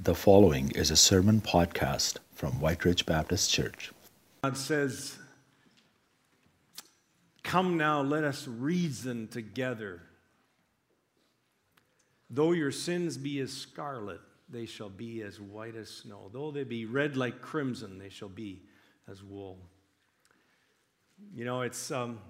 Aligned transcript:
The 0.00 0.14
following 0.14 0.70
is 0.76 0.92
a 0.92 0.96
sermon 0.96 1.40
podcast 1.40 2.18
from 2.32 2.60
Whyte 2.60 2.84
Ridge 2.84 3.04
Baptist 3.04 3.50
Church. 3.50 3.90
God 4.44 4.56
says, 4.56 5.18
Come 7.42 7.76
now, 7.76 8.00
let 8.02 8.22
us 8.22 8.46
reason 8.46 9.26
together. 9.26 10.00
Though 12.30 12.52
your 12.52 12.70
sins 12.70 13.16
be 13.16 13.40
as 13.40 13.52
scarlet, 13.52 14.20
they 14.48 14.66
shall 14.66 14.88
be 14.88 15.22
as 15.22 15.40
white 15.40 15.74
as 15.74 15.88
snow. 15.88 16.30
Though 16.32 16.52
they 16.52 16.62
be 16.62 16.86
red 16.86 17.16
like 17.16 17.42
crimson, 17.42 17.98
they 17.98 18.08
shall 18.08 18.28
be 18.28 18.62
as 19.10 19.24
wool. 19.24 19.58
You 21.34 21.44
know, 21.44 21.62
it's, 21.62 21.90
um, 21.90 22.20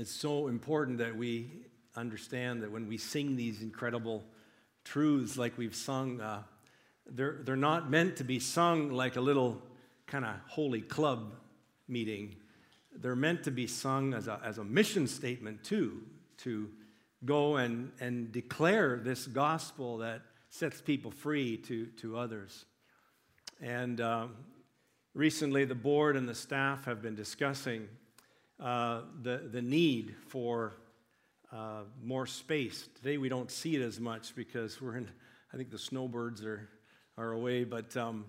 it's 0.00 0.10
so 0.10 0.48
important 0.48 0.98
that 0.98 1.16
we 1.16 1.48
understand 1.94 2.60
that 2.64 2.72
when 2.72 2.88
we 2.88 2.96
sing 2.96 3.36
these 3.36 3.62
incredible 3.62 4.24
truths 4.82 5.36
like 5.36 5.56
we've 5.56 5.76
sung, 5.76 6.20
uh, 6.20 6.42
they're, 7.14 7.38
they're 7.42 7.56
not 7.56 7.90
meant 7.90 8.16
to 8.16 8.24
be 8.24 8.38
sung 8.38 8.90
like 8.90 9.16
a 9.16 9.20
little 9.20 9.62
kind 10.06 10.24
of 10.24 10.34
holy 10.48 10.80
club 10.80 11.34
meeting. 11.88 12.34
They're 12.94 13.16
meant 13.16 13.44
to 13.44 13.50
be 13.50 13.66
sung 13.66 14.14
as 14.14 14.28
a, 14.28 14.40
as 14.44 14.58
a 14.58 14.64
mission 14.64 15.06
statement, 15.06 15.64
too, 15.64 16.02
to 16.38 16.68
go 17.24 17.56
and, 17.56 17.92
and 18.00 18.32
declare 18.32 19.00
this 19.02 19.26
gospel 19.26 19.98
that 19.98 20.22
sets 20.50 20.80
people 20.80 21.10
free 21.10 21.56
to, 21.56 21.86
to 21.86 22.18
others. 22.18 22.64
And 23.60 24.00
um, 24.00 24.34
recently, 25.14 25.64
the 25.64 25.74
board 25.74 26.16
and 26.16 26.28
the 26.28 26.34
staff 26.34 26.84
have 26.84 27.00
been 27.00 27.14
discussing 27.14 27.88
uh, 28.60 29.02
the, 29.22 29.48
the 29.50 29.62
need 29.62 30.14
for 30.28 30.74
uh, 31.52 31.82
more 32.02 32.26
space. 32.26 32.88
Today, 32.96 33.18
we 33.18 33.28
don't 33.28 33.50
see 33.50 33.76
it 33.76 33.82
as 33.82 34.00
much 34.00 34.34
because 34.34 34.80
we're 34.80 34.96
in, 34.96 35.08
I 35.52 35.56
think 35.56 35.70
the 35.70 35.78
snowbirds 35.78 36.42
are, 36.44 36.68
are 37.18 37.32
away, 37.32 37.64
but 37.64 37.94
um, 37.96 38.24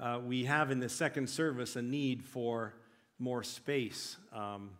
uh, 0.00 0.20
we 0.24 0.44
have 0.44 0.70
in 0.70 0.80
the 0.80 0.88
second 0.88 1.28
service 1.28 1.76
a 1.76 1.82
need 1.82 2.24
for 2.24 2.74
more 3.18 3.42
space. 3.42 4.16
Um, 4.32 4.70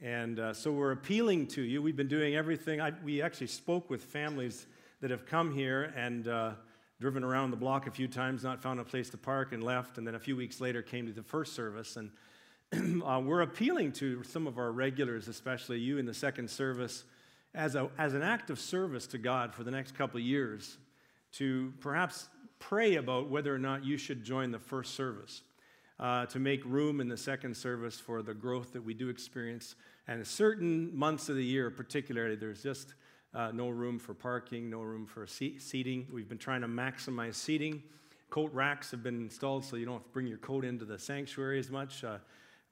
and 0.00 0.40
uh, 0.40 0.54
so 0.54 0.72
we're 0.72 0.92
appealing 0.92 1.48
to 1.48 1.62
you. 1.62 1.82
We've 1.82 1.96
been 1.96 2.08
doing 2.08 2.34
everything. 2.34 2.80
I, 2.80 2.92
we 3.04 3.20
actually 3.20 3.48
spoke 3.48 3.90
with 3.90 4.02
families 4.02 4.66
that 5.00 5.10
have 5.10 5.26
come 5.26 5.52
here 5.52 5.92
and 5.96 6.26
uh, 6.28 6.52
driven 6.98 7.22
around 7.22 7.50
the 7.50 7.56
block 7.56 7.86
a 7.86 7.90
few 7.90 8.08
times, 8.08 8.42
not 8.42 8.62
found 8.62 8.80
a 8.80 8.84
place 8.84 9.10
to 9.10 9.18
park, 9.18 9.52
and 9.52 9.62
left. 9.62 9.98
And 9.98 10.06
then 10.06 10.14
a 10.14 10.18
few 10.18 10.36
weeks 10.36 10.60
later 10.60 10.80
came 10.80 11.06
to 11.06 11.12
the 11.12 11.22
first 11.22 11.54
service. 11.54 11.96
And 11.96 13.02
uh, 13.06 13.20
we're 13.20 13.42
appealing 13.42 13.92
to 13.92 14.22
some 14.22 14.46
of 14.46 14.58
our 14.58 14.72
regulars, 14.72 15.28
especially 15.28 15.78
you 15.78 15.98
in 15.98 16.06
the 16.06 16.14
second 16.14 16.48
service, 16.48 17.04
as, 17.54 17.74
a, 17.74 17.90
as 17.98 18.14
an 18.14 18.22
act 18.22 18.48
of 18.48 18.58
service 18.58 19.06
to 19.08 19.18
God 19.18 19.54
for 19.54 19.62
the 19.62 19.70
next 19.70 19.94
couple 19.94 20.18
of 20.18 20.24
years, 20.24 20.78
to 21.32 21.72
perhaps 21.80 22.28
pray 22.68 22.94
about 22.94 23.28
whether 23.28 23.52
or 23.52 23.58
not 23.58 23.84
you 23.84 23.96
should 23.96 24.22
join 24.22 24.52
the 24.52 24.58
first 24.58 24.94
service. 24.94 25.42
Uh, 26.00 26.26
to 26.26 26.40
make 26.40 26.64
room 26.64 27.00
in 27.00 27.08
the 27.08 27.16
second 27.16 27.56
service 27.56 28.00
for 28.00 28.22
the 28.22 28.34
growth 28.34 28.72
that 28.72 28.82
we 28.82 28.92
do 28.92 29.08
experience. 29.08 29.76
And 30.08 30.26
certain 30.26 30.90
months 30.96 31.28
of 31.28 31.36
the 31.36 31.44
year, 31.44 31.70
particularly, 31.70 32.34
there's 32.34 32.60
just 32.62 32.94
uh, 33.34 33.52
no 33.52 33.68
room 33.68 34.00
for 34.00 34.12
parking, 34.12 34.68
no 34.68 34.80
room 34.80 35.06
for 35.06 35.26
seating. 35.28 36.08
We've 36.12 36.28
been 36.28 36.38
trying 36.38 36.62
to 36.62 36.66
maximize 36.66 37.34
seating. 37.34 37.84
Coat 38.30 38.52
racks 38.52 38.90
have 38.90 39.04
been 39.04 39.20
installed 39.20 39.64
so 39.64 39.76
you 39.76 39.84
don't 39.84 39.96
have 39.96 40.04
to 40.04 40.10
bring 40.10 40.26
your 40.26 40.38
coat 40.38 40.64
into 40.64 40.84
the 40.84 40.98
sanctuary 40.98 41.60
as 41.60 41.70
much. 41.70 42.02
Uh, 42.02 42.18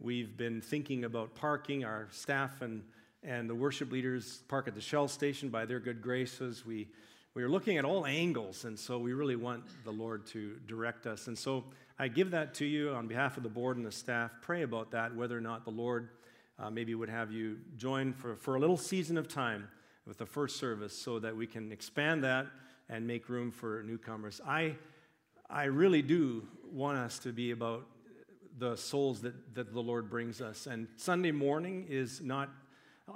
we've 0.00 0.36
been 0.36 0.60
thinking 0.60 1.04
about 1.04 1.34
parking. 1.36 1.84
Our 1.84 2.08
staff 2.10 2.62
and, 2.62 2.82
and 3.22 3.48
the 3.48 3.54
worship 3.54 3.92
leaders 3.92 4.42
park 4.48 4.66
at 4.66 4.74
the 4.74 4.80
Shell 4.80 5.06
station 5.06 5.50
by 5.50 5.66
their 5.66 5.78
good 5.78 6.02
graces. 6.02 6.66
We 6.66 6.88
we 7.34 7.44
are 7.44 7.48
looking 7.48 7.78
at 7.78 7.84
all 7.84 8.06
angles, 8.06 8.64
and 8.64 8.76
so 8.76 8.98
we 8.98 9.12
really 9.12 9.36
want 9.36 9.62
the 9.84 9.90
Lord 9.92 10.26
to 10.28 10.56
direct 10.66 11.06
us. 11.06 11.28
And 11.28 11.38
so 11.38 11.62
I 11.96 12.08
give 12.08 12.32
that 12.32 12.54
to 12.54 12.64
you 12.64 12.90
on 12.90 13.06
behalf 13.06 13.36
of 13.36 13.44
the 13.44 13.48
board 13.48 13.76
and 13.76 13.86
the 13.86 13.92
staff. 13.92 14.32
Pray 14.42 14.62
about 14.62 14.90
that, 14.90 15.14
whether 15.14 15.38
or 15.38 15.40
not 15.40 15.64
the 15.64 15.70
Lord 15.70 16.08
uh, 16.58 16.70
maybe 16.70 16.96
would 16.96 17.08
have 17.08 17.30
you 17.30 17.58
join 17.76 18.12
for, 18.12 18.34
for 18.34 18.56
a 18.56 18.58
little 18.58 18.76
season 18.76 19.16
of 19.16 19.28
time 19.28 19.68
with 20.08 20.18
the 20.18 20.26
first 20.26 20.56
service 20.56 20.92
so 20.92 21.20
that 21.20 21.36
we 21.36 21.46
can 21.46 21.70
expand 21.70 22.24
that 22.24 22.46
and 22.88 23.06
make 23.06 23.28
room 23.28 23.52
for 23.52 23.84
newcomers. 23.84 24.40
I, 24.44 24.74
I 25.48 25.64
really 25.64 26.02
do 26.02 26.48
want 26.72 26.98
us 26.98 27.20
to 27.20 27.32
be 27.32 27.52
about 27.52 27.86
the 28.58 28.74
souls 28.74 29.20
that, 29.20 29.54
that 29.54 29.72
the 29.72 29.80
Lord 29.80 30.10
brings 30.10 30.40
us. 30.40 30.66
And 30.66 30.88
Sunday 30.96 31.30
morning 31.30 31.86
is 31.88 32.20
not 32.20 32.50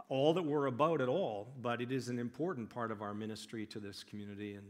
all 0.09 0.35
that 0.35 0.43
we're 0.43 0.67
about 0.67 1.01
at 1.01 1.09
all, 1.09 1.49
but 1.61 1.81
it 1.81 1.93
is 1.93 2.09
an 2.09 2.19
important 2.19 2.71
part 2.71 2.91
of 2.91 3.03
our 3.03 3.15
ministry 3.15 3.67
to 3.67 3.81
this 3.81 4.03
community 4.05 4.55
and, 4.55 4.67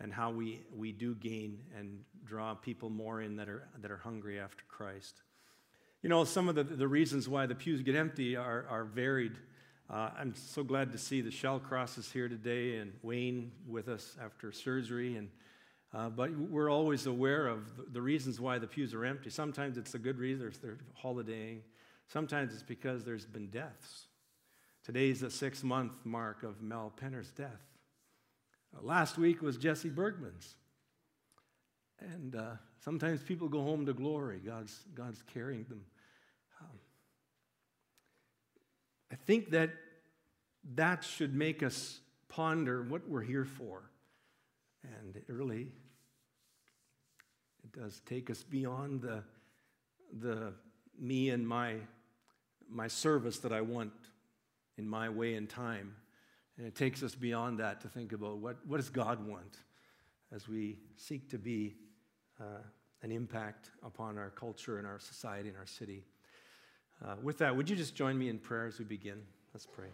and 0.00 0.12
how 0.12 0.30
we, 0.30 0.62
we 0.76 0.92
do 0.92 1.14
gain 1.14 1.58
and 1.76 2.00
draw 2.24 2.54
people 2.54 2.90
more 2.90 3.22
in 3.22 3.36
that 3.36 3.48
are, 3.48 3.68
that 3.80 3.90
are 3.90 3.96
hungry 3.96 4.38
after 4.38 4.64
Christ. 4.68 5.22
You 6.02 6.08
know, 6.08 6.24
some 6.24 6.48
of 6.48 6.54
the, 6.54 6.64
the 6.64 6.86
reasons 6.86 7.28
why 7.28 7.46
the 7.46 7.54
pews 7.54 7.82
get 7.82 7.96
empty 7.96 8.36
are, 8.36 8.66
are 8.68 8.84
varied. 8.84 9.32
Uh, 9.90 10.10
I'm 10.18 10.34
so 10.34 10.62
glad 10.62 10.92
to 10.92 10.98
see 10.98 11.20
the 11.22 11.30
Shell 11.30 11.60
Crosses 11.60 12.10
here 12.12 12.28
today 12.28 12.76
and 12.76 12.92
Wayne 13.02 13.50
with 13.66 13.88
us 13.88 14.16
after 14.22 14.52
surgery. 14.52 15.16
And, 15.16 15.28
uh, 15.94 16.10
but 16.10 16.30
we're 16.36 16.70
always 16.70 17.06
aware 17.06 17.48
of 17.48 17.92
the 17.92 18.02
reasons 18.02 18.38
why 18.38 18.58
the 18.58 18.66
pews 18.66 18.94
are 18.94 19.04
empty. 19.04 19.30
Sometimes 19.30 19.78
it's 19.78 19.94
a 19.94 19.98
good 19.98 20.18
reason, 20.18 20.52
they're 20.62 20.78
holidaying. 20.94 21.62
Sometimes 22.06 22.52
it's 22.52 22.62
because 22.62 23.04
there's 23.04 23.26
been 23.26 23.48
deaths. 23.48 24.07
Today's 24.88 25.20
the 25.20 25.30
six 25.30 25.62
month 25.62 25.92
mark 26.06 26.42
of 26.42 26.62
Mel 26.62 26.90
Penner's 26.96 27.30
death. 27.32 27.60
Uh, 28.74 28.80
last 28.80 29.18
week 29.18 29.42
was 29.42 29.58
Jesse 29.58 29.90
Bergman's. 29.90 30.54
And 32.00 32.34
uh, 32.34 32.52
sometimes 32.82 33.20
people 33.20 33.48
go 33.48 33.60
home 33.62 33.84
to 33.84 33.92
glory. 33.92 34.38
God's, 34.38 34.86
God's 34.94 35.22
carrying 35.34 35.64
them. 35.64 35.82
Um, 36.58 36.78
I 39.12 39.16
think 39.26 39.50
that 39.50 39.72
that 40.76 41.04
should 41.04 41.34
make 41.34 41.62
us 41.62 42.00
ponder 42.30 42.82
what 42.82 43.06
we're 43.06 43.20
here 43.20 43.44
for. 43.44 43.90
And 44.84 45.16
it 45.16 45.24
really 45.28 45.66
it 47.62 47.78
does 47.78 48.00
take 48.06 48.30
us 48.30 48.42
beyond 48.42 49.02
the, 49.02 49.22
the 50.18 50.54
me 50.98 51.28
and 51.28 51.46
my, 51.46 51.74
my 52.70 52.88
service 52.88 53.36
that 53.40 53.52
I 53.52 53.60
want 53.60 53.92
in 54.78 54.88
my 54.88 55.08
way 55.08 55.34
and 55.34 55.48
time. 55.48 55.94
And 56.56 56.66
it 56.66 56.74
takes 56.74 57.02
us 57.02 57.14
beyond 57.14 57.58
that 57.58 57.80
to 57.82 57.88
think 57.88 58.12
about 58.12 58.38
what, 58.38 58.56
what 58.66 58.78
does 58.78 58.88
God 58.88 59.26
want 59.28 59.58
as 60.34 60.48
we 60.48 60.78
seek 60.96 61.28
to 61.30 61.38
be 61.38 61.74
uh, 62.40 62.62
an 63.02 63.12
impact 63.12 63.70
upon 63.84 64.18
our 64.18 64.30
culture 64.30 64.78
and 64.78 64.86
our 64.86 64.98
society 64.98 65.48
and 65.48 65.58
our 65.58 65.66
city. 65.66 66.04
Uh, 67.04 67.14
with 67.22 67.38
that, 67.38 67.56
would 67.56 67.70
you 67.70 67.76
just 67.76 67.94
join 67.94 68.18
me 68.18 68.28
in 68.28 68.38
prayer 68.38 68.66
as 68.66 68.78
we 68.78 68.84
begin? 68.84 69.22
Let's 69.54 69.66
pray. 69.66 69.88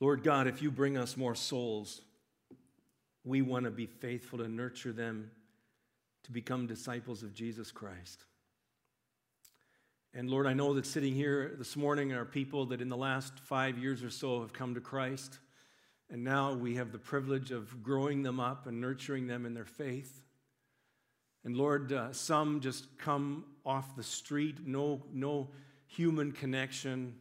Lord 0.00 0.22
God, 0.22 0.46
if 0.46 0.62
you 0.62 0.70
bring 0.70 0.96
us 0.96 1.16
more 1.16 1.34
souls, 1.34 2.02
we 3.24 3.42
want 3.42 3.64
to 3.64 3.70
be 3.70 3.86
faithful 3.86 4.38
to 4.38 4.48
nurture 4.48 4.92
them 4.92 5.30
to 6.22 6.32
become 6.32 6.66
disciples 6.66 7.22
of 7.22 7.34
Jesus 7.34 7.72
Christ. 7.72 8.24
And 10.18 10.28
Lord, 10.28 10.48
I 10.48 10.52
know 10.52 10.74
that 10.74 10.84
sitting 10.84 11.14
here 11.14 11.54
this 11.58 11.76
morning 11.76 12.12
are 12.12 12.24
people 12.24 12.66
that 12.66 12.80
in 12.80 12.88
the 12.88 12.96
last 12.96 13.38
five 13.38 13.78
years 13.78 14.02
or 14.02 14.10
so 14.10 14.40
have 14.40 14.52
come 14.52 14.74
to 14.74 14.80
Christ. 14.80 15.38
And 16.10 16.24
now 16.24 16.54
we 16.54 16.74
have 16.74 16.90
the 16.90 16.98
privilege 16.98 17.52
of 17.52 17.84
growing 17.84 18.24
them 18.24 18.40
up 18.40 18.66
and 18.66 18.80
nurturing 18.80 19.28
them 19.28 19.46
in 19.46 19.54
their 19.54 19.64
faith. 19.64 20.24
And 21.44 21.56
Lord, 21.56 21.92
uh, 21.92 22.12
some 22.12 22.60
just 22.60 22.98
come 22.98 23.44
off 23.64 23.94
the 23.94 24.02
street, 24.02 24.66
no, 24.66 25.04
no 25.12 25.50
human 25.86 26.32
connection, 26.32 27.14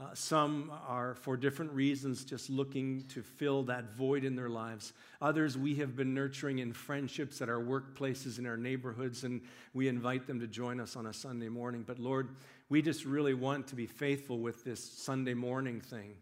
uh, 0.00 0.14
some 0.14 0.72
are, 0.88 1.14
for 1.14 1.36
different 1.36 1.70
reasons, 1.72 2.24
just 2.24 2.48
looking 2.48 3.04
to 3.08 3.22
fill 3.22 3.62
that 3.64 3.94
void 3.94 4.24
in 4.24 4.34
their 4.34 4.48
lives. 4.48 4.94
Others 5.20 5.58
we 5.58 5.74
have 5.74 5.94
been 5.94 6.14
nurturing 6.14 6.60
in 6.60 6.72
friendships 6.72 7.42
at 7.42 7.50
our 7.50 7.60
workplaces, 7.60 8.38
in 8.38 8.46
our 8.46 8.56
neighborhoods, 8.56 9.24
and 9.24 9.42
we 9.74 9.88
invite 9.88 10.26
them 10.26 10.40
to 10.40 10.46
join 10.46 10.80
us 10.80 10.96
on 10.96 11.06
a 11.06 11.12
Sunday 11.12 11.50
morning. 11.50 11.84
But 11.86 11.98
Lord, 11.98 12.30
we 12.70 12.80
just 12.80 13.04
really 13.04 13.34
want 13.34 13.66
to 13.68 13.76
be 13.76 13.86
faithful 13.86 14.38
with 14.38 14.64
this 14.64 14.82
Sunday 14.82 15.34
morning 15.34 15.82
thing 15.82 16.14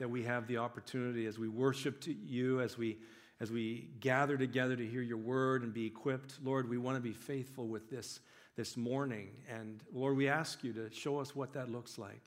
that 0.00 0.08
we 0.08 0.24
have 0.24 0.48
the 0.48 0.56
opportunity 0.56 1.26
as 1.26 1.38
we 1.38 1.48
worship 1.48 2.00
to 2.00 2.12
you, 2.12 2.60
as 2.60 2.76
we 2.76 2.98
as 3.40 3.50
we 3.50 3.88
gather 3.98 4.36
together 4.36 4.76
to 4.76 4.86
hear 4.86 5.02
your 5.02 5.16
word 5.16 5.64
and 5.64 5.74
be 5.74 5.84
equipped. 5.84 6.38
Lord, 6.44 6.68
we 6.68 6.78
want 6.78 6.96
to 6.96 7.02
be 7.02 7.12
faithful 7.12 7.66
with 7.66 7.90
this 7.90 8.20
this 8.56 8.76
morning. 8.76 9.30
And 9.48 9.82
Lord, 9.92 10.16
we 10.16 10.28
ask 10.28 10.62
you 10.62 10.72
to 10.74 10.90
show 10.92 11.18
us 11.18 11.34
what 11.34 11.52
that 11.54 11.70
looks 11.70 11.98
like. 11.98 12.22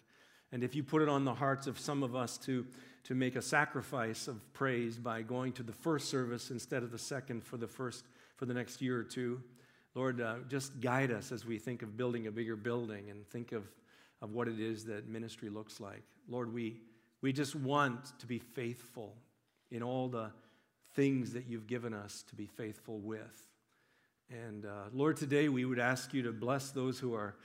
And 0.55 0.63
if 0.63 0.73
you 0.73 0.83
put 0.83 1.01
it 1.01 1.09
on 1.09 1.25
the 1.25 1.33
hearts 1.33 1.67
of 1.67 1.77
some 1.77 2.01
of 2.01 2.15
us 2.15 2.37
to, 2.45 2.65
to 3.03 3.13
make 3.13 3.35
a 3.35 3.41
sacrifice 3.41 4.29
of 4.29 4.53
praise 4.53 4.97
by 4.97 5.21
going 5.21 5.51
to 5.51 5.63
the 5.63 5.73
first 5.73 6.07
service 6.07 6.49
instead 6.49 6.81
of 6.81 6.91
the 6.91 6.97
second 6.97 7.43
for 7.43 7.57
the 7.57 7.67
first 7.67 8.05
for 8.37 8.45
the 8.45 8.53
next 8.53 8.81
year 8.81 8.97
or 8.97 9.03
two, 9.03 9.43
Lord, 9.95 10.21
uh, 10.21 10.35
just 10.47 10.79
guide 10.79 11.11
us 11.11 11.33
as 11.33 11.45
we 11.45 11.57
think 11.57 11.81
of 11.81 11.97
building 11.97 12.27
a 12.27 12.31
bigger 12.31 12.55
building 12.55 13.09
and 13.09 13.27
think 13.27 13.51
of, 13.51 13.65
of 14.21 14.31
what 14.31 14.47
it 14.47 14.61
is 14.61 14.85
that 14.85 15.09
ministry 15.09 15.49
looks 15.49 15.81
like. 15.81 16.03
Lord, 16.29 16.53
we, 16.53 16.77
We 17.25 17.33
just 17.33 17.55
want 17.55 18.19
to 18.19 18.27
be 18.27 18.37
faithful 18.37 19.15
in 19.71 19.81
all 19.81 20.07
the 20.07 20.29
things 20.93 21.33
that 21.33 21.47
you've 21.47 21.65
given 21.65 21.91
us 21.91 22.23
to 22.29 22.35
be 22.35 22.45
faithful 22.45 22.99
with. 22.99 23.47
And 24.29 24.63
uh, 24.63 24.89
Lord, 24.93 25.17
today 25.17 25.49
we 25.49 25.65
would 25.65 25.79
ask 25.79 26.13
you 26.13 26.21
to 26.21 26.31
bless 26.31 26.69
those 26.69 26.99
who 26.99 27.15
are 27.15 27.35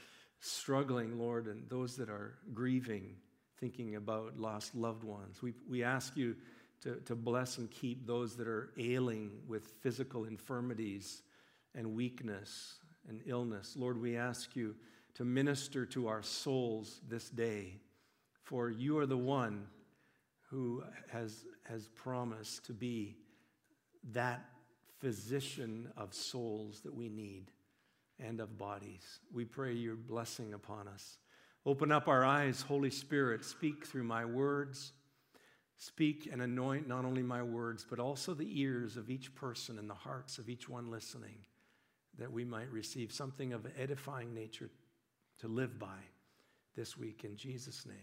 struggling, 0.41 1.19
Lord, 1.19 1.47
and 1.47 1.69
those 1.69 1.97
that 1.97 2.09
are 2.09 2.35
grieving, 2.53 3.17
thinking 3.59 3.97
about 3.97 4.39
lost 4.39 4.75
loved 4.75 5.05
ones. 5.05 5.43
We, 5.43 5.55
we 5.69 5.85
ask 5.85 6.17
you 6.17 6.35
to, 6.83 6.97
to 7.07 7.15
bless 7.15 7.59
and 7.59 7.71
keep 7.71 8.07
those 8.07 8.37
that 8.37 8.49
are 8.49 8.73
ailing 8.79 9.31
with 9.47 9.65
physical 9.83 10.25
infirmities 10.25 11.23
and 11.75 11.95
weakness 11.95 12.77
and 13.09 13.21
illness. 13.27 13.75
Lord, 13.77 14.01
we 14.01 14.17
ask 14.17 14.57
you 14.57 14.75
to 15.15 15.25
minister 15.25 15.85
to 15.87 16.09
our 16.09 16.23
souls 16.23 17.01
this 17.09 17.29
day, 17.29 17.79
for 18.43 18.71
you 18.71 18.99
are 18.99 19.07
the 19.07 19.17
one 19.17 19.67
who 20.49 20.83
has, 21.13 21.45
has 21.69 21.89
promised 21.89 22.65
to 22.67 22.73
be 22.73 23.17
that 24.13 24.45
physician 24.99 25.91
of 25.97 26.15
souls 26.15 26.81
that 26.81 26.95
we 26.95 27.09
need 27.09 27.51
and 28.25 28.41
of 28.41 28.59
bodies. 28.59 29.21
We 29.33 29.45
pray 29.45 29.73
your 29.73 29.97
blessing 29.97 30.55
upon 30.55 30.89
us. 30.89 31.19
Open 31.67 31.93
up 31.93 32.09
our 32.09 32.25
eyes, 32.25 32.63
Holy 32.63 32.91
Spirit. 32.91 33.45
Speak 33.45 33.87
through 33.87 34.05
my 34.05 34.25
words. 34.25 34.93
Speak 35.77 36.29
and 36.31 36.43
anoint 36.43 36.87
not 36.89 37.05
only 37.05 37.23
my 37.23 37.43
words, 37.43 37.87
but 37.89 37.99
also 37.99 38.35
the 38.35 38.61
ears 38.61 38.97
of 38.97 39.11
each 39.11 39.35
person 39.35 39.79
and 39.79 39.89
the 39.89 39.95
hearts 39.95 40.39
of 40.39 40.49
each 40.49 40.69
one 40.69 40.91
listening, 40.91 41.37
that 42.19 42.31
we 42.31 42.45
might 42.45 42.71
receive 42.71 43.13
something 43.13 43.53
of 43.53 43.67
edifying 43.79 44.35
nature 44.35 44.71
to 45.39 45.49
live 45.49 45.79
by 45.79 45.99
this 46.77 46.99
week. 46.99 47.25
In 47.25 47.37
Jesus' 47.37 47.87
name, 47.87 47.97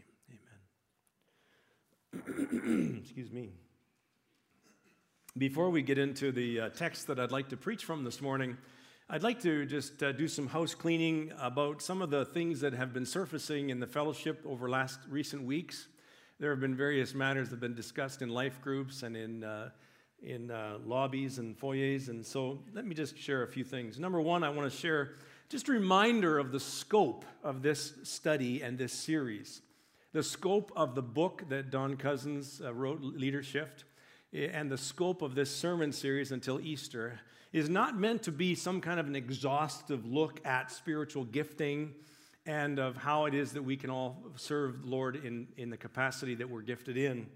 amen. 2.14 3.00
Excuse 3.04 3.32
me. 3.32 3.52
Before 5.38 5.70
we 5.70 5.84
get 5.84 6.00
into 6.00 6.32
the 6.32 6.62
uh, 6.62 6.70
text 6.70 7.06
that 7.08 7.20
I'd 7.20 7.32
like 7.32 7.50
to 7.50 7.58
preach 7.58 7.86
from 7.86 8.04
this 8.04 8.22
morning, 8.22 8.58
I'd 9.10 9.24
like 9.24 9.42
to 9.44 9.66
just 9.66 10.04
uh, 10.04 10.12
do 10.12 10.28
some 10.28 10.48
house 10.48 10.76
cleaning 10.76 11.32
about 11.40 11.82
some 11.82 12.02
of 12.02 12.10
the 12.10 12.26
things 12.26 12.60
that 12.60 12.74
have 12.74 12.92
been 12.92 13.06
surfacing 13.06 13.70
in 13.70 13.80
the 13.80 13.88
fellowship 13.88 14.44
over 14.46 14.70
last 14.70 15.00
recent 15.08 15.44
weeks. 15.44 15.88
There 16.42 16.50
have 16.50 16.60
been 16.60 16.76
various 16.76 17.14
matters 17.14 17.48
that 17.48 17.54
have 17.54 17.62
been 17.62 17.74
discussed 17.74 18.22
in 18.22 18.28
life 18.28 18.60
groups 18.62 19.04
and 19.04 19.16
in, 19.16 19.46
uh, 19.46 19.70
in 20.22 20.52
uh, 20.52 20.80
lobbies 20.86 21.38
and 21.38 21.58
foyers. 21.58 22.10
And 22.10 22.26
so 22.26 22.60
let 22.74 22.86
me 22.86 22.94
just 22.94 23.18
share 23.18 23.44
a 23.44 23.48
few 23.48 23.64
things. 23.64 23.98
Number 23.98 24.20
one, 24.20 24.44
I 24.44 24.50
want 24.50 24.70
to 24.70 24.78
share 24.78 25.14
just 25.48 25.70
a 25.70 25.72
reminder 25.72 26.38
of 26.38 26.52
the 26.52 26.60
scope 26.60 27.24
of 27.46 27.62
this 27.62 27.94
study 28.04 28.62
and 28.62 28.78
this 28.78 28.92
series. 28.92 29.62
The 30.12 30.22
scope 30.22 30.74
of 30.76 30.96
the 30.96 31.02
book 31.02 31.44
that 31.48 31.72
Don 31.72 31.96
Cousins 31.96 32.62
uh, 32.62 32.74
wrote, 32.74 33.00
Leadership, 33.02 33.70
and 34.34 34.70
the 34.70 34.78
scope 34.78 35.22
of 35.22 35.36
this 35.36 35.56
sermon 35.56 35.92
series 35.92 36.32
until 36.32 36.60
Easter 36.60 37.20
is 37.54 37.70
not 37.70 37.98
meant 37.98 38.24
to 38.24 38.32
be 38.32 38.56
some 38.56 38.82
kind 38.82 39.00
of 39.00 39.08
an 39.08 39.16
exhaustive 39.16 40.06
look 40.06 40.46
at 40.46 40.72
spiritual 40.72 41.24
gifting 41.24 41.94
and 42.46 42.80
of 42.80 42.98
how 42.98 43.26
it 43.26 43.34
is 43.34 43.54
that 43.54 43.64
we 43.64 43.76
can 43.76 43.90
all 43.90 44.24
serve 44.36 44.84
the 44.84 44.88
Lord 44.88 45.24
in, 45.26 45.48
in 45.58 45.70
the 45.70 45.78
capacity 45.78 46.36
that 46.36 46.50
we're 46.50 46.62
gifted 46.62 46.98
in. 46.98 47.28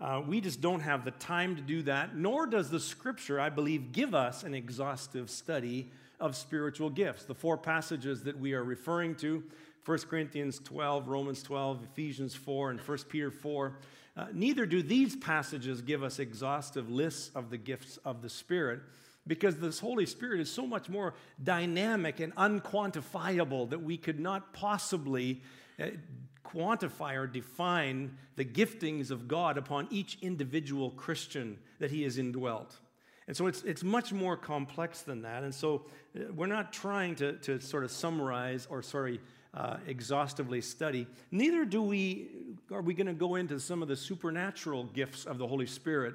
Uh, 0.00 0.22
we 0.26 0.40
just 0.40 0.62
don't 0.62 0.80
have 0.80 1.04
the 1.04 1.10
time 1.12 1.56
to 1.56 1.62
do 1.62 1.82
that, 1.82 2.16
nor 2.16 2.46
does 2.46 2.70
the 2.70 2.80
scripture, 2.80 3.38
I 3.38 3.50
believe, 3.50 3.92
give 3.92 4.14
us 4.14 4.42
an 4.42 4.54
exhaustive 4.54 5.28
study 5.28 5.90
of 6.18 6.36
spiritual 6.36 6.88
gifts. 6.88 7.24
The 7.24 7.34
four 7.34 7.58
passages 7.58 8.22
that 8.24 8.38
we 8.38 8.54
are 8.54 8.64
referring 8.64 9.14
to 9.16 9.42
1 9.84 9.98
Corinthians 10.00 10.58
12, 10.64 11.08
Romans 11.08 11.42
12, 11.42 11.84
Ephesians 11.92 12.34
4, 12.34 12.70
and 12.70 12.80
1 12.80 12.98
Peter 13.08 13.30
4 13.30 13.74
uh, 14.16 14.26
neither 14.32 14.66
do 14.66 14.82
these 14.82 15.16
passages 15.16 15.82
give 15.82 16.02
us 16.02 16.18
exhaustive 16.18 16.90
lists 16.90 17.30
of 17.34 17.50
the 17.50 17.56
gifts 17.56 17.98
of 18.04 18.22
the 18.22 18.28
Spirit 18.28 18.80
because 19.26 19.56
this 19.56 19.78
Holy 19.78 20.06
Spirit 20.06 20.40
is 20.40 20.50
so 20.50 20.66
much 20.66 20.88
more 20.88 21.14
dynamic 21.42 22.20
and 22.20 22.34
unquantifiable 22.36 23.70
that 23.70 23.82
we 23.82 23.96
could 23.96 24.18
not 24.18 24.52
possibly 24.52 25.42
uh, 25.80 25.86
quantify 26.44 27.14
or 27.14 27.26
define 27.26 28.16
the 28.36 28.44
giftings 28.44 29.10
of 29.10 29.28
God 29.28 29.56
upon 29.58 29.86
each 29.90 30.18
individual 30.22 30.90
Christian 30.90 31.58
that 31.78 31.90
He 31.90 32.02
has 32.02 32.18
indwelt. 32.18 32.76
And 33.28 33.36
so 33.36 33.46
it's, 33.46 33.62
it's 33.62 33.84
much 33.84 34.12
more 34.12 34.36
complex 34.36 35.02
than 35.02 35.22
that. 35.22 35.44
And 35.44 35.54
so 35.54 35.86
uh, 36.16 36.32
we're 36.34 36.46
not 36.46 36.72
trying 36.72 37.14
to, 37.16 37.34
to 37.34 37.60
sort 37.60 37.84
of 37.84 37.92
summarize 37.92 38.66
or, 38.68 38.82
sorry, 38.82 39.20
uh, 39.54 39.76
exhaustively 39.86 40.60
study. 40.60 41.06
Neither 41.30 41.64
do 41.64 41.82
we, 41.82 42.28
are 42.70 42.82
we 42.82 42.94
going 42.94 43.06
to 43.06 43.12
go 43.12 43.34
into 43.34 43.58
some 43.58 43.82
of 43.82 43.88
the 43.88 43.96
supernatural 43.96 44.84
gifts 44.84 45.24
of 45.24 45.38
the 45.38 45.46
Holy 45.46 45.66
Spirit 45.66 46.14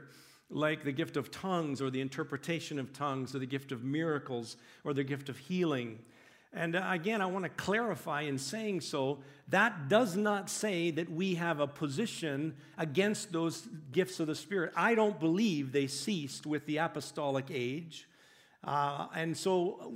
like 0.49 0.83
the 0.83 0.91
gift 0.91 1.17
of 1.17 1.31
tongues 1.31 1.81
or 1.81 1.89
the 1.89 2.01
interpretation 2.01 2.79
of 2.79 2.93
tongues 2.93 3.35
or 3.35 3.39
the 3.39 3.45
gift 3.45 3.71
of 3.71 3.83
miracles 3.83 4.57
or 4.83 4.93
the 4.93 5.03
gift 5.03 5.27
of 5.27 5.37
healing. 5.37 5.99
And 6.53 6.75
uh, 6.75 6.83
again, 6.89 7.21
I 7.21 7.25
want 7.25 7.43
to 7.43 7.49
clarify 7.49 8.21
in 8.21 8.37
saying 8.37 8.81
so, 8.81 9.19
that 9.49 9.89
does 9.89 10.15
not 10.15 10.49
say 10.49 10.89
that 10.91 11.11
we 11.11 11.35
have 11.35 11.59
a 11.59 11.67
position 11.67 12.55
against 12.77 13.31
those 13.31 13.67
gifts 13.91 14.19
of 14.19 14.27
the 14.27 14.35
Spirit. 14.35 14.71
I 14.75 14.95
don't 14.95 15.19
believe 15.19 15.71
they 15.71 15.87
ceased 15.87 16.45
with 16.45 16.65
the 16.65 16.77
apostolic 16.77 17.47
age. 17.51 18.07
Uh, 18.65 19.07
and 19.15 19.37
so, 19.37 19.93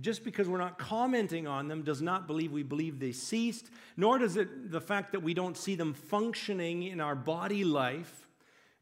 just 0.00 0.24
because 0.24 0.48
we're 0.48 0.58
not 0.58 0.78
commenting 0.78 1.46
on 1.48 1.66
them 1.66 1.82
does 1.82 2.00
not 2.00 2.26
believe 2.28 2.52
we 2.52 2.62
believe 2.62 3.00
they 3.00 3.12
ceased, 3.12 3.68
nor 3.96 4.18
does 4.18 4.36
it 4.36 4.70
the 4.70 4.80
fact 4.80 5.12
that 5.12 5.20
we 5.20 5.34
don't 5.34 5.56
see 5.56 5.74
them 5.74 5.92
functioning 5.92 6.84
in 6.84 7.00
our 7.00 7.16
body 7.16 7.64
life 7.64 8.22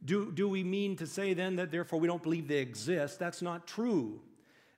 do, 0.04 0.32
do 0.32 0.48
we 0.48 0.64
mean 0.64 0.96
to 0.96 1.06
say 1.06 1.34
then 1.34 1.56
that 1.56 1.70
therefore 1.70 2.00
we 2.00 2.06
don't 2.06 2.22
believe 2.22 2.48
they 2.48 2.58
exist? 2.58 3.18
That's 3.18 3.42
not 3.42 3.66
true. 3.66 4.20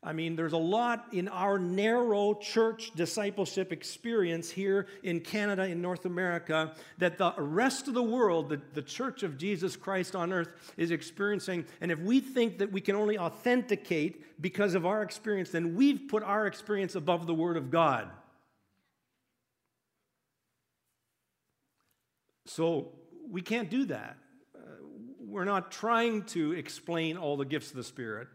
I 0.04 0.12
mean, 0.12 0.34
there's 0.34 0.52
a 0.52 0.58
lot 0.58 1.06
in 1.12 1.28
our 1.28 1.60
narrow 1.60 2.34
church 2.34 2.90
discipleship 2.96 3.70
experience 3.70 4.50
here 4.50 4.88
in 5.04 5.20
Canada, 5.20 5.64
in 5.64 5.80
North 5.80 6.06
America, 6.06 6.74
that 6.98 7.18
the 7.18 7.32
rest 7.38 7.86
of 7.86 7.94
the 7.94 8.02
world, 8.02 8.48
the, 8.48 8.60
the 8.74 8.82
church 8.82 9.22
of 9.22 9.38
Jesus 9.38 9.76
Christ 9.76 10.16
on 10.16 10.32
earth, 10.32 10.72
is 10.76 10.90
experiencing. 10.90 11.64
And 11.80 11.92
if 11.92 12.00
we 12.00 12.18
think 12.18 12.58
that 12.58 12.72
we 12.72 12.80
can 12.80 12.96
only 12.96 13.16
authenticate 13.16 14.42
because 14.42 14.74
of 14.74 14.84
our 14.84 15.02
experience, 15.02 15.50
then 15.50 15.76
we've 15.76 16.08
put 16.08 16.24
our 16.24 16.48
experience 16.48 16.96
above 16.96 17.28
the 17.28 17.34
Word 17.34 17.56
of 17.56 17.70
God. 17.70 18.10
So 22.46 22.88
we 23.30 23.40
can't 23.40 23.70
do 23.70 23.84
that 23.84 24.18
uh, 24.54 24.58
we're 25.20 25.44
not 25.44 25.70
trying 25.70 26.24
to 26.24 26.52
explain 26.52 27.16
all 27.16 27.36
the 27.36 27.44
gifts 27.44 27.70
of 27.70 27.76
the 27.76 27.84
Spirit. 27.84 28.26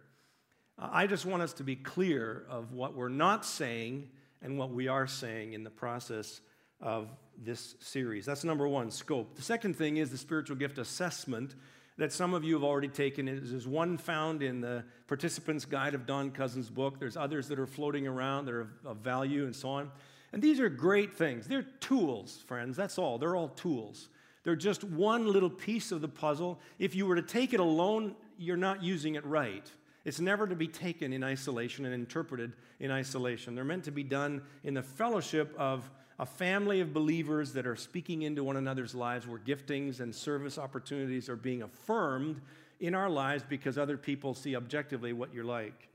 I 0.80 1.08
just 1.08 1.26
want 1.26 1.42
us 1.42 1.54
to 1.54 1.64
be 1.64 1.76
clear 1.76 2.46
of 2.50 2.72
what 2.72 2.94
we're 2.94 3.10
not 3.10 3.46
saying 3.46 4.10
and 4.44 4.60
what 4.60 4.72
we 4.72 4.88
are 4.88 5.08
saying 5.08 5.54
in 5.54 5.64
the 5.64 5.72
process 5.72 6.42
of 6.82 7.10
this 7.44 7.76
series. 7.80 8.26
That's 8.26 8.44
number 8.44 8.68
one, 8.68 8.92
scope. 8.92 9.36
The 9.36 9.42
second 9.42 9.76
thing 9.76 9.98
is 9.98 10.12
the 10.12 10.18
spiritual 10.18 10.56
gift 10.56 10.78
assessment 10.78 11.56
that 11.98 12.14
some 12.14 12.36
of 12.36 12.44
you 12.44 12.54
have 12.54 12.64
already 12.64 12.90
taken. 12.90 13.26
There's 13.26 13.68
one 13.68 13.98
found 13.98 14.44
in 14.44 14.62
the 14.62 14.84
participant's 15.08 15.66
guide 15.66 15.96
of 15.96 16.06
Don 16.06 16.30
Cousins' 16.30 16.70
book. 16.70 17.00
There's 17.00 17.18
others 17.18 17.48
that 17.48 17.58
are 17.58 17.66
floating 17.66 18.06
around 18.06 18.46
that 18.46 18.54
are 18.54 18.68
of 18.86 18.98
value 18.98 19.46
and 19.46 19.56
so 19.56 19.70
on. 19.70 19.92
And 20.32 20.42
these 20.42 20.60
are 20.60 20.70
great 20.70 21.16
things. 21.16 21.48
They're 21.48 21.66
tools, 21.80 22.44
friends. 22.46 22.78
That's 22.78 23.00
all. 23.00 23.18
They're 23.18 23.36
all 23.36 23.50
tools. 23.50 24.10
They're 24.44 24.56
just 24.56 24.84
one 24.84 25.28
little 25.28 25.50
piece 25.50 25.92
of 25.92 26.02
the 26.02 26.08
puzzle. 26.08 26.60
If 26.78 26.96
you 26.96 27.08
were 27.08 27.16
to 27.16 27.22
take 27.24 27.54
it 27.54 27.60
alone, 27.60 28.16
you're 28.38 28.58
not 28.58 28.84
using 28.84 29.16
it 29.16 29.26
right. 29.26 29.70
It's 30.08 30.22
never 30.22 30.48
to 30.48 30.56
be 30.56 30.70
taken 30.70 31.12
in 31.12 31.22
isolation 31.22 31.84
and 31.84 31.94
interpreted 31.94 32.54
in 32.80 32.92
isolation. 32.92 33.56
They're 33.56 33.66
meant 33.66 33.84
to 33.84 33.92
be 33.92 34.04
done 34.04 34.42
in 34.64 34.74
the 34.74 34.82
fellowship 34.82 35.54
of 35.58 35.92
a 36.18 36.26
family 36.26 36.80
of 36.80 36.94
believers 36.94 37.52
that 37.52 37.68
are 37.68 37.76
speaking 37.76 38.22
into 38.22 38.42
one 38.42 38.56
another's 38.56 38.96
lives 38.96 39.28
where 39.28 39.38
giftings 39.38 40.00
and 40.00 40.16
service 40.16 40.58
opportunities 40.58 41.28
are 41.28 41.36
being 41.36 41.62
affirmed 41.62 42.40
in 42.80 42.96
our 42.96 43.10
lives 43.10 43.44
because 43.50 43.78
other 43.78 43.98
people 43.98 44.34
see 44.34 44.56
objectively 44.56 45.12
what 45.12 45.34
you're 45.34 45.44
like. 45.44 45.90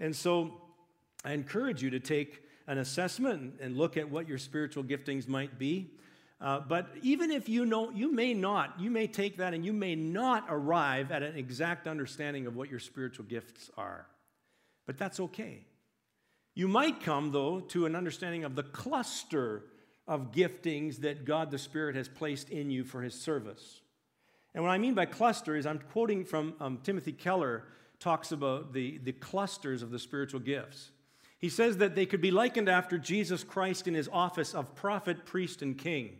And 0.00 0.14
so 0.14 0.60
I 1.24 1.30
encourage 1.30 1.84
you 1.84 1.90
to 1.90 2.00
take 2.00 2.42
an 2.66 2.78
assessment 2.78 3.60
and 3.60 3.76
look 3.76 3.96
at 3.96 4.10
what 4.10 4.28
your 4.28 4.38
spiritual 4.38 4.82
giftings 4.82 5.28
might 5.28 5.56
be. 5.56 5.88
Uh, 6.42 6.58
but 6.58 6.88
even 7.02 7.30
if 7.30 7.48
you 7.48 7.64
know, 7.64 7.90
you 7.90 8.10
may 8.12 8.34
not, 8.34 8.74
you 8.80 8.90
may 8.90 9.06
take 9.06 9.36
that 9.36 9.54
and 9.54 9.64
you 9.64 9.72
may 9.72 9.94
not 9.94 10.44
arrive 10.48 11.12
at 11.12 11.22
an 11.22 11.36
exact 11.36 11.86
understanding 11.86 12.48
of 12.48 12.56
what 12.56 12.68
your 12.68 12.80
spiritual 12.80 13.24
gifts 13.24 13.70
are. 13.76 14.06
But 14.84 14.98
that's 14.98 15.20
okay. 15.20 15.64
You 16.54 16.66
might 16.66 17.00
come, 17.00 17.30
though, 17.30 17.60
to 17.60 17.86
an 17.86 17.94
understanding 17.94 18.42
of 18.42 18.56
the 18.56 18.64
cluster 18.64 19.62
of 20.08 20.32
giftings 20.32 20.96
that 21.02 21.24
God 21.24 21.52
the 21.52 21.58
Spirit 21.58 21.94
has 21.94 22.08
placed 22.08 22.50
in 22.50 22.72
you 22.72 22.82
for 22.82 23.02
His 23.02 23.14
service. 23.14 23.80
And 24.52 24.64
what 24.64 24.70
I 24.70 24.78
mean 24.78 24.94
by 24.94 25.06
cluster 25.06 25.54
is 25.54 25.64
I'm 25.64 25.78
quoting 25.78 26.24
from 26.24 26.54
um, 26.58 26.80
Timothy 26.82 27.12
Keller, 27.12 27.64
talks 28.00 28.32
about 28.32 28.72
the, 28.72 28.98
the 28.98 29.12
clusters 29.12 29.80
of 29.80 29.92
the 29.92 29.98
spiritual 29.98 30.40
gifts. 30.40 30.90
He 31.38 31.48
says 31.48 31.76
that 31.76 31.94
they 31.94 32.04
could 32.04 32.20
be 32.20 32.32
likened 32.32 32.68
after 32.68 32.98
Jesus 32.98 33.44
Christ 33.44 33.86
in 33.86 33.94
his 33.94 34.08
office 34.12 34.54
of 34.54 34.74
prophet, 34.74 35.24
priest, 35.24 35.62
and 35.62 35.78
king. 35.78 36.18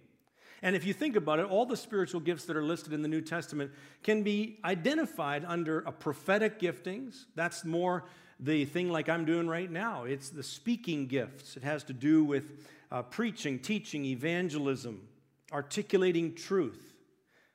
And 0.63 0.77
if 0.77 0.87
you 0.87 0.93
think 0.93 1.17
about 1.17 1.41
it, 1.41 1.47
all 1.47 1.67
the 1.67 1.77
spiritual 1.77 2.21
gifts 2.21 2.45
that 2.45 2.57
are 2.57 2.63
listed 2.63 2.93
in 2.93 3.03
the 3.03 3.09
New 3.09 3.21
Testament 3.21 3.73
can 4.05 4.23
be 4.23 4.61
identified 4.65 5.45
under 5.45 5.81
a 5.81 5.93
prophetic 5.93 6.61
giftings. 6.61 7.25
That's 7.35 7.65
more 7.65 8.05
the 8.39 8.65
thing 8.65 8.91
like 8.91 9.09
I'm 9.09 9.25
doing 9.25 9.49
right 9.49 9.71
now. 9.71 10.05
It's 10.05 10.31
the 10.31 10.43
speaking 10.43 11.09
gifts. 11.09 11.57
It 11.57 11.65
has 11.65 11.83
to 11.85 11.93
do 11.93 12.23
with 12.23 12.65
uh, 12.93 13.03
preaching, 13.03 13.59
teaching, 13.59 14.05
evangelism, 14.05 15.09
articulating 15.53 16.35
truth. 16.35 16.95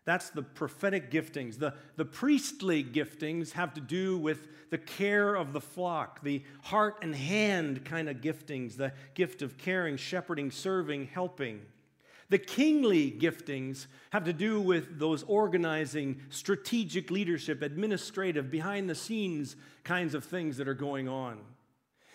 That's 0.04 0.30
the 0.30 0.42
prophetic 0.42 1.12
giftings. 1.12 1.60
The, 1.60 1.74
the 1.96 2.06
priestly 2.06 2.84
giftings 2.84 3.52
have 3.52 3.74
to 3.74 3.82
do 3.82 4.18
with 4.18 4.48
the 4.70 4.78
care 4.78 5.36
of 5.36 5.54
the 5.54 5.62
flock, 5.62 6.24
the 6.24 6.44
heart 6.64 7.00
and 7.02 7.16
hand 7.16 7.86
kind 7.86 8.10
of 8.10 8.18
giftings, 8.18 8.76
the 8.76 8.94
gift 9.14 9.42
of 9.42 9.58
caring, 9.58 9.98
shepherding, 9.98 10.52
serving, 10.52 11.08
helping. 11.08 11.62
The 12.30 12.38
kingly 12.38 13.12
giftings 13.12 13.88
have 14.10 14.26
to 14.26 14.34
do 14.34 14.60
with 14.60 15.00
those 15.00 15.24
organizing, 15.24 16.22
strategic 16.30 17.10
leadership, 17.10 17.62
administrative, 17.62 18.52
behind 18.52 18.90
the 18.90 18.96
scenes 18.96 19.56
kinds 19.84 20.14
of 20.14 20.26
things 20.26 20.58
that 20.58 20.68
are 20.68 20.74
going 20.74 21.08
on. 21.08 21.40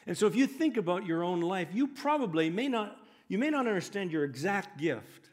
And 0.06 0.16
so 0.18 0.26
if 0.26 0.36
you 0.36 0.46
think 0.46 0.76
about 0.76 1.06
your 1.06 1.22
own 1.22 1.40
life, 1.40 1.68
you 1.72 1.88
probably 1.88 2.50
may 2.50 2.68
not 2.68 2.98
you 3.28 3.38
may 3.38 3.48
not 3.48 3.66
understand 3.66 4.12
your 4.12 4.24
exact 4.24 4.78
gift, 4.78 5.30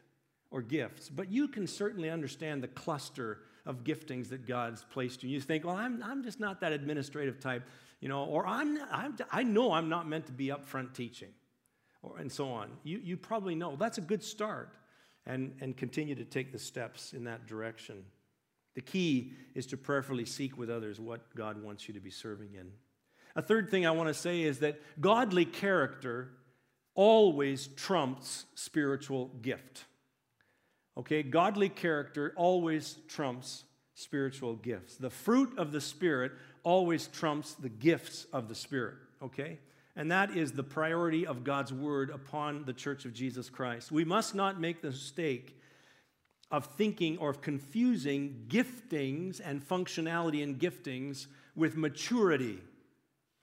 or 0.50 0.62
gifts, 0.62 1.08
but 1.08 1.30
you 1.30 1.48
can 1.48 1.66
certainly 1.66 2.10
understand 2.10 2.62
the 2.62 2.68
cluster 2.68 3.38
of 3.66 3.84
giftings 3.84 4.28
that 4.30 4.46
God's 4.46 4.84
placed 4.90 5.22
you. 5.22 5.30
You 5.30 5.40
think, 5.40 5.64
well, 5.64 5.76
I'm, 5.76 6.02
I'm 6.02 6.22
just 6.22 6.40
not 6.40 6.60
that 6.60 6.72
administrative 6.72 7.38
type, 7.40 7.62
you 8.00 8.08
know, 8.08 8.24
or 8.24 8.46
I'm, 8.46 8.78
I'm, 8.90 9.16
I 9.30 9.42
know 9.42 9.72
I'm 9.72 9.88
not 9.88 10.08
meant 10.08 10.26
to 10.26 10.32
be 10.32 10.50
up 10.50 10.64
front 10.64 10.94
teaching, 10.94 11.28
or, 12.02 12.18
and 12.18 12.30
so 12.30 12.50
on. 12.50 12.70
You, 12.82 13.00
you 13.02 13.16
probably 13.16 13.54
know. 13.54 13.76
That's 13.76 13.98
a 13.98 14.02
good 14.02 14.22
start, 14.22 14.74
and, 15.26 15.54
and 15.60 15.76
continue 15.76 16.14
to 16.14 16.24
take 16.24 16.52
the 16.52 16.58
steps 16.58 17.12
in 17.12 17.24
that 17.24 17.46
direction. 17.46 18.04
The 18.74 18.80
key 18.80 19.32
is 19.54 19.66
to 19.66 19.76
prayerfully 19.76 20.24
seek 20.24 20.56
with 20.56 20.70
others 20.70 21.00
what 21.00 21.34
God 21.34 21.62
wants 21.62 21.88
you 21.88 21.94
to 21.94 22.00
be 22.00 22.10
serving 22.10 22.54
in. 22.54 22.70
A 23.36 23.42
third 23.42 23.70
thing 23.70 23.86
I 23.86 23.90
want 23.92 24.08
to 24.08 24.14
say 24.14 24.42
is 24.42 24.60
that 24.60 24.80
godly 25.00 25.44
character 25.44 26.30
always 26.94 27.68
trumps 27.68 28.46
spiritual 28.54 29.28
gift. 29.42 29.84
Okay, 30.96 31.22
godly 31.22 31.68
character 31.68 32.32
always 32.36 32.98
trumps 33.08 33.64
spiritual 33.94 34.56
gifts. 34.56 34.96
The 34.96 35.10
fruit 35.10 35.58
of 35.58 35.72
the 35.72 35.80
Spirit 35.80 36.32
always 36.62 37.06
trumps 37.08 37.54
the 37.54 37.68
gifts 37.68 38.26
of 38.32 38.48
the 38.48 38.54
Spirit. 38.54 38.96
Okay? 39.22 39.58
And 40.00 40.10
that 40.10 40.34
is 40.34 40.52
the 40.52 40.62
priority 40.62 41.26
of 41.26 41.44
God's 41.44 41.74
word 41.74 42.08
upon 42.08 42.64
the 42.64 42.72
church 42.72 43.04
of 43.04 43.12
Jesus 43.12 43.50
Christ. 43.50 43.92
We 43.92 44.02
must 44.02 44.34
not 44.34 44.58
make 44.58 44.80
the 44.80 44.88
mistake 44.88 45.60
of 46.50 46.64
thinking 46.64 47.18
or 47.18 47.28
of 47.28 47.42
confusing 47.42 48.46
giftings 48.48 49.42
and 49.44 49.62
functionality 49.62 50.40
in 50.40 50.56
giftings 50.56 51.26
with 51.54 51.76
maturity. 51.76 52.60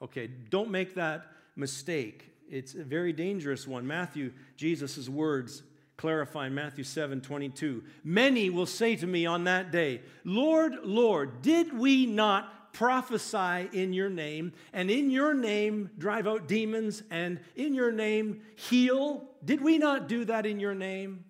Okay, 0.01 0.31
don't 0.49 0.71
make 0.71 0.95
that 0.95 1.27
mistake. 1.55 2.31
It's 2.49 2.73
a 2.73 2.83
very 2.83 3.13
dangerous 3.13 3.67
one. 3.67 3.85
Matthew, 3.85 4.33
Jesus' 4.55 5.07
words 5.07 5.61
clarify 5.95 6.49
Matthew 6.49 6.85
7 6.85 7.21
22. 7.21 7.83
Many 8.03 8.49
will 8.49 8.65
say 8.65 8.95
to 8.95 9.05
me 9.05 9.27
on 9.27 9.43
that 9.43 9.71
day, 9.71 10.01
Lord, 10.23 10.73
Lord, 10.83 11.43
did 11.43 11.77
we 11.77 12.07
not 12.07 12.51
prophesy 12.77 13.69
in 13.73 13.91
your 13.91 14.09
name, 14.09 14.53
and 14.71 14.91
in 14.91 15.09
your 15.09 15.33
name 15.33 15.89
drive 15.97 16.27
out 16.27 16.47
demons, 16.47 17.01
and 17.09 17.39
in 17.55 17.73
your 17.73 17.91
name 17.91 18.41
heal? 18.55 19.23
Did 19.43 19.61
we 19.61 19.77
not 19.77 20.07
do 20.07 20.25
that 20.25 20.45
in 20.45 20.59
your 20.59 20.75
name? 20.75 21.25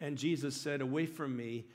And 0.00 0.16
Jesus 0.16 0.56
said, 0.56 0.80
Away 0.80 1.06
from 1.06 1.36
me. 1.36 1.66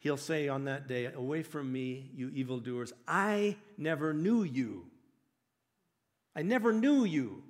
He'll 0.00 0.16
say 0.16 0.46
on 0.46 0.66
that 0.66 0.86
day, 0.86 1.06
Away 1.06 1.42
from 1.42 1.72
me, 1.72 2.10
you 2.14 2.28
evildoers, 2.28 2.92
I 3.06 3.56
never 3.76 4.12
knew 4.12 4.44
you. 4.44 4.86
I 6.36 6.42
never 6.42 6.72
knew 6.72 7.04
you 7.04 7.42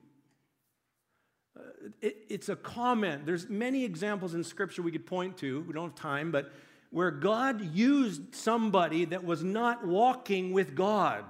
uh, 1.59 1.63
it, 2.01 2.17
it's 2.29 2.49
a 2.49 2.57
comment. 2.57 3.27
There's 3.27 3.49
many 3.49 3.85
examples 3.85 4.35
in 4.35 4.45
Scripture 4.45 4.83
we 4.83 4.93
could 4.93 5.07
point 5.07 5.37
to. 5.39 5.63
We 5.63 5.73
don't 5.73 5.91
have 5.91 5.95
time, 5.95 6.31
but 6.31 6.53
where 6.91 7.11
God 7.11 7.75
used 7.75 8.35
somebody 8.35 9.05
that 9.07 9.25
was 9.25 9.45
not 9.45 9.87
walking 9.87 10.53
with 10.53 10.75
God. 10.75 11.25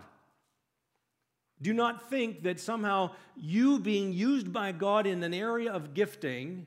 Do 1.60 1.72
not 1.72 2.08
think 2.08 2.44
that 2.44 2.60
somehow 2.60 3.10
you 3.36 3.80
being 3.80 4.12
used 4.12 4.52
by 4.52 4.72
God 4.72 5.06
in 5.06 5.22
an 5.24 5.34
area 5.34 5.72
of 5.72 5.94
gifting 5.94 6.66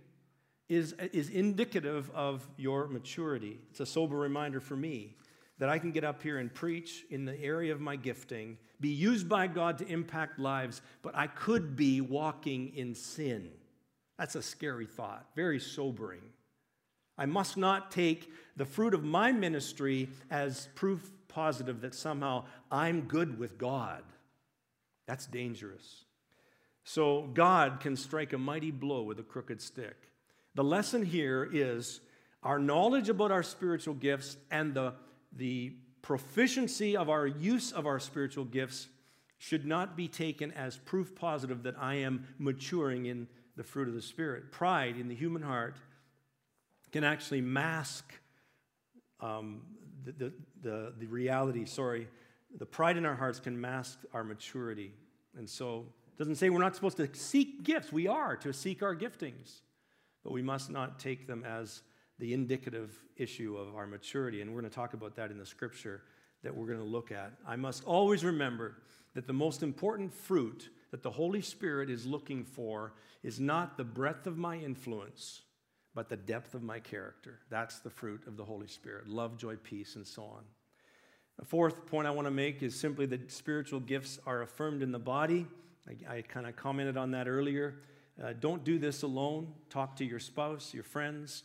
is, 0.67 0.93
is 1.13 1.29
indicative 1.29 2.09
of 2.11 2.47
your 2.57 2.87
maturity. 2.87 3.59
It's 3.71 3.79
a 3.79 3.85
sober 3.85 4.17
reminder 4.17 4.59
for 4.59 4.75
me 4.75 5.15
that 5.59 5.69
I 5.69 5.79
can 5.79 5.91
get 5.91 6.03
up 6.03 6.23
here 6.23 6.39
and 6.39 6.53
preach 6.53 7.05
in 7.09 7.23
the 7.23 7.39
area 7.39 7.71
of 7.71 7.79
my 7.79 7.95
gifting, 7.95 8.57
be 8.79 8.89
used 8.89 9.29
by 9.29 9.47
God 9.47 9.77
to 9.77 9.87
impact 9.87 10.39
lives, 10.39 10.81
but 11.03 11.15
I 11.15 11.27
could 11.27 11.75
be 11.75 12.01
walking 12.01 12.75
in 12.75 12.95
sin. 12.95 13.51
That's 14.17 14.35
a 14.35 14.41
scary 14.41 14.87
thought, 14.87 15.27
very 15.35 15.59
sobering. 15.59 16.21
I 17.21 17.27
must 17.27 17.55
not 17.55 17.91
take 17.91 18.31
the 18.57 18.65
fruit 18.65 18.95
of 18.95 19.03
my 19.03 19.31
ministry 19.31 20.09
as 20.31 20.69
proof 20.73 21.11
positive 21.27 21.81
that 21.81 21.93
somehow 21.93 22.45
I'm 22.71 23.01
good 23.01 23.37
with 23.37 23.59
God. 23.59 24.01
That's 25.05 25.27
dangerous. 25.27 26.05
So 26.83 27.29
God 27.31 27.79
can 27.79 27.95
strike 27.95 28.33
a 28.33 28.39
mighty 28.39 28.71
blow 28.71 29.03
with 29.03 29.19
a 29.19 29.23
crooked 29.23 29.61
stick. 29.61 29.95
The 30.55 30.63
lesson 30.63 31.05
here 31.05 31.47
is 31.53 32.01
our 32.41 32.57
knowledge 32.57 33.07
about 33.07 33.31
our 33.31 33.43
spiritual 33.43 33.93
gifts 33.93 34.37
and 34.49 34.73
the, 34.73 34.95
the 35.31 35.75
proficiency 36.01 36.97
of 36.97 37.07
our 37.07 37.27
use 37.27 37.71
of 37.71 37.85
our 37.85 37.99
spiritual 37.99 38.45
gifts 38.45 38.87
should 39.37 39.67
not 39.67 39.95
be 39.95 40.07
taken 40.07 40.51
as 40.53 40.77
proof 40.77 41.13
positive 41.13 41.61
that 41.63 41.75
I 41.79 41.97
am 41.97 42.25
maturing 42.39 43.05
in 43.05 43.27
the 43.57 43.63
fruit 43.63 43.87
of 43.87 43.93
the 43.93 44.01
Spirit. 44.01 44.51
Pride 44.51 44.97
in 44.97 45.07
the 45.07 45.13
human 45.13 45.43
heart 45.43 45.75
can 46.91 47.03
actually 47.03 47.41
mask 47.41 48.13
um, 49.19 49.61
the, 50.03 50.11
the, 50.11 50.33
the, 50.61 50.93
the 50.99 51.05
reality, 51.07 51.65
sorry, 51.65 52.07
the 52.57 52.65
pride 52.65 52.97
in 52.97 53.05
our 53.05 53.15
hearts 53.15 53.39
can 53.39 53.59
mask 53.59 53.99
our 54.13 54.23
maturity. 54.23 54.93
And 55.37 55.49
so 55.49 55.85
it 56.07 56.17
doesn't 56.17 56.35
say 56.35 56.49
we're 56.49 56.59
not 56.59 56.75
supposed 56.75 56.97
to 56.97 57.09
seek 57.13 57.63
gifts. 57.63 57.91
We 57.91 58.07
are 58.07 58.35
to 58.37 58.51
seek 58.51 58.83
our 58.83 58.95
giftings, 58.95 59.61
but 60.23 60.33
we 60.33 60.41
must 60.41 60.69
not 60.69 60.99
take 60.99 61.27
them 61.27 61.43
as 61.45 61.81
the 62.19 62.33
indicative 62.33 62.91
issue 63.15 63.57
of 63.57 63.75
our 63.75 63.87
maturity. 63.87 64.41
And 64.41 64.51
we're 64.51 64.61
going 64.61 64.69
to 64.69 64.75
talk 64.75 64.93
about 64.93 65.15
that 65.15 65.31
in 65.31 65.37
the 65.37 65.45
scripture 65.45 66.01
that 66.43 66.55
we're 66.55 66.67
going 66.67 66.79
to 66.79 66.83
look 66.83 67.11
at. 67.11 67.33
I 67.47 67.55
must 67.55 67.83
always 67.85 68.23
remember 68.23 68.77
that 69.13 69.27
the 69.27 69.33
most 69.33 69.63
important 69.63 70.13
fruit 70.13 70.69
that 70.91 71.03
the 71.03 71.11
Holy 71.11 71.41
Spirit 71.41 71.89
is 71.89 72.05
looking 72.05 72.43
for 72.43 72.93
is 73.23 73.39
not 73.39 73.77
the 73.77 73.83
breadth 73.83 74.27
of 74.27 74.37
my 74.37 74.57
influence, 74.57 75.41
but 75.93 76.09
the 76.09 76.17
depth 76.17 76.53
of 76.53 76.63
my 76.63 76.79
character. 76.79 77.39
That's 77.49 77.79
the 77.79 77.89
fruit 77.89 78.23
of 78.27 78.37
the 78.37 78.45
Holy 78.45 78.67
Spirit 78.67 79.07
love, 79.07 79.37
joy, 79.37 79.55
peace, 79.57 79.95
and 79.95 80.05
so 80.05 80.23
on. 80.23 80.43
A 81.39 81.45
fourth 81.45 81.85
point 81.87 82.07
I 82.07 82.11
want 82.11 82.27
to 82.27 82.31
make 82.31 82.61
is 82.61 82.79
simply 82.79 83.05
that 83.07 83.31
spiritual 83.31 83.79
gifts 83.79 84.19
are 84.25 84.41
affirmed 84.41 84.83
in 84.83 84.91
the 84.91 84.99
body. 84.99 85.47
I, 85.87 86.17
I 86.17 86.21
kind 86.21 86.45
of 86.45 86.55
commented 86.55 86.97
on 86.97 87.11
that 87.11 87.27
earlier. 87.27 87.75
Uh, 88.21 88.33
don't 88.39 88.63
do 88.63 88.77
this 88.77 89.01
alone. 89.01 89.53
Talk 89.69 89.95
to 89.97 90.05
your 90.05 90.19
spouse, 90.19 90.73
your 90.73 90.83
friends. 90.83 91.43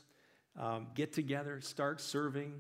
Um, 0.58 0.88
get 0.94 1.12
together, 1.12 1.60
start 1.60 2.00
serving. 2.00 2.54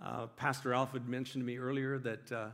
Uh, 0.00 0.26
Pastor 0.26 0.72
Alfred 0.72 1.08
mentioned 1.08 1.42
to 1.42 1.46
me 1.46 1.58
earlier 1.58 1.98
that 1.98 2.32
uh, 2.32 2.46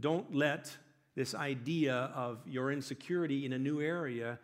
don't 0.00 0.34
let 0.34 0.74
this 1.14 1.34
idea 1.34 1.94
of 2.14 2.38
your 2.46 2.70
insecurity 2.70 3.44
in 3.44 3.52
a 3.52 3.58
new 3.58 3.80
area 3.80 4.38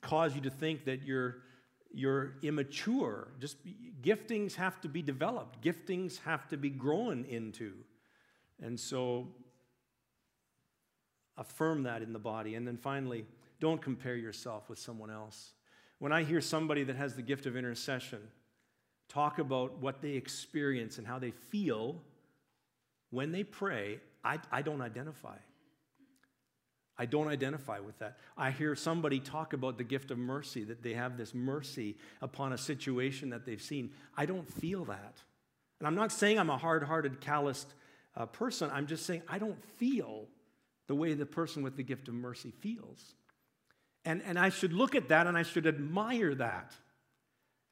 cause 0.00 0.34
you 0.34 0.40
to 0.40 0.50
think 0.50 0.84
that 0.84 1.02
you're 1.02 1.36
you're 1.94 2.34
immature. 2.42 3.28
Just 3.38 3.56
giftings 4.02 4.54
have 4.54 4.80
to 4.82 4.88
be 4.88 5.02
developed. 5.02 5.62
Giftings 5.62 6.20
have 6.24 6.48
to 6.48 6.56
be 6.56 6.70
grown 6.70 7.24
into. 7.24 7.72
And 8.62 8.78
so 8.78 9.28
affirm 11.36 11.84
that 11.84 12.02
in 12.02 12.12
the 12.12 12.18
body. 12.18 12.54
And 12.54 12.66
then 12.66 12.76
finally, 12.76 13.26
don't 13.60 13.80
compare 13.80 14.16
yourself 14.16 14.68
with 14.68 14.78
someone 14.78 15.10
else. 15.10 15.52
When 15.98 16.12
I 16.12 16.22
hear 16.22 16.40
somebody 16.40 16.84
that 16.84 16.96
has 16.96 17.14
the 17.14 17.22
gift 17.22 17.46
of 17.46 17.56
intercession 17.56 18.20
talk 19.08 19.38
about 19.38 19.78
what 19.78 20.00
they 20.00 20.12
experience 20.12 20.98
and 20.98 21.06
how 21.06 21.18
they 21.18 21.30
feel 21.30 22.00
when 23.10 23.32
they 23.32 23.44
pray, 23.44 24.00
I, 24.24 24.38
I 24.50 24.62
don't 24.62 24.80
identify. 24.80 25.36
I 26.96 27.06
don't 27.06 27.28
identify 27.28 27.80
with 27.80 27.98
that. 27.98 28.18
I 28.36 28.50
hear 28.50 28.76
somebody 28.76 29.18
talk 29.18 29.52
about 29.52 29.78
the 29.78 29.84
gift 29.84 30.10
of 30.10 30.18
mercy, 30.18 30.62
that 30.64 30.82
they 30.82 30.94
have 30.94 31.16
this 31.16 31.34
mercy 31.34 31.96
upon 32.22 32.52
a 32.52 32.58
situation 32.58 33.30
that 33.30 33.44
they've 33.44 33.60
seen. 33.60 33.90
I 34.16 34.26
don't 34.26 34.50
feel 34.52 34.84
that. 34.84 35.18
And 35.80 35.88
I'm 35.88 35.96
not 35.96 36.12
saying 36.12 36.38
I'm 36.38 36.50
a 36.50 36.56
hard 36.56 36.84
hearted, 36.84 37.20
calloused 37.20 37.74
uh, 38.16 38.26
person. 38.26 38.70
I'm 38.72 38.86
just 38.86 39.06
saying 39.06 39.22
I 39.28 39.38
don't 39.38 39.62
feel 39.76 40.26
the 40.86 40.94
way 40.94 41.14
the 41.14 41.26
person 41.26 41.62
with 41.62 41.76
the 41.76 41.82
gift 41.82 42.08
of 42.08 42.14
mercy 42.14 42.52
feels. 42.60 43.14
And, 44.04 44.22
and 44.24 44.38
I 44.38 44.50
should 44.50 44.72
look 44.72 44.94
at 44.94 45.08
that 45.08 45.26
and 45.26 45.36
I 45.36 45.42
should 45.42 45.66
admire 45.66 46.34
that. 46.36 46.74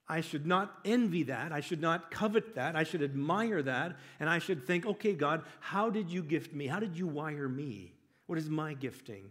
I 0.09 0.21
should 0.21 0.47
not 0.47 0.75
envy 0.85 1.23
that. 1.25 1.53
I 1.53 1.61
should 1.61 1.81
not 1.81 2.11
covet 2.11 2.57
that. 2.57 2.75
I 2.75 2.83
should 2.83 3.03
admire 3.03 3.63
that. 3.63 3.97
And 4.19 4.29
I 4.29 4.41
should 4.41 4.67
think, 4.67 4.85
okay, 4.85 5.13
God, 5.13 5.45
how 5.61 5.91
did 5.91 6.11
you 6.11 6.23
gift 6.23 6.53
me? 6.53 6.67
How 6.67 6.81
did 6.81 6.99
you 6.99 7.07
wire 7.07 7.49
me? 7.49 7.93
What 8.33 8.39
is 8.39 8.49
my 8.49 8.73
gifting? 8.73 9.31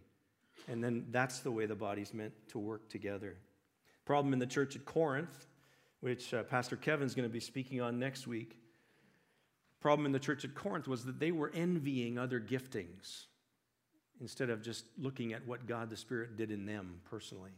And 0.68 0.84
then 0.84 1.08
that's 1.10 1.40
the 1.40 1.50
way 1.50 1.66
the 1.66 1.74
body's 1.74 2.14
meant 2.14 2.34
to 2.50 2.60
work 2.60 2.88
together. 2.88 3.36
Problem 4.06 4.32
in 4.32 4.38
the 4.38 4.46
church 4.46 4.76
at 4.76 4.86
Corinth, 4.86 5.48
which 6.02 6.36
uh, 6.36 6.44
Pastor 6.44 6.76
Kevin's 6.76 7.16
going 7.16 7.28
to 7.28 7.34
be 7.34 7.40
speaking 7.40 7.82
on 7.82 7.98
next 7.98 8.28
week. 8.28 8.60
Problem 9.80 10.06
in 10.06 10.12
the 10.12 10.20
church 10.20 10.46
at 10.46 10.54
Corinth 10.54 10.88
was 10.88 11.04
that 11.06 11.20
they 11.20 11.32
were 11.32 11.52
envying 11.56 12.20
other 12.20 12.40
giftings 12.40 13.26
instead 14.20 14.52
of 14.52 14.62
just 14.62 14.86
looking 15.00 15.34
at 15.34 15.48
what 15.48 15.66
God 15.66 15.90
the 15.90 15.98
Spirit 15.98 16.38
did 16.38 16.52
in 16.52 16.68
them 16.68 17.02
personally. 17.10 17.54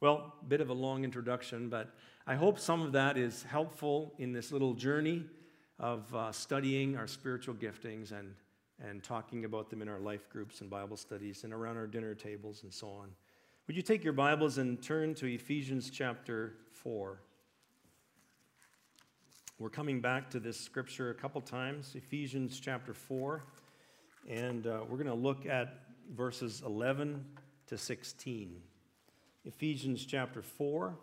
Well, 0.00 0.34
bit 0.48 0.60
of 0.60 0.68
a 0.68 0.74
long 0.74 1.04
introduction, 1.04 1.68
but 1.68 1.94
I 2.26 2.34
hope 2.34 2.58
some 2.58 2.82
of 2.82 2.90
that 2.90 3.16
is 3.16 3.44
helpful 3.44 4.14
in 4.18 4.32
this 4.32 4.50
little 4.50 4.74
journey 4.74 5.26
of 5.78 6.12
uh, 6.12 6.32
studying 6.32 6.96
our 6.96 7.06
spiritual 7.06 7.54
giftings 7.54 8.10
and, 8.10 8.34
and 8.82 9.02
talking 9.02 9.44
about 9.44 9.70
them 9.70 9.82
in 9.82 9.88
our 9.88 10.00
life 10.00 10.28
groups 10.28 10.60
and 10.60 10.68
Bible 10.68 10.96
studies 10.96 11.44
and 11.44 11.52
around 11.52 11.76
our 11.76 11.86
dinner 11.86 12.14
tables 12.14 12.62
and 12.62 12.72
so 12.72 12.88
on. 12.88 13.10
Would 13.66 13.76
you 13.76 13.82
take 13.82 14.04
your 14.04 14.12
Bibles 14.12 14.58
and 14.58 14.82
turn 14.82 15.14
to 15.14 15.26
Ephesians 15.26 15.90
chapter 15.90 16.54
4? 16.72 17.18
We're 19.58 19.70
coming 19.70 20.00
back 20.00 20.28
to 20.30 20.40
this 20.40 20.58
scripture 20.58 21.10
a 21.10 21.14
couple 21.14 21.40
times, 21.40 21.92
Ephesians 21.94 22.58
chapter 22.58 22.92
4, 22.92 23.44
and 24.28 24.66
uh, 24.66 24.80
we're 24.88 24.96
going 24.96 25.06
to 25.06 25.14
look 25.14 25.46
at 25.46 25.84
verses 26.14 26.62
11 26.66 27.24
to 27.68 27.78
16. 27.78 28.60
Ephesians 29.44 30.04
chapter 30.04 30.42
4, 30.42 30.98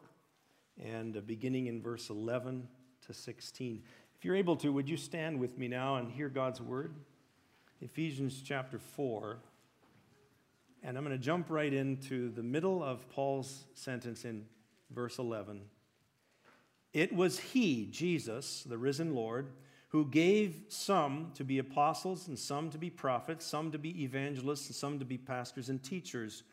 and 0.83 1.17
uh, 1.17 1.21
beginning 1.21 1.67
in 1.67 1.81
verse 1.81 2.09
11 2.09 2.67
to 3.07 3.13
16. 3.13 3.81
If 4.15 4.25
you're 4.25 4.35
able 4.35 4.55
to, 4.57 4.71
would 4.73 4.89
you 4.89 4.97
stand 4.97 5.39
with 5.39 5.57
me 5.57 5.67
now 5.67 5.95
and 5.95 6.11
hear 6.11 6.29
God's 6.29 6.61
word? 6.61 6.93
Ephesians 7.83 8.43
chapter 8.45 8.77
4. 8.77 9.37
And 10.83 10.97
I'm 10.97 11.03
going 11.03 11.17
to 11.17 11.23
jump 11.23 11.49
right 11.49 11.73
into 11.73 12.29
the 12.29 12.43
middle 12.43 12.83
of 12.83 13.09
Paul's 13.09 13.65
sentence 13.73 14.23
in 14.23 14.45
verse 14.91 15.17
11. 15.17 15.61
It 16.93 17.11
was 17.11 17.39
He, 17.39 17.87
Jesus, 17.87 18.63
the 18.63 18.77
risen 18.77 19.15
Lord, 19.15 19.47
who 19.89 20.05
gave 20.05 20.61
some 20.67 21.31
to 21.33 21.43
be 21.43 21.57
apostles, 21.57 22.27
and 22.27 22.37
some 22.37 22.69
to 22.69 22.77
be 22.77 22.91
prophets, 22.91 23.45
some 23.45 23.71
to 23.71 23.79
be 23.79 24.03
evangelists, 24.03 24.67
and 24.67 24.75
some 24.75 24.99
to 24.99 25.05
be 25.05 25.17
pastors 25.17 25.69
and 25.69 25.81
teachers 25.83 26.43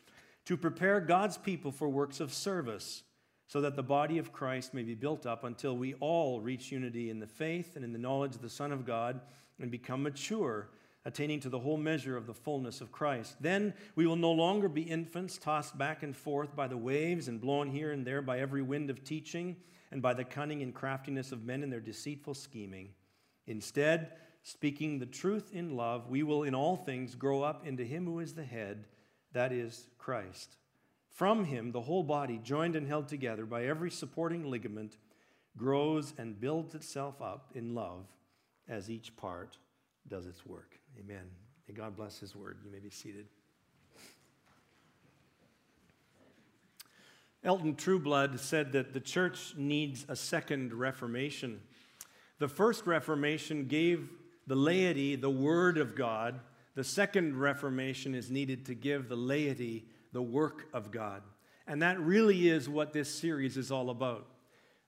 to 0.45 0.57
prepare 0.57 0.99
God's 0.99 1.37
people 1.37 1.71
for 1.71 1.87
works 1.89 2.19
of 2.19 2.33
service, 2.33 3.03
so 3.45 3.61
that 3.61 3.75
the 3.75 3.83
body 3.83 4.17
of 4.17 4.33
Christ 4.33 4.73
may 4.73 4.81
be 4.81 4.95
built 4.95 5.27
up 5.27 5.43
until 5.43 5.77
we 5.77 5.93
all 5.95 6.41
reach 6.41 6.71
unity 6.71 7.11
in 7.11 7.19
the 7.19 7.27
faith 7.27 7.75
and 7.75 7.85
in 7.85 7.93
the 7.93 7.99
knowledge 7.99 8.33
of 8.33 8.41
the 8.41 8.49
Son 8.49 8.71
of 8.71 8.83
God 8.83 9.21
and 9.61 9.69
become 9.69 10.01
mature, 10.01 10.69
attaining 11.09 11.39
to 11.39 11.49
the 11.49 11.59
whole 11.59 11.77
measure 11.77 12.15
of 12.15 12.27
the 12.27 12.33
fullness 12.33 12.81
of 12.81 12.91
Christ. 12.91 13.35
Then 13.41 13.73
we 13.95 14.05
will 14.05 14.15
no 14.15 14.31
longer 14.31 14.69
be 14.69 14.83
infants 14.83 15.37
tossed 15.37 15.75
back 15.75 16.03
and 16.03 16.15
forth 16.15 16.55
by 16.55 16.67
the 16.67 16.77
waves 16.77 17.27
and 17.27 17.41
blown 17.41 17.71
here 17.71 17.91
and 17.91 18.05
there 18.05 18.21
by 18.21 18.39
every 18.39 18.61
wind 18.61 18.91
of 18.91 19.03
teaching 19.03 19.55
and 19.91 20.01
by 20.01 20.13
the 20.13 20.23
cunning 20.23 20.61
and 20.61 20.73
craftiness 20.73 21.31
of 21.31 21.43
men 21.43 21.63
in 21.63 21.71
their 21.71 21.79
deceitful 21.79 22.35
scheming. 22.35 22.89
Instead, 23.47 24.11
speaking 24.43 24.99
the 24.99 25.07
truth 25.07 25.49
in 25.51 25.75
love, 25.75 26.09
we 26.09 26.21
will 26.21 26.43
in 26.43 26.53
all 26.53 26.75
things 26.75 27.15
grow 27.15 27.41
up 27.41 27.65
into 27.65 27.83
Him 27.83 28.05
who 28.05 28.19
is 28.19 28.35
the 28.35 28.45
head 28.45 28.85
that 29.33 29.51
is 29.51 29.87
Christ. 29.97 30.57
From 31.09 31.43
him, 31.43 31.71
the 31.71 31.81
whole 31.81 32.03
body, 32.03 32.39
joined 32.41 32.75
and 32.75 32.87
held 32.87 33.07
together 33.07 33.45
by 33.45 33.65
every 33.65 33.91
supporting 33.91 34.49
ligament, 34.49 34.97
grows 35.57 36.13
and 36.17 36.39
builds 36.39 36.75
itself 36.75 37.21
up 37.21 37.51
in 37.53 37.75
love 37.75 38.05
as 38.69 38.89
each 38.89 39.17
part 39.17 39.57
does 40.07 40.27
its 40.27 40.45
work. 40.45 40.78
Amen. 40.97 41.25
May 41.67 41.73
God 41.73 41.95
bless 41.95 42.19
his 42.19 42.35
word. 42.35 42.59
You 42.63 42.71
may 42.71 42.79
be 42.79 42.89
seated. 42.89 43.27
Elton 47.43 47.75
Trueblood 47.75 48.39
said 48.39 48.71
that 48.71 48.93
the 48.93 48.99
church 48.99 49.53
needs 49.57 50.05
a 50.07 50.15
second 50.15 50.73
reformation. 50.73 51.61
The 52.37 52.47
first 52.47 52.85
reformation 52.85 53.67
gave 53.67 54.09
the 54.47 54.55
laity 54.55 55.15
the 55.15 55.29
word 55.29 55.77
of 55.77 55.95
God 55.95 56.39
the 56.79 56.83
second 56.85 57.37
reformation 57.37 58.15
is 58.15 58.31
needed 58.31 58.65
to 58.67 58.73
give 58.73 59.09
the 59.09 59.15
laity 59.17 59.83
the 60.13 60.21
work 60.21 60.69
of 60.73 60.91
God. 60.91 61.23
And 61.67 61.81
that 61.81 61.99
really 61.99 62.47
is 62.47 62.69
what 62.69 62.93
this 62.93 63.13
series 63.13 63.57
is 63.57 63.69
all 63.69 63.89
about. 63.89 64.27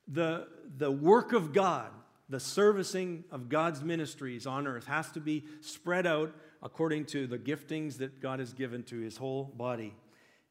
The, 0.07 0.47
the 0.77 0.89
work 0.89 1.33
of 1.33 1.51
God, 1.51 1.91
the 2.31 2.39
servicing 2.39 3.25
of 3.29 3.49
God's 3.49 3.83
ministries 3.83 4.47
on 4.47 4.65
earth, 4.65 4.87
has 4.87 5.11
to 5.11 5.19
be 5.19 5.43
spread 5.59 6.07
out 6.07 6.33
according 6.63 7.03
to 7.05 7.27
the 7.27 7.37
giftings 7.37 7.97
that 7.97 8.21
God 8.21 8.39
has 8.39 8.53
given 8.53 8.83
to 8.83 8.99
his 8.99 9.17
whole 9.17 9.43
body. 9.43 9.93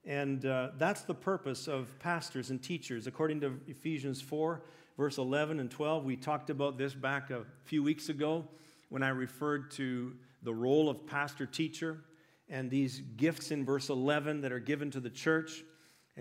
And 0.05 0.45
uh, 0.45 0.71
that's 0.77 1.03
the 1.03 1.15
purpose 1.15 1.69
of 1.69 1.89
pastors 1.99 2.51
and 2.51 2.63
teachers. 2.63 3.07
According 3.07 3.41
to 3.41 3.59
Ephesians 3.67 4.21
4, 4.21 4.63
verse 4.99 5.17
11 5.17 5.59
and 5.59 5.71
12, 5.71 6.05
we 6.05 6.17
talked 6.17 6.51
about 6.51 6.77
this 6.77 6.93
back 6.93 7.31
a 7.31 7.45
few 7.65 7.83
weeks 7.83 8.11
ago 8.11 8.45
when 8.91 9.03
I 9.03 9.09
referred 9.09 9.71
to 9.73 10.15
the 10.43 10.53
role 10.53 10.91
of 10.91 11.07
pastor 11.07 11.47
teacher 11.47 12.05
and 12.51 12.71
these 12.71 13.01
gifts 13.17 13.53
in 13.53 13.65
verse 13.65 13.89
11 13.89 14.43
that 14.43 14.53
are 14.53 14.59
given 14.59 14.91
to 14.91 15.01
the 15.01 15.11
church. 15.11 15.65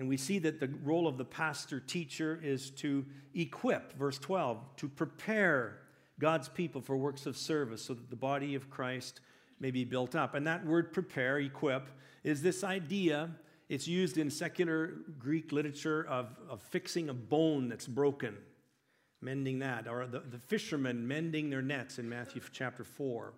And 0.00 0.08
we 0.08 0.16
see 0.16 0.38
that 0.38 0.60
the 0.60 0.70
role 0.82 1.06
of 1.06 1.18
the 1.18 1.26
pastor 1.26 1.78
teacher 1.78 2.40
is 2.42 2.70
to 2.70 3.04
equip, 3.34 3.92
verse 3.98 4.18
12, 4.18 4.56
to 4.78 4.88
prepare 4.88 5.76
God's 6.18 6.48
people 6.48 6.80
for 6.80 6.96
works 6.96 7.26
of 7.26 7.36
service 7.36 7.82
so 7.82 7.92
that 7.92 8.08
the 8.08 8.16
body 8.16 8.54
of 8.54 8.70
Christ 8.70 9.20
may 9.60 9.70
be 9.70 9.84
built 9.84 10.16
up. 10.16 10.34
And 10.34 10.46
that 10.46 10.64
word 10.64 10.94
prepare, 10.94 11.38
equip, 11.38 11.90
is 12.24 12.40
this 12.40 12.64
idea. 12.64 13.28
It's 13.68 13.86
used 13.86 14.16
in 14.16 14.30
secular 14.30 14.94
Greek 15.18 15.52
literature 15.52 16.06
of, 16.08 16.34
of 16.48 16.62
fixing 16.62 17.10
a 17.10 17.14
bone 17.14 17.68
that's 17.68 17.86
broken, 17.86 18.38
mending 19.20 19.58
that, 19.58 19.86
or 19.86 20.06
the, 20.06 20.20
the 20.20 20.38
fishermen 20.38 21.06
mending 21.06 21.50
their 21.50 21.60
nets 21.60 21.98
in 21.98 22.08
Matthew 22.08 22.40
chapter 22.50 22.84
4. 22.84 23.34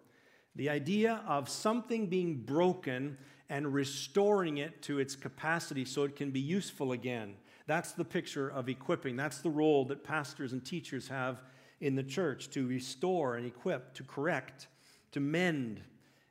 The 0.57 0.69
idea 0.69 1.23
of 1.27 1.49
something 1.49 2.09
being 2.09 2.37
broken 2.37 3.17
and 3.49 3.73
restoring 3.73 4.59
it 4.59 4.83
to 4.83 4.99
its 4.99 5.15
capacity 5.15 5.85
so 5.85 6.05
it 6.05 6.17
can 6.17 6.31
be 6.31 6.41
useful 6.41 6.93
again. 6.93 7.35
That's 7.67 7.93
the 7.93 8.05
picture 8.05 8.49
of 8.49 8.69
equipping. 8.69 9.17
That's 9.17 9.39
the 9.39 9.51
role 9.51 9.85
that 9.87 10.05
pastors 10.05 10.53
and 10.53 10.65
teachers 10.65 11.09
have 11.09 11.43
in 11.81 11.95
the 11.95 12.03
church 12.03 12.51
to 12.51 12.67
restore 12.67 13.37
and 13.37 13.47
equip, 13.47 13.95
to 13.95 14.05
correct, 14.05 14.69
to 15.13 15.21
mend. 15.21 15.81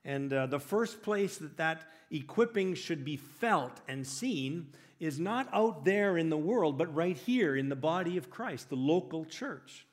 And 0.04 0.34
uh, 0.34 0.48
the 0.48 0.60
first 0.60 1.02
place 1.02 1.38
that 1.38 1.58
that 1.58 1.84
equipping 2.10 2.74
should 2.74 3.06
be 3.06 3.18
felt 3.18 3.82
and 3.88 4.06
seen 4.06 4.68
is 5.00 5.20
not 5.20 5.48
out 5.54 5.84
there 5.84 6.18
in 6.18 6.30
the 6.30 6.38
world, 6.38 6.78
but 6.78 6.94
right 6.94 7.18
here 7.18 7.56
in 7.56 7.70
the 7.70 7.76
body 7.76 8.18
of 8.18 8.30
Christ, 8.30 8.70
the 8.70 8.76
local 8.76 9.26
church. 9.26 9.86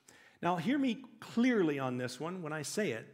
Now, 0.42 0.56
hear 0.56 0.78
me 0.78 1.04
clearly 1.20 1.78
on 1.78 1.98
this 1.98 2.20
one 2.20 2.42
when 2.42 2.52
I 2.52 2.62
say 2.62 2.92
it. 2.92 3.06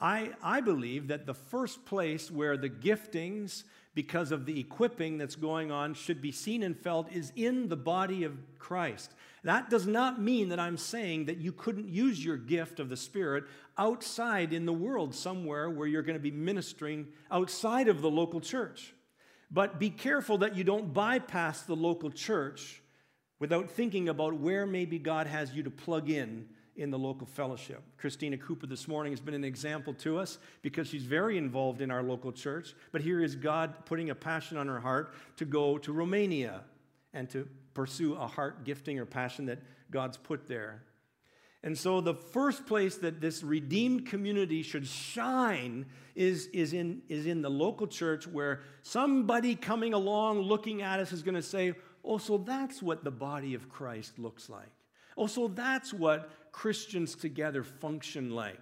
I, 0.00 0.30
I 0.42 0.60
believe 0.60 1.08
that 1.08 1.26
the 1.26 1.34
first 1.34 1.84
place 1.84 2.30
where 2.30 2.56
the 2.56 2.70
giftings, 2.70 3.64
because 3.94 4.32
of 4.32 4.46
the 4.46 4.58
equipping 4.58 5.18
that's 5.18 5.36
going 5.36 5.70
on, 5.70 5.92
should 5.92 6.22
be 6.22 6.32
seen 6.32 6.62
and 6.62 6.76
felt 6.76 7.12
is 7.12 7.32
in 7.36 7.68
the 7.68 7.76
body 7.76 8.24
of 8.24 8.32
Christ. 8.58 9.12
That 9.44 9.68
does 9.68 9.86
not 9.86 10.20
mean 10.20 10.48
that 10.48 10.60
I'm 10.60 10.78
saying 10.78 11.26
that 11.26 11.36
you 11.36 11.52
couldn't 11.52 11.88
use 11.88 12.24
your 12.24 12.38
gift 12.38 12.80
of 12.80 12.88
the 12.88 12.96
Spirit 12.96 13.44
outside 13.76 14.52
in 14.52 14.64
the 14.64 14.72
world 14.72 15.14
somewhere 15.14 15.68
where 15.68 15.86
you're 15.86 16.02
going 16.02 16.18
to 16.18 16.22
be 16.22 16.30
ministering 16.30 17.08
outside 17.30 17.88
of 17.88 18.00
the 18.00 18.10
local 18.10 18.40
church. 18.40 18.94
But 19.50 19.78
be 19.78 19.90
careful 19.90 20.38
that 20.38 20.56
you 20.56 20.64
don't 20.64 20.94
bypass 20.94 21.62
the 21.62 21.76
local 21.76 22.10
church 22.10 22.82
without 23.38 23.70
thinking 23.70 24.08
about 24.08 24.34
where 24.34 24.66
maybe 24.66 24.98
God 24.98 25.26
has 25.26 25.52
you 25.52 25.62
to 25.64 25.70
plug 25.70 26.08
in 26.08 26.46
in 26.80 26.90
the 26.90 26.98
local 26.98 27.26
fellowship. 27.26 27.82
Christina 27.98 28.38
Cooper 28.38 28.66
this 28.66 28.88
morning 28.88 29.12
has 29.12 29.20
been 29.20 29.34
an 29.34 29.44
example 29.44 29.92
to 29.94 30.18
us 30.18 30.38
because 30.62 30.88
she's 30.88 31.04
very 31.04 31.36
involved 31.36 31.82
in 31.82 31.90
our 31.90 32.02
local 32.02 32.32
church. 32.32 32.74
But 32.90 33.02
here 33.02 33.22
is 33.22 33.36
God 33.36 33.84
putting 33.84 34.08
a 34.08 34.14
passion 34.14 34.56
on 34.56 34.66
her 34.66 34.80
heart 34.80 35.14
to 35.36 35.44
go 35.44 35.76
to 35.76 35.92
Romania 35.92 36.62
and 37.12 37.28
to 37.30 37.46
pursue 37.74 38.14
a 38.14 38.26
heart 38.26 38.64
gifting 38.64 38.98
or 38.98 39.04
passion 39.04 39.44
that 39.46 39.58
God's 39.90 40.16
put 40.16 40.48
there. 40.48 40.82
And 41.62 41.76
so, 41.76 42.00
the 42.00 42.14
first 42.14 42.64
place 42.64 42.96
that 42.96 43.20
this 43.20 43.42
redeemed 43.42 44.06
community 44.06 44.62
should 44.62 44.86
shine 44.86 45.84
is, 46.14 46.46
is, 46.54 46.72
in, 46.72 47.02
is 47.10 47.26
in 47.26 47.42
the 47.42 47.50
local 47.50 47.86
church 47.86 48.26
where 48.26 48.62
somebody 48.80 49.54
coming 49.54 49.92
along 49.92 50.40
looking 50.40 50.80
at 50.80 50.98
us 50.98 51.12
is 51.12 51.22
going 51.22 51.34
to 51.34 51.42
say, 51.42 51.74
Oh, 52.02 52.16
so 52.16 52.38
that's 52.38 52.82
what 52.82 53.04
the 53.04 53.10
body 53.10 53.52
of 53.52 53.68
Christ 53.68 54.18
looks 54.18 54.48
like. 54.48 54.70
Oh, 55.16 55.26
so 55.26 55.48
that's 55.48 55.92
what 55.92 56.30
Christians 56.52 57.14
together 57.14 57.62
function 57.62 58.30
like. 58.30 58.60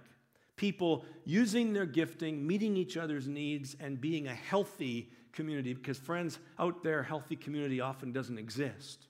People 0.55 1.05
using 1.25 1.73
their 1.73 1.85
gifting, 1.85 2.45
meeting 2.45 2.75
each 2.75 2.97
other's 2.97 3.27
needs, 3.27 3.75
and 3.79 4.01
being 4.01 4.27
a 4.27 4.35
healthy 4.35 5.09
community. 5.31 5.73
Because, 5.73 5.97
friends, 5.97 6.39
out 6.57 6.83
there, 6.83 7.03
healthy 7.03 7.35
community 7.35 7.79
often 7.79 8.11
doesn't 8.11 8.37
exist. 8.37 9.07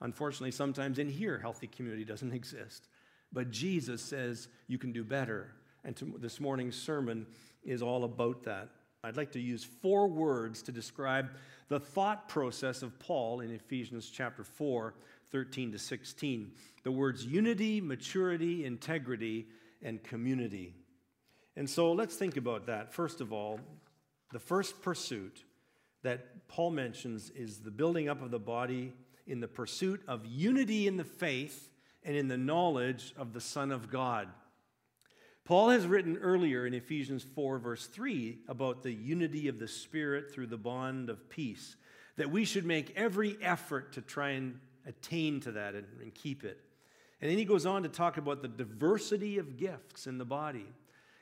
Unfortunately, 0.00 0.50
sometimes 0.50 0.98
in 0.98 1.08
here, 1.08 1.38
healthy 1.38 1.66
community 1.66 2.04
doesn't 2.04 2.32
exist. 2.34 2.88
But 3.32 3.50
Jesus 3.50 4.02
says 4.02 4.48
you 4.66 4.78
can 4.78 4.92
do 4.92 5.04
better. 5.04 5.52
And 5.84 5.96
to, 5.96 6.14
this 6.18 6.40
morning's 6.40 6.76
sermon 6.76 7.26
is 7.64 7.82
all 7.82 8.04
about 8.04 8.42
that. 8.44 8.68
I'd 9.04 9.16
like 9.16 9.32
to 9.32 9.40
use 9.40 9.64
four 9.64 10.06
words 10.06 10.62
to 10.62 10.72
describe 10.72 11.30
the 11.68 11.80
thought 11.80 12.28
process 12.28 12.82
of 12.82 12.96
Paul 13.00 13.40
in 13.40 13.50
Ephesians 13.50 14.10
chapter 14.10 14.44
4, 14.44 14.94
13 15.32 15.72
to 15.72 15.78
16. 15.78 16.52
The 16.84 16.92
words 16.92 17.24
unity, 17.24 17.80
maturity, 17.80 18.64
integrity, 18.64 19.46
and 19.82 20.02
community. 20.02 20.74
And 21.56 21.68
so 21.68 21.92
let's 21.92 22.14
think 22.14 22.36
about 22.36 22.66
that. 22.66 22.92
First 22.92 23.20
of 23.20 23.32
all, 23.32 23.58
the 24.32 24.38
first 24.38 24.80
pursuit 24.82 25.44
that 26.02 26.48
Paul 26.48 26.70
mentions 26.70 27.30
is 27.30 27.58
the 27.58 27.70
building 27.70 28.08
up 28.08 28.22
of 28.22 28.30
the 28.30 28.38
body 28.38 28.92
in 29.26 29.40
the 29.40 29.48
pursuit 29.48 30.02
of 30.08 30.26
unity 30.26 30.86
in 30.86 30.96
the 30.96 31.04
faith 31.04 31.70
and 32.04 32.16
in 32.16 32.28
the 32.28 32.38
knowledge 32.38 33.14
of 33.16 33.32
the 33.32 33.40
Son 33.40 33.70
of 33.70 33.90
God. 33.90 34.28
Paul 35.44 35.70
has 35.70 35.86
written 35.86 36.18
earlier 36.18 36.66
in 36.66 36.74
Ephesians 36.74 37.24
4, 37.34 37.58
verse 37.58 37.86
3, 37.86 38.38
about 38.48 38.82
the 38.82 38.92
unity 38.92 39.48
of 39.48 39.58
the 39.58 39.68
Spirit 39.68 40.32
through 40.32 40.46
the 40.46 40.56
bond 40.56 41.10
of 41.10 41.28
peace, 41.28 41.76
that 42.16 42.30
we 42.30 42.44
should 42.44 42.64
make 42.64 42.92
every 42.96 43.36
effort 43.42 43.92
to 43.94 44.00
try 44.00 44.30
and 44.30 44.60
attain 44.86 45.40
to 45.40 45.52
that 45.52 45.74
and, 45.74 45.86
and 46.00 46.14
keep 46.14 46.44
it. 46.44 46.60
And 47.20 47.30
then 47.30 47.38
he 47.38 47.44
goes 47.44 47.66
on 47.66 47.84
to 47.84 47.88
talk 47.88 48.16
about 48.16 48.42
the 48.42 48.48
diversity 48.48 49.38
of 49.38 49.56
gifts 49.56 50.06
in 50.06 50.18
the 50.18 50.24
body. 50.24 50.66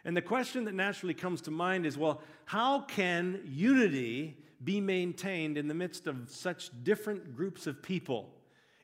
And 0.05 0.17
the 0.17 0.23
question 0.23 0.65
that 0.65 0.75
naturally 0.75 1.15
comes 1.15 1.43
to 1.43 1.51
mind 1.51 1.85
is 1.85 1.99
well, 1.99 2.23
how 2.47 2.81
can 2.81 3.43
unity 3.45 4.39
be 4.65 4.81
maintained 4.81 5.59
in 5.59 5.69
the 5.69 5.75
midst 5.75 6.07
of 6.07 6.31
such 6.31 6.71
different 6.85 7.37
groups 7.37 7.67
of 7.67 7.83
people? 7.83 8.31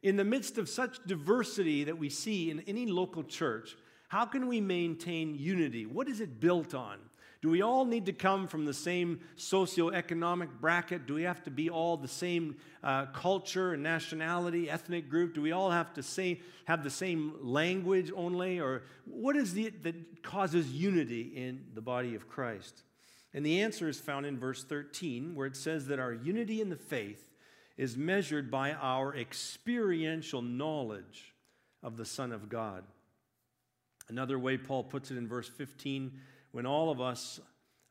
In 0.02 0.16
the 0.16 0.24
midst 0.24 0.58
of 0.58 0.68
such 0.68 0.98
diversity 1.06 1.84
that 1.84 1.96
we 1.98 2.10
see 2.10 2.50
in 2.50 2.60
any 2.60 2.86
local 2.86 3.24
church, 3.24 3.76
how 4.08 4.26
can 4.26 4.46
we 4.46 4.60
maintain 4.60 5.34
unity? 5.34 5.86
What 5.86 6.08
is 6.08 6.20
it 6.20 6.38
built 6.38 6.74
on? 6.74 6.98
Do 7.42 7.50
we 7.50 7.62
all 7.62 7.84
need 7.84 8.06
to 8.06 8.12
come 8.12 8.48
from 8.48 8.64
the 8.64 8.74
same 8.74 9.20
socioeconomic 9.36 10.48
bracket? 10.60 11.06
Do 11.06 11.14
we 11.14 11.24
have 11.24 11.42
to 11.44 11.50
be 11.50 11.68
all 11.68 11.96
the 11.96 12.08
same 12.08 12.56
uh, 12.82 13.06
culture 13.06 13.74
and 13.74 13.82
nationality, 13.82 14.70
ethnic 14.70 15.08
group? 15.10 15.34
Do 15.34 15.42
we 15.42 15.52
all 15.52 15.70
have 15.70 15.92
to 15.94 16.02
say, 16.02 16.40
have 16.64 16.82
the 16.82 16.90
same 16.90 17.34
language 17.42 18.10
only? 18.16 18.58
Or 18.58 18.84
what 19.04 19.36
is 19.36 19.56
it 19.56 19.82
that 19.84 20.22
causes 20.22 20.70
unity 20.72 21.22
in 21.22 21.66
the 21.74 21.82
body 21.82 22.14
of 22.14 22.28
Christ? 22.28 22.82
And 23.34 23.44
the 23.44 23.60
answer 23.60 23.88
is 23.88 24.00
found 24.00 24.24
in 24.24 24.38
verse 24.38 24.64
13, 24.64 25.34
where 25.34 25.46
it 25.46 25.56
says 25.56 25.88
that 25.88 25.98
our 25.98 26.14
unity 26.14 26.62
in 26.62 26.70
the 26.70 26.76
faith 26.76 27.30
is 27.76 27.96
measured 27.96 28.50
by 28.50 28.72
our 28.72 29.14
experiential 29.14 30.40
knowledge 30.40 31.34
of 31.82 31.98
the 31.98 32.06
Son 32.06 32.32
of 32.32 32.48
God. 32.48 32.84
Another 34.08 34.38
way 34.38 34.56
Paul 34.56 34.84
puts 34.84 35.10
it 35.10 35.18
in 35.18 35.28
verse 35.28 35.48
15 35.48 36.18
when 36.56 36.64
all 36.64 36.90
of 36.90 37.02
us 37.02 37.38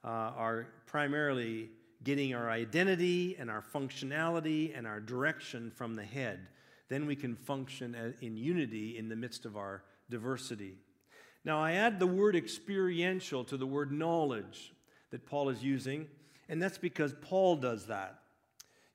uh, 0.03 0.07
are 0.07 0.65
primarily 0.87 1.69
getting 2.03 2.33
our 2.33 2.49
identity 2.49 3.35
and 3.37 3.47
our 3.47 3.61
functionality 3.61 4.75
and 4.75 4.87
our 4.87 4.99
direction 4.99 5.69
from 5.69 5.93
the 5.93 6.03
head, 6.03 6.47
then 6.89 7.05
we 7.05 7.15
can 7.15 7.35
function 7.35 8.15
in 8.21 8.35
unity 8.35 8.97
in 8.97 9.07
the 9.07 9.15
midst 9.15 9.45
of 9.45 9.55
our 9.55 9.83
diversity. 10.09 10.79
Now, 11.43 11.61
I 11.61 11.73
add 11.73 11.99
the 11.99 12.07
word 12.07 12.35
experiential 12.35 13.43
to 13.43 13.55
the 13.55 13.67
word 13.67 13.91
knowledge 13.91 14.73
that 15.11 15.27
Paul 15.27 15.49
is 15.49 15.63
using, 15.63 16.07
and 16.49 16.59
that's 16.59 16.79
because 16.79 17.13
Paul 17.21 17.57
does 17.57 17.85
that. 17.85 18.17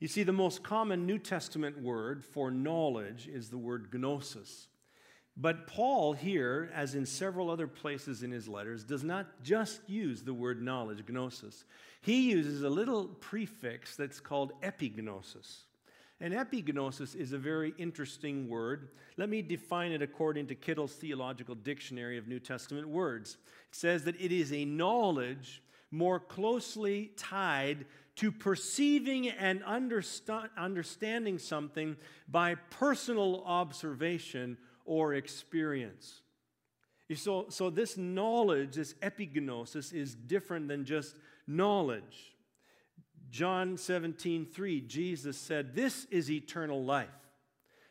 You 0.01 0.09
see, 0.09 0.25
the 0.25 0.33
most 0.33 0.65
common 0.65 1.07
New 1.07 1.19
Testament 1.21 1.81
word 1.81 2.25
for 2.25 2.51
knowledge 2.51 3.29
is 3.33 3.51
the 3.51 3.59
word 3.59 3.87
gnosis. 3.93 4.67
But 5.41 5.67
Paul, 5.67 6.13
here, 6.13 6.71
as 6.75 6.95
in 6.95 7.07
several 7.07 7.51
other 7.51 7.67
places 7.67 8.23
in 8.23 8.31
his 8.31 8.47
letters, 8.47 8.85
does 8.85 9.03
not 9.03 9.43
just 9.43 9.81
use 9.89 10.23
the 10.23 10.35
word 10.35 10.63
knowledge, 10.63 11.03
gnosis. 11.09 11.65
He 12.03 12.31
uses 12.31 12.63
a 12.63 12.69
little 12.69 13.07
prefix 13.07 13.97
that's 13.97 14.21
called 14.21 14.53
epignosis. 14.61 15.61
And 16.21 16.35
epignosis 16.35 17.17
is 17.17 17.33
a 17.33 17.39
very 17.39 17.73
interesting 17.79 18.51
word. 18.51 18.91
Let 19.17 19.31
me 19.31 19.41
define 19.41 19.93
it 19.93 20.03
according 20.03 20.49
to 20.49 20.55
Kittel's 20.55 20.93
Theological 20.93 21.55
Dictionary 21.55 22.19
of 22.19 22.29
New 22.29 22.39
Testament 22.39 22.87
Words. 22.87 23.39
It 23.71 23.77
says 23.77 24.05
that 24.05 24.21
it 24.21 24.33
is 24.33 24.53
a 24.53 24.67
knowledge 24.67 25.63
more 25.91 26.21
closely 26.21 27.13
tied 27.17 27.87
to 28.17 28.31
perceiving 28.31 29.31
and 29.31 29.65
understanding 29.65 31.39
something 31.39 31.97
by 32.29 32.57
personal 32.57 33.43
observation 33.47 34.59
or 34.91 35.15
experience. 35.15 36.21
So, 37.15 37.47
so 37.49 37.71
this 37.71 37.97
knowledge, 37.97 38.75
this 38.75 38.95
epignosis, 38.95 39.95
is 39.95 40.17
different 40.17 40.67
than 40.67 40.85
just 40.85 41.15
knowledge. 41.47 42.35
John 43.31 43.77
17, 43.77 44.47
3, 44.47 44.81
Jesus 44.81 45.39
said, 45.39 45.77
This 45.77 46.07
is 46.11 46.29
eternal 46.29 46.85
life, 46.85 47.09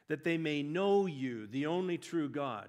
that 0.09 0.25
they 0.25 0.37
may 0.37 0.61
know 0.61 1.05
you, 1.05 1.47
the 1.47 1.67
only 1.67 1.97
true 1.97 2.27
God, 2.27 2.67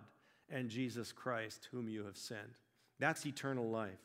and 0.48 0.70
Jesus 0.70 1.10
Christ, 1.10 1.68
whom 1.72 1.88
you 1.88 2.04
have 2.04 2.16
sent. 2.16 2.54
That's 3.00 3.26
eternal 3.26 3.68
life. 3.68 3.98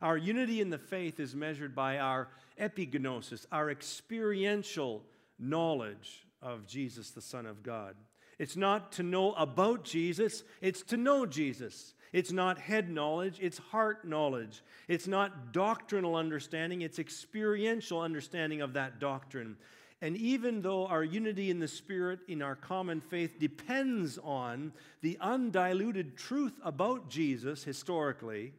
Our 0.00 0.16
unity 0.16 0.62
in 0.62 0.70
the 0.70 0.78
faith 0.78 1.20
is 1.20 1.34
measured 1.34 1.74
by 1.74 1.98
our 1.98 2.28
epignosis, 2.58 3.44
our 3.52 3.70
experiential 3.70 5.02
knowledge 5.38 6.26
of 6.40 6.66
Jesus, 6.66 7.10
the 7.10 7.20
Son 7.20 7.44
of 7.44 7.62
God. 7.62 7.96
It's 8.38 8.56
not 8.56 8.92
to 8.92 9.02
know 9.02 9.32
about 9.34 9.84
Jesus, 9.84 10.44
it's 10.60 10.82
to 10.82 10.96
know 10.96 11.26
Jesus. 11.26 11.94
It's 12.12 12.32
not 12.32 12.58
head 12.58 12.88
knowledge, 12.88 13.38
it's 13.40 13.58
heart 13.58 14.06
knowledge. 14.06 14.62
It's 14.86 15.06
not 15.06 15.52
doctrinal 15.52 16.16
understanding, 16.16 16.82
it's 16.82 16.98
experiential 16.98 18.00
understanding 18.00 18.62
of 18.62 18.72
that 18.74 18.98
doctrine. 18.98 19.56
And 20.00 20.16
even 20.16 20.62
though 20.62 20.86
our 20.86 21.02
unity 21.02 21.50
in 21.50 21.58
the 21.58 21.68
Spirit 21.68 22.20
in 22.28 22.40
our 22.40 22.54
common 22.54 23.00
faith 23.00 23.38
depends 23.38 24.18
on 24.22 24.72
the 25.02 25.18
undiluted 25.20 26.16
truth 26.16 26.54
about 26.64 27.10
Jesus 27.10 27.64
historically, 27.64 28.52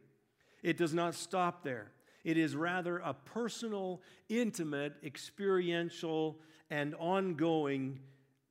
it 0.62 0.76
does 0.76 0.92
not 0.92 1.14
stop 1.14 1.64
there. 1.64 1.90
It 2.24 2.36
is 2.36 2.54
rather 2.54 2.98
a 2.98 3.14
personal, 3.14 4.02
intimate, 4.28 4.94
experiential, 5.02 6.38
and 6.68 6.94
ongoing 6.96 8.00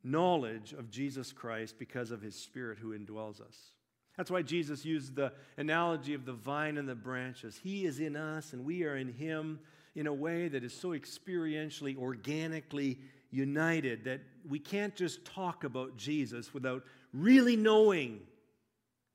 knowledge 0.04 0.74
of 0.74 0.90
Jesus 0.90 1.32
Christ 1.32 1.76
because 1.78 2.12
of 2.12 2.22
his 2.22 2.36
Spirit 2.36 2.78
who 2.80 2.98
indwells 2.98 3.42
us. 3.42 3.72
That's 4.18 4.32
why 4.32 4.42
Jesus 4.42 4.84
used 4.84 5.16
the 5.16 5.32
analogy 5.58 6.14
of 6.14 6.26
the 6.26 6.34
vine 6.34 6.78
and 6.78 6.88
the 6.88 6.96
branches. 6.96 7.60
He 7.62 7.86
is 7.86 8.00
in 8.00 8.16
us 8.16 8.54
and 8.54 8.66
we 8.66 8.84
are 8.84 8.98
in 8.98 9.14
him 9.14 9.60
in 9.96 10.08
a 10.08 10.14
way 10.14 10.48
that 10.50 10.64
is 10.64 10.74
so 10.74 10.90
experientially, 10.90 11.98
organically 11.98 12.98
united 13.32 14.04
that 14.06 14.22
we 14.48 14.60
can't 14.60 14.96
just 14.96 15.24
talk 15.26 15.64
about 15.64 15.98
Jesus 15.98 16.54
without 16.54 16.84
really 17.14 17.56
knowing 17.56 18.20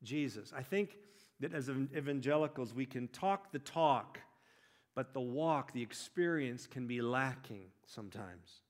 Jesus. 0.03 0.53
I 0.57 0.63
think 0.63 0.97
that 1.41 1.53
as 1.53 1.69
evangelicals, 1.69 2.73
we 2.73 2.87
can 2.87 3.09
talk 3.09 3.53
the 3.53 3.59
talk, 3.59 4.21
but 4.95 5.13
the 5.13 5.21
walk, 5.21 5.73
the 5.73 5.83
experience 5.83 6.67
can 6.67 6.87
be 6.87 7.03
lacking 7.03 7.67
sometimes. 7.87 8.63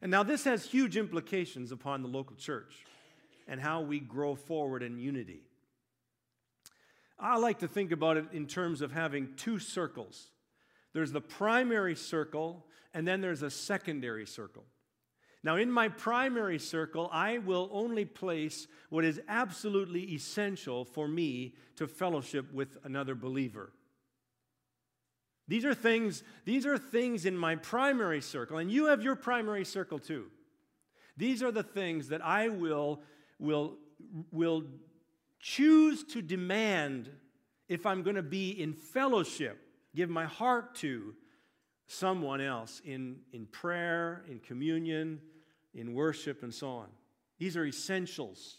And 0.00 0.10
now 0.10 0.22
this 0.22 0.44
has 0.44 0.64
huge 0.64 0.96
implications 0.96 1.72
upon 1.72 2.02
the 2.02 2.08
local 2.08 2.36
church 2.36 2.84
and 3.46 3.60
how 3.60 3.80
we 3.80 3.98
grow 3.98 4.34
forward 4.34 4.82
in 4.82 4.98
unity. 4.98 5.40
I 7.18 7.36
like 7.38 7.58
to 7.60 7.68
think 7.68 7.90
about 7.90 8.16
it 8.16 8.26
in 8.32 8.46
terms 8.46 8.80
of 8.80 8.92
having 8.92 9.34
two 9.36 9.58
circles 9.58 10.28
there's 10.94 11.12
the 11.12 11.20
primary 11.20 11.94
circle, 11.94 12.66
and 12.94 13.06
then 13.06 13.20
there's 13.20 13.42
a 13.42 13.50
secondary 13.50 14.26
circle. 14.26 14.64
Now, 15.44 15.56
in 15.56 15.70
my 15.70 15.88
primary 15.88 16.58
circle, 16.58 17.08
I 17.12 17.38
will 17.38 17.68
only 17.72 18.04
place 18.04 18.66
what 18.90 19.04
is 19.04 19.20
absolutely 19.28 20.02
essential 20.14 20.84
for 20.84 21.06
me 21.06 21.54
to 21.76 21.86
fellowship 21.86 22.52
with 22.52 22.78
another 22.82 23.14
believer. 23.14 23.72
These 25.48 25.64
are 25.64 25.74
things, 25.74 26.22
these 26.44 26.66
are 26.66 26.76
things 26.76 27.24
in 27.24 27.36
my 27.36 27.56
primary 27.56 28.20
circle, 28.20 28.58
and 28.58 28.70
you 28.70 28.86
have 28.86 29.02
your 29.02 29.16
primary 29.16 29.64
circle 29.64 29.98
too. 29.98 30.26
These 31.16 31.42
are 31.42 31.50
the 31.50 31.62
things 31.62 32.08
that 32.08 32.24
I 32.24 32.48
will, 32.48 33.00
will, 33.38 33.76
will 34.30 34.64
choose 35.40 36.04
to 36.04 36.22
demand 36.22 37.10
if 37.68 37.86
I'm 37.86 38.02
going 38.02 38.16
to 38.16 38.22
be 38.22 38.50
in 38.50 38.74
fellowship, 38.74 39.58
give 39.94 40.10
my 40.10 40.26
heart 40.26 40.74
to 40.76 41.14
someone 41.86 42.40
else 42.42 42.82
in, 42.84 43.16
in 43.32 43.46
prayer, 43.46 44.24
in 44.28 44.40
communion, 44.40 45.20
in 45.74 45.94
worship, 45.94 46.42
and 46.42 46.52
so 46.52 46.68
on. 46.68 46.88
These 47.38 47.56
are 47.56 47.64
essentials. 47.64 48.58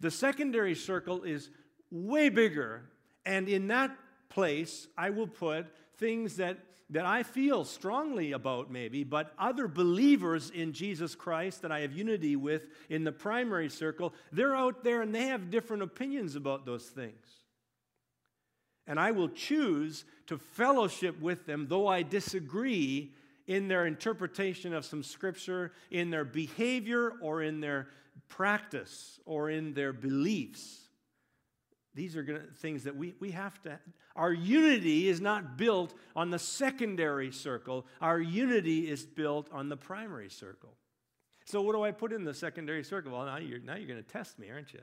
The 0.00 0.10
secondary 0.10 0.74
circle 0.74 1.22
is 1.22 1.50
way 1.90 2.30
bigger, 2.30 2.82
and 3.26 3.48
in 3.48 3.68
that 3.68 3.96
place, 4.32 4.88
I 4.96 5.10
will 5.10 5.26
put 5.26 5.66
things 5.96 6.36
that, 6.36 6.58
that 6.90 7.04
I 7.04 7.22
feel 7.22 7.64
strongly 7.64 8.32
about, 8.32 8.70
maybe, 8.70 9.04
but 9.04 9.32
other 9.38 9.68
believers 9.68 10.50
in 10.50 10.72
Jesus 10.72 11.14
Christ 11.14 11.62
that 11.62 11.70
I 11.70 11.80
have 11.80 11.92
unity 11.92 12.34
with 12.36 12.66
in 12.88 13.04
the 13.04 13.12
primary 13.12 13.68
circle, 13.68 14.14
they're 14.32 14.56
out 14.56 14.84
there 14.84 15.02
and 15.02 15.14
they 15.14 15.26
have 15.26 15.50
different 15.50 15.82
opinions 15.82 16.34
about 16.34 16.64
those 16.64 16.86
things. 16.86 17.26
And 18.86 18.98
I 18.98 19.10
will 19.10 19.28
choose 19.28 20.04
to 20.26 20.38
fellowship 20.38 21.20
with 21.20 21.46
them, 21.46 21.66
though 21.68 21.86
I 21.86 22.02
disagree 22.02 23.12
in 23.46 23.68
their 23.68 23.86
interpretation 23.86 24.72
of 24.72 24.84
some 24.84 25.02
scripture, 25.02 25.72
in 25.90 26.10
their 26.10 26.24
behavior, 26.24 27.12
or 27.20 27.42
in 27.42 27.60
their 27.60 27.88
practice, 28.28 29.20
or 29.24 29.50
in 29.50 29.74
their 29.74 29.92
beliefs. 29.92 30.81
These 31.94 32.16
are 32.16 32.22
gonna, 32.22 32.42
things 32.56 32.84
that 32.84 32.96
we, 32.96 33.14
we 33.20 33.32
have 33.32 33.60
to. 33.62 33.78
Our 34.16 34.32
unity 34.32 35.08
is 35.08 35.20
not 35.20 35.56
built 35.56 35.94
on 36.16 36.30
the 36.30 36.38
secondary 36.38 37.32
circle, 37.32 37.86
our 38.00 38.20
unity 38.20 38.88
is 38.88 39.04
built 39.04 39.48
on 39.52 39.68
the 39.68 39.76
primary 39.76 40.30
circle. 40.30 40.74
So, 41.44 41.60
what 41.60 41.74
do 41.74 41.82
I 41.82 41.90
put 41.90 42.12
in 42.12 42.24
the 42.24 42.34
secondary 42.34 42.84
circle? 42.84 43.12
Well, 43.12 43.26
now 43.26 43.38
you're, 43.38 43.58
now 43.58 43.74
you're 43.74 43.88
going 43.88 44.02
to 44.02 44.08
test 44.08 44.38
me, 44.38 44.50
aren't 44.50 44.72
you? 44.72 44.80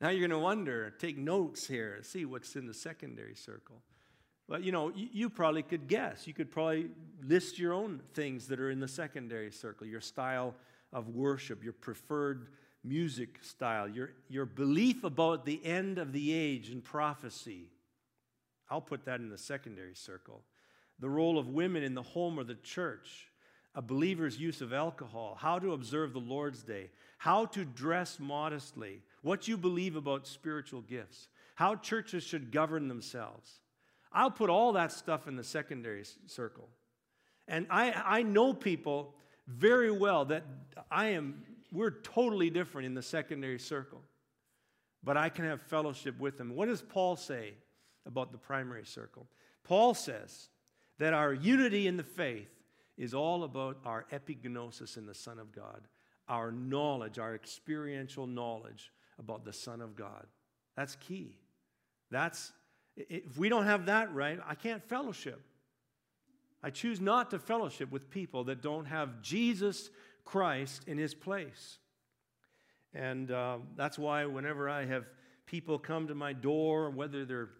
Now 0.00 0.10
you're 0.10 0.20
going 0.20 0.30
to 0.30 0.38
wonder, 0.38 0.90
take 0.98 1.16
notes 1.18 1.66
here, 1.66 1.98
see 2.02 2.24
what's 2.24 2.56
in 2.56 2.66
the 2.66 2.74
secondary 2.74 3.34
circle. 3.34 3.82
But 4.48 4.62
you 4.62 4.72
know, 4.72 4.92
you, 4.94 5.08
you, 5.12 5.30
probably 5.30 5.62
could 5.62 5.88
guess. 5.88 6.26
You 6.26 6.34
could 6.34 6.50
probably 6.50 6.88
list 7.22 7.58
your 7.58 7.72
own 7.72 8.00
things 8.12 8.46
that 8.48 8.60
are 8.60 8.70
in 8.70 8.80
the 8.80 8.88
secondary 8.88 9.50
circle 9.50 9.86
your 9.86 10.00
style 10.00 10.54
of 10.92 11.08
worship, 11.08 11.64
your 11.64 11.72
preferred 11.72 12.48
music 12.84 13.38
style, 13.42 13.88
your, 13.88 14.10
your 14.28 14.44
belief 14.44 15.04
about 15.04 15.46
the 15.46 15.64
end 15.64 15.98
of 15.98 16.12
the 16.12 16.32
age 16.32 16.68
and 16.68 16.84
prophecy. 16.84 17.70
I'll 18.70 18.80
put 18.80 19.06
that 19.06 19.20
in 19.20 19.30
the 19.30 19.38
secondary 19.38 19.94
circle. 19.94 20.42
The 21.00 21.08
role 21.08 21.38
of 21.38 21.48
women 21.48 21.82
in 21.82 21.94
the 21.94 22.02
home 22.02 22.38
or 22.38 22.44
the 22.44 22.54
church, 22.54 23.28
a 23.74 23.82
believer's 23.82 24.38
use 24.38 24.60
of 24.60 24.72
alcohol, 24.72 25.36
how 25.40 25.58
to 25.58 25.72
observe 25.72 26.12
the 26.12 26.20
Lord's 26.20 26.62
Day, 26.62 26.90
how 27.18 27.46
to 27.46 27.64
dress 27.64 28.18
modestly, 28.20 29.02
what 29.22 29.48
you 29.48 29.56
believe 29.56 29.96
about 29.96 30.26
spiritual 30.26 30.82
gifts, 30.82 31.28
how 31.54 31.74
churches 31.74 32.22
should 32.22 32.52
govern 32.52 32.88
themselves. 32.88 33.60
I'll 34.12 34.30
put 34.30 34.50
all 34.50 34.72
that 34.74 34.92
stuff 34.92 35.26
in 35.26 35.36
the 35.36 35.42
secondary 35.42 36.04
circle. 36.26 36.68
And 37.48 37.66
I, 37.70 37.92
I 37.92 38.22
know 38.22 38.54
people 38.54 39.14
very 39.46 39.90
well 39.90 40.24
that 40.26 40.44
I 40.90 41.08
am, 41.08 41.42
we're 41.74 41.90
totally 41.90 42.48
different 42.48 42.86
in 42.86 42.94
the 42.94 43.02
secondary 43.02 43.58
circle. 43.58 44.00
But 45.02 45.16
I 45.18 45.28
can 45.28 45.44
have 45.44 45.60
fellowship 45.60 46.18
with 46.18 46.38
them. 46.38 46.54
What 46.54 46.68
does 46.68 46.80
Paul 46.80 47.16
say 47.16 47.54
about 48.06 48.32
the 48.32 48.38
primary 48.38 48.86
circle? 48.86 49.26
Paul 49.64 49.92
says 49.92 50.48
that 50.98 51.12
our 51.12 51.34
unity 51.34 51.86
in 51.86 51.96
the 51.96 52.02
faith 52.04 52.48
is 52.96 53.12
all 53.12 53.44
about 53.44 53.78
our 53.84 54.06
epignosis 54.12 54.96
in 54.96 55.04
the 55.04 55.14
Son 55.14 55.38
of 55.38 55.52
God, 55.52 55.82
our 56.28 56.52
knowledge, 56.52 57.18
our 57.18 57.34
experiential 57.34 58.26
knowledge 58.26 58.92
about 59.18 59.44
the 59.44 59.52
Son 59.52 59.80
of 59.80 59.96
God. 59.96 60.26
That's 60.76 60.96
key. 60.96 61.36
That's 62.10 62.52
if 62.96 63.36
we 63.36 63.48
don't 63.48 63.66
have 63.66 63.86
that 63.86 64.14
right, 64.14 64.38
I 64.46 64.54
can't 64.54 64.82
fellowship. 64.82 65.40
I 66.62 66.70
choose 66.70 67.00
not 67.00 67.30
to 67.32 67.38
fellowship 67.38 67.90
with 67.90 68.08
people 68.08 68.44
that 68.44 68.62
don't 68.62 68.86
have 68.86 69.20
Jesus 69.20 69.90
Christ 70.24 70.82
in 70.86 70.98
his 70.98 71.14
place. 71.14 71.78
And 72.94 73.30
uh, 73.30 73.58
that's 73.76 73.98
why 73.98 74.24
whenever 74.24 74.68
I 74.68 74.84
have 74.86 75.04
people 75.46 75.78
come 75.78 76.08
to 76.08 76.14
my 76.14 76.32
door, 76.32 76.90
whether 76.90 77.24
they're 77.24 77.50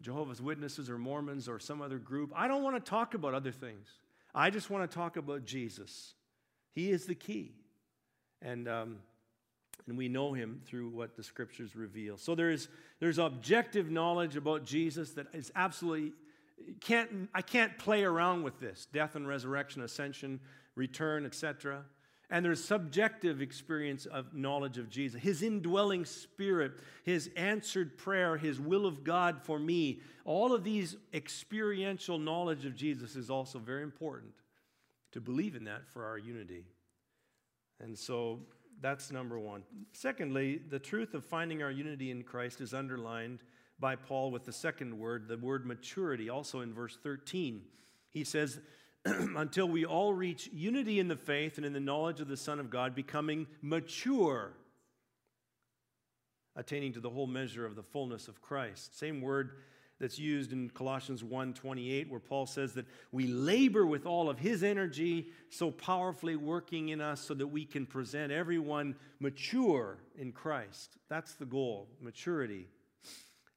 Jehovah's 0.00 0.42
Witnesses 0.42 0.90
or 0.90 0.98
Mormons 0.98 1.48
or 1.48 1.58
some 1.58 1.80
other 1.80 1.98
group, 1.98 2.32
I 2.34 2.48
don't 2.48 2.62
want 2.62 2.76
to 2.76 2.90
talk 2.90 3.14
about 3.14 3.34
other 3.34 3.52
things. 3.52 3.88
I 4.34 4.50
just 4.50 4.68
want 4.68 4.88
to 4.88 4.94
talk 4.94 5.16
about 5.16 5.44
Jesus. 5.44 6.14
He 6.72 6.90
is 6.90 7.06
the 7.06 7.14
key. 7.14 7.52
And 8.42 8.68
um, 8.68 8.96
and 9.86 9.98
we 9.98 10.08
know 10.08 10.32
him 10.32 10.60
through 10.64 10.88
what 10.88 11.16
the 11.16 11.22
scriptures 11.22 11.76
reveal. 11.76 12.16
So 12.16 12.34
there's, 12.34 12.68
there's 13.00 13.18
objective 13.18 13.90
knowledge 13.90 14.36
about 14.36 14.64
Jesus 14.64 15.10
that 15.12 15.26
is 15.34 15.52
absolutely 15.54 16.12
can't 16.80 17.28
I 17.34 17.42
can't 17.42 17.76
play 17.78 18.04
around 18.04 18.44
with 18.44 18.60
this 18.60 18.86
death 18.92 19.16
and 19.16 19.26
resurrection, 19.26 19.82
ascension, 19.82 20.40
return, 20.76 21.26
etc. 21.26 21.84
And 22.34 22.44
there's 22.44 22.64
subjective 22.64 23.40
experience 23.40 24.06
of 24.06 24.34
knowledge 24.34 24.76
of 24.76 24.90
Jesus, 24.90 25.22
his 25.22 25.40
indwelling 25.40 26.04
spirit, 26.04 26.72
his 27.04 27.30
answered 27.36 27.96
prayer, 27.96 28.36
his 28.36 28.58
will 28.58 28.86
of 28.86 29.04
God 29.04 29.40
for 29.40 29.56
me. 29.56 30.00
All 30.24 30.52
of 30.52 30.64
these 30.64 30.96
experiential 31.12 32.18
knowledge 32.18 32.64
of 32.64 32.74
Jesus 32.74 33.14
is 33.14 33.30
also 33.30 33.60
very 33.60 33.84
important 33.84 34.32
to 35.12 35.20
believe 35.20 35.54
in 35.54 35.62
that 35.66 35.86
for 35.86 36.04
our 36.04 36.18
unity. 36.18 36.64
And 37.78 37.96
so 37.96 38.40
that's 38.80 39.12
number 39.12 39.38
one. 39.38 39.62
Secondly, 39.92 40.60
the 40.68 40.80
truth 40.80 41.14
of 41.14 41.24
finding 41.24 41.62
our 41.62 41.70
unity 41.70 42.10
in 42.10 42.24
Christ 42.24 42.60
is 42.60 42.74
underlined 42.74 43.44
by 43.78 43.94
Paul 43.94 44.32
with 44.32 44.44
the 44.44 44.52
second 44.52 44.98
word, 44.98 45.28
the 45.28 45.38
word 45.38 45.66
maturity, 45.66 46.28
also 46.30 46.62
in 46.62 46.74
verse 46.74 46.98
13. 47.00 47.62
He 48.10 48.24
says, 48.24 48.58
Until 49.36 49.68
we 49.68 49.84
all 49.84 50.14
reach 50.14 50.48
unity 50.52 50.98
in 50.98 51.08
the 51.08 51.16
faith 51.16 51.56
and 51.58 51.66
in 51.66 51.72
the 51.72 51.80
knowledge 51.80 52.20
of 52.20 52.28
the 52.28 52.36
Son 52.36 52.58
of 52.58 52.70
God, 52.70 52.94
becoming 52.94 53.46
mature, 53.60 54.52
attaining 56.56 56.92
to 56.94 57.00
the 57.00 57.10
whole 57.10 57.26
measure 57.26 57.66
of 57.66 57.76
the 57.76 57.82
fullness 57.82 58.28
of 58.28 58.40
Christ. 58.40 58.98
Same 58.98 59.20
word 59.20 59.52
that's 60.00 60.18
used 60.18 60.52
in 60.52 60.70
Colossians 60.70 61.22
1:28 61.22 62.08
where 62.10 62.20
Paul 62.20 62.46
says 62.46 62.74
that 62.74 62.86
we 63.12 63.26
labor 63.26 63.86
with 63.86 64.06
all 64.06 64.28
of 64.28 64.38
his 64.38 64.62
energy 64.62 65.32
so 65.50 65.70
powerfully 65.70 66.36
working 66.36 66.88
in 66.88 67.00
us 67.00 67.20
so 67.20 67.34
that 67.34 67.46
we 67.46 67.64
can 67.64 67.86
present 67.86 68.32
everyone 68.32 68.96
mature 69.20 69.98
in 70.16 70.32
Christ. 70.32 70.98
That's 71.08 71.34
the 71.34 71.46
goal, 71.46 71.88
maturity. 72.00 72.68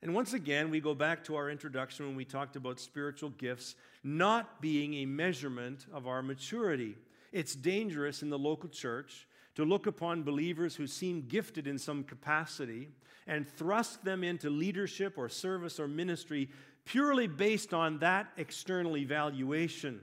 And 0.01 0.13
once 0.13 0.33
again, 0.33 0.69
we 0.69 0.79
go 0.79 0.93
back 0.93 1.23
to 1.25 1.35
our 1.35 1.49
introduction 1.49 2.05
when 2.05 2.15
we 2.15 2.25
talked 2.25 2.55
about 2.55 2.79
spiritual 2.79 3.31
gifts 3.31 3.75
not 4.03 4.61
being 4.61 4.93
a 4.95 5.05
measurement 5.05 5.87
of 5.91 6.07
our 6.07 6.21
maturity. 6.21 6.95
It's 7.31 7.55
dangerous 7.55 8.21
in 8.21 8.29
the 8.29 8.37
local 8.37 8.69
church 8.69 9.27
to 9.55 9.65
look 9.65 9.87
upon 9.87 10.21
believers 10.21 10.75
who 10.75 10.85
seem 10.85 11.27
gifted 11.27 11.65
in 11.65 11.79
some 11.79 12.03
capacity 12.03 12.89
and 13.25 13.47
thrust 13.47 14.05
them 14.05 14.23
into 14.23 14.49
leadership 14.49 15.17
or 15.17 15.27
service 15.29 15.79
or 15.79 15.87
ministry 15.87 16.49
purely 16.85 17.27
based 17.27 17.73
on 17.73 17.97
that 17.99 18.27
external 18.37 18.97
evaluation. 18.97 19.99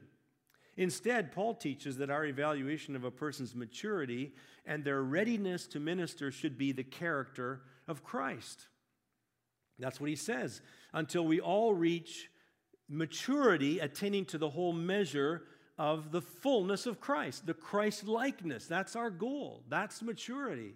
Instead, 0.76 1.32
Paul 1.32 1.54
teaches 1.54 1.96
that 1.98 2.10
our 2.10 2.24
evaluation 2.26 2.96
of 2.96 3.04
a 3.04 3.10
person's 3.10 3.54
maturity 3.54 4.32
and 4.66 4.82
their 4.82 5.02
readiness 5.02 5.68
to 5.68 5.78
minister 5.78 6.32
should 6.32 6.58
be 6.58 6.72
the 6.72 6.82
character 6.82 7.62
of 7.86 8.02
Christ. 8.02 8.66
That's 9.78 10.00
what 10.00 10.10
he 10.10 10.16
says. 10.16 10.60
Until 10.92 11.24
we 11.24 11.40
all 11.40 11.74
reach 11.74 12.30
maturity, 12.88 13.80
attaining 13.80 14.24
to 14.26 14.38
the 14.38 14.50
whole 14.50 14.72
measure 14.72 15.42
of 15.78 16.12
the 16.12 16.20
fullness 16.22 16.86
of 16.86 17.00
Christ, 17.00 17.46
the 17.46 17.54
Christ 17.54 18.06
likeness. 18.06 18.66
That's 18.66 18.94
our 18.94 19.10
goal. 19.10 19.64
That's 19.68 20.02
maturity. 20.02 20.74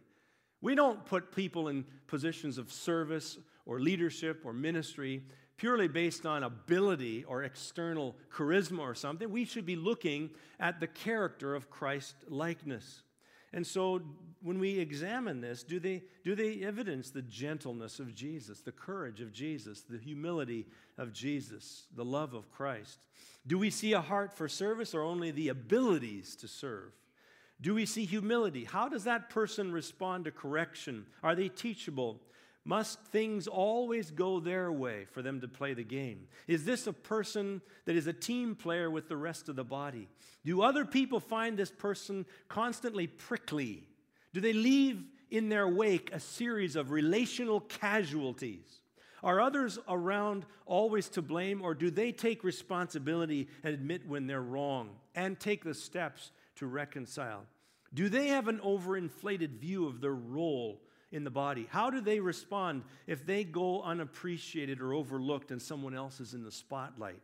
We 0.60 0.74
don't 0.74 1.04
put 1.06 1.34
people 1.34 1.68
in 1.68 1.84
positions 2.08 2.58
of 2.58 2.72
service 2.72 3.38
or 3.64 3.78
leadership 3.80 4.42
or 4.44 4.52
ministry 4.52 5.22
purely 5.56 5.88
based 5.88 6.24
on 6.24 6.44
ability 6.44 7.24
or 7.24 7.42
external 7.42 8.16
charisma 8.32 8.80
or 8.80 8.94
something. 8.94 9.30
We 9.30 9.44
should 9.44 9.66
be 9.66 9.76
looking 9.76 10.30
at 10.58 10.80
the 10.80 10.86
character 10.86 11.54
of 11.54 11.68
Christ 11.68 12.14
likeness. 12.28 13.02
And 13.52 13.66
so 13.66 14.02
when 14.42 14.58
we 14.58 14.78
examine 14.78 15.40
this, 15.40 15.62
do 15.62 15.80
they, 15.80 16.02
do 16.24 16.34
they 16.34 16.62
evidence 16.62 17.10
the 17.10 17.22
gentleness 17.22 17.98
of 17.98 18.14
Jesus, 18.14 18.60
the 18.60 18.72
courage 18.72 19.20
of 19.20 19.32
Jesus, 19.32 19.82
the 19.82 19.98
humility 19.98 20.66
of 20.96 21.12
Jesus, 21.12 21.84
the 21.96 22.04
love 22.04 22.34
of 22.34 22.50
Christ? 22.50 23.06
Do 23.46 23.58
we 23.58 23.70
see 23.70 23.94
a 23.94 24.00
heart 24.00 24.32
for 24.32 24.48
service 24.48 24.94
or 24.94 25.02
only 25.02 25.30
the 25.30 25.48
abilities 25.48 26.36
to 26.36 26.48
serve? 26.48 26.92
Do 27.60 27.74
we 27.74 27.86
see 27.86 28.04
humility? 28.04 28.64
How 28.64 28.88
does 28.88 29.04
that 29.04 29.30
person 29.30 29.72
respond 29.72 30.26
to 30.26 30.30
correction? 30.30 31.06
Are 31.22 31.34
they 31.34 31.48
teachable? 31.48 32.20
Must 32.68 33.00
things 33.06 33.46
always 33.46 34.10
go 34.10 34.40
their 34.40 34.70
way 34.70 35.06
for 35.12 35.22
them 35.22 35.40
to 35.40 35.48
play 35.48 35.72
the 35.72 35.82
game? 35.82 36.28
Is 36.46 36.66
this 36.66 36.86
a 36.86 36.92
person 36.92 37.62
that 37.86 37.96
is 37.96 38.06
a 38.06 38.12
team 38.12 38.54
player 38.54 38.90
with 38.90 39.08
the 39.08 39.16
rest 39.16 39.48
of 39.48 39.56
the 39.56 39.64
body? 39.64 40.06
Do 40.44 40.60
other 40.60 40.84
people 40.84 41.18
find 41.18 41.56
this 41.56 41.70
person 41.70 42.26
constantly 42.46 43.06
prickly? 43.06 43.84
Do 44.34 44.42
they 44.42 44.52
leave 44.52 45.02
in 45.30 45.48
their 45.48 45.66
wake 45.66 46.10
a 46.12 46.20
series 46.20 46.76
of 46.76 46.90
relational 46.90 47.60
casualties? 47.60 48.82
Are 49.22 49.40
others 49.40 49.78
around 49.88 50.44
always 50.66 51.08
to 51.10 51.22
blame, 51.22 51.62
or 51.62 51.74
do 51.74 51.90
they 51.90 52.12
take 52.12 52.44
responsibility 52.44 53.48
and 53.64 53.72
admit 53.72 54.06
when 54.06 54.26
they're 54.26 54.42
wrong 54.42 54.90
and 55.14 55.40
take 55.40 55.64
the 55.64 55.72
steps 55.72 56.32
to 56.56 56.66
reconcile? 56.66 57.46
Do 57.94 58.10
they 58.10 58.28
have 58.28 58.46
an 58.46 58.58
overinflated 58.58 59.52
view 59.52 59.86
of 59.86 60.02
their 60.02 60.14
role 60.14 60.82
in 61.10 61.24
the 61.24 61.30
body? 61.30 61.66
How 61.70 61.90
do 61.90 62.00
they 62.00 62.20
respond 62.20 62.82
if 63.06 63.24
they 63.24 63.44
go 63.44 63.82
unappreciated 63.82 64.80
or 64.80 64.92
overlooked 64.92 65.50
and 65.50 65.60
someone 65.60 65.94
else 65.94 66.20
is 66.20 66.34
in 66.34 66.44
the 66.44 66.52
spotlight? 66.52 67.22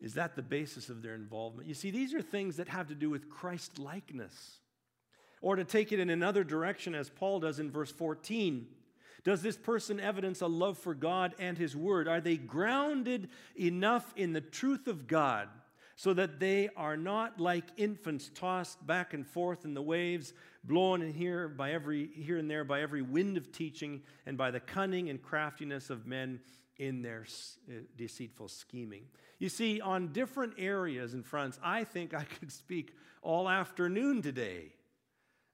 Is 0.00 0.14
that 0.14 0.36
the 0.36 0.42
basis 0.42 0.88
of 0.88 1.02
their 1.02 1.14
involvement? 1.14 1.68
You 1.68 1.74
see, 1.74 1.90
these 1.90 2.14
are 2.14 2.22
things 2.22 2.56
that 2.56 2.68
have 2.68 2.88
to 2.88 2.94
do 2.94 3.10
with 3.10 3.28
Christ 3.28 3.78
likeness. 3.78 4.58
Or 5.40 5.56
to 5.56 5.64
take 5.64 5.92
it 5.92 6.00
in 6.00 6.10
another 6.10 6.44
direction, 6.44 6.94
as 6.94 7.10
Paul 7.10 7.40
does 7.40 7.58
in 7.58 7.70
verse 7.70 7.90
14, 7.90 8.66
does 9.24 9.42
this 9.42 9.56
person 9.56 9.98
evidence 9.98 10.40
a 10.40 10.46
love 10.46 10.78
for 10.78 10.94
God 10.94 11.34
and 11.38 11.58
His 11.58 11.76
Word? 11.76 12.08
Are 12.08 12.20
they 12.20 12.36
grounded 12.36 13.28
enough 13.58 14.12
in 14.16 14.32
the 14.32 14.40
truth 14.40 14.86
of 14.86 15.06
God 15.06 15.48
so 15.98 16.14
that 16.14 16.38
they 16.38 16.68
are 16.76 16.96
not 16.96 17.40
like 17.40 17.64
infants 17.76 18.30
tossed 18.32 18.86
back 18.86 19.14
and 19.14 19.26
forth 19.26 19.64
in 19.64 19.74
the 19.74 19.82
waves, 19.82 20.32
blown 20.62 21.02
in 21.02 21.12
here 21.12 21.48
by 21.48 21.72
every 21.72 22.08
here 22.14 22.38
and 22.38 22.48
there 22.48 22.62
by 22.62 22.82
every 22.82 23.02
wind 23.02 23.36
of 23.36 23.50
teaching 23.50 24.00
and 24.24 24.38
by 24.38 24.52
the 24.52 24.60
cunning 24.60 25.10
and 25.10 25.20
craftiness 25.20 25.90
of 25.90 26.06
men 26.06 26.38
in 26.76 27.02
their 27.02 27.26
uh, 27.68 27.72
deceitful 27.96 28.46
scheming. 28.46 29.02
You 29.40 29.48
see, 29.48 29.80
on 29.80 30.12
different 30.12 30.54
areas 30.56 31.14
and 31.14 31.26
fronts, 31.26 31.58
I 31.64 31.82
think 31.82 32.14
I 32.14 32.22
could 32.38 32.52
speak 32.52 32.94
all 33.20 33.48
afternoon 33.48 34.22
today 34.22 34.74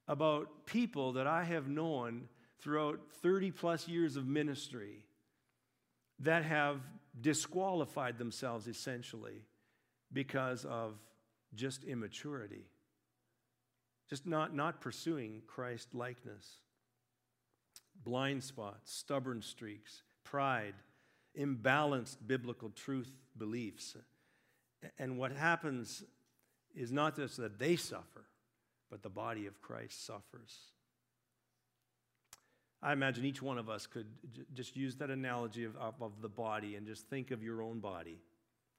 about 0.08 0.66
people 0.66 1.14
that 1.14 1.26
I 1.26 1.44
have 1.44 1.68
known 1.68 2.28
throughout 2.60 3.00
30 3.22 3.50
plus 3.50 3.88
years 3.88 4.16
of 4.16 4.26
ministry 4.26 5.06
that 6.18 6.44
have 6.44 6.82
disqualified 7.18 8.18
themselves 8.18 8.68
essentially 8.68 9.40
because 10.12 10.64
of 10.64 10.94
just 11.54 11.84
immaturity, 11.84 12.66
just 14.08 14.26
not, 14.26 14.54
not 14.54 14.80
pursuing 14.80 15.42
Christ 15.46 15.94
likeness. 15.94 16.58
Blind 18.04 18.42
spots, 18.42 18.92
stubborn 18.92 19.40
streaks, 19.40 20.02
pride, 20.24 20.74
imbalanced 21.38 22.16
biblical 22.26 22.70
truth 22.70 23.10
beliefs. 23.38 23.96
And 24.98 25.18
what 25.18 25.32
happens 25.32 26.02
is 26.74 26.92
not 26.92 27.16
just 27.16 27.36
that 27.38 27.58
they 27.58 27.76
suffer, 27.76 28.26
but 28.90 29.02
the 29.02 29.08
body 29.08 29.46
of 29.46 29.60
Christ 29.62 30.04
suffers. 30.04 30.58
I 32.82 32.92
imagine 32.92 33.24
each 33.24 33.40
one 33.40 33.56
of 33.56 33.70
us 33.70 33.86
could 33.86 34.06
j- 34.34 34.42
just 34.52 34.76
use 34.76 34.96
that 34.96 35.08
analogy 35.08 35.64
of, 35.64 35.74
of, 35.76 35.94
of 36.02 36.20
the 36.20 36.28
body 36.28 36.76
and 36.76 36.86
just 36.86 37.06
think 37.08 37.30
of 37.30 37.42
your 37.42 37.62
own 37.62 37.80
body 37.80 38.18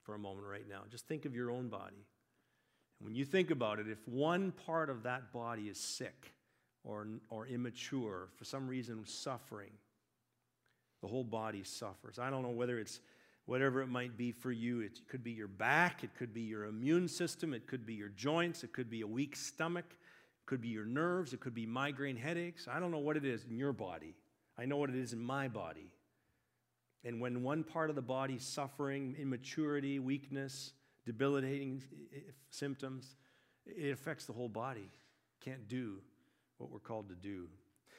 for 0.06 0.14
a 0.14 0.18
moment 0.18 0.46
right 0.46 0.68
now. 0.68 0.82
Just 0.90 1.08
think 1.08 1.26
of 1.26 1.34
your 1.34 1.50
own 1.50 1.68
body. 1.68 2.06
And 2.98 3.06
when 3.06 3.14
you 3.14 3.24
think 3.24 3.50
about 3.50 3.80
it, 3.80 3.88
if 3.88 4.06
one 4.06 4.52
part 4.52 4.88
of 4.88 5.02
that 5.02 5.32
body 5.32 5.64
is 5.64 5.78
sick 5.78 6.32
or, 6.84 7.06
or 7.28 7.46
immature, 7.46 8.28
for 8.36 8.44
some 8.44 8.68
reason 8.68 9.04
suffering, 9.04 9.72
the 11.02 11.08
whole 11.08 11.24
body 11.24 11.62
suffers. 11.64 12.18
I 12.18 12.30
don't 12.30 12.42
know 12.42 12.50
whether 12.50 12.78
it's 12.78 13.00
whatever 13.44 13.82
it 13.82 13.88
might 13.88 14.16
be 14.16 14.32
for 14.32 14.50
you. 14.52 14.80
It 14.80 15.00
could 15.08 15.22
be 15.22 15.32
your 15.32 15.48
back, 15.48 16.04
it 16.04 16.10
could 16.16 16.32
be 16.32 16.42
your 16.42 16.64
immune 16.64 17.08
system, 17.08 17.52
it 17.52 17.66
could 17.66 17.84
be 17.84 17.94
your 17.94 18.08
joints, 18.08 18.64
it 18.64 18.72
could 18.72 18.88
be 18.88 19.02
a 19.02 19.06
weak 19.06 19.36
stomach, 19.36 19.86
it 19.90 20.46
could 20.46 20.60
be 20.60 20.68
your 20.68 20.86
nerves, 20.86 21.32
it 21.32 21.40
could 21.40 21.54
be 21.54 21.66
migraine 21.66 22.16
headaches. 22.16 22.66
I 22.70 22.80
don't 22.80 22.90
know 22.90 22.98
what 22.98 23.16
it 23.16 23.24
is 23.24 23.44
in 23.48 23.58
your 23.58 23.72
body. 23.72 24.14
I 24.58 24.64
know 24.64 24.76
what 24.78 24.90
it 24.90 24.96
is 24.96 25.12
in 25.12 25.22
my 25.22 25.48
body. 25.48 25.90
And 27.06 27.20
when 27.20 27.44
one 27.44 27.62
part 27.62 27.88
of 27.88 27.94
the 27.94 28.02
body 28.02 28.34
is 28.34 28.42
suffering, 28.42 29.14
immaturity, 29.16 30.00
weakness, 30.00 30.72
debilitating 31.04 31.80
eh, 32.12 32.16
eh, 32.16 32.20
symptoms, 32.50 33.14
it 33.64 33.92
affects 33.92 34.24
the 34.24 34.32
whole 34.32 34.48
body. 34.48 34.90
Can't 35.40 35.68
do 35.68 35.98
what 36.58 36.70
we're 36.70 36.80
called 36.80 37.08
to 37.10 37.14
do. 37.14 37.46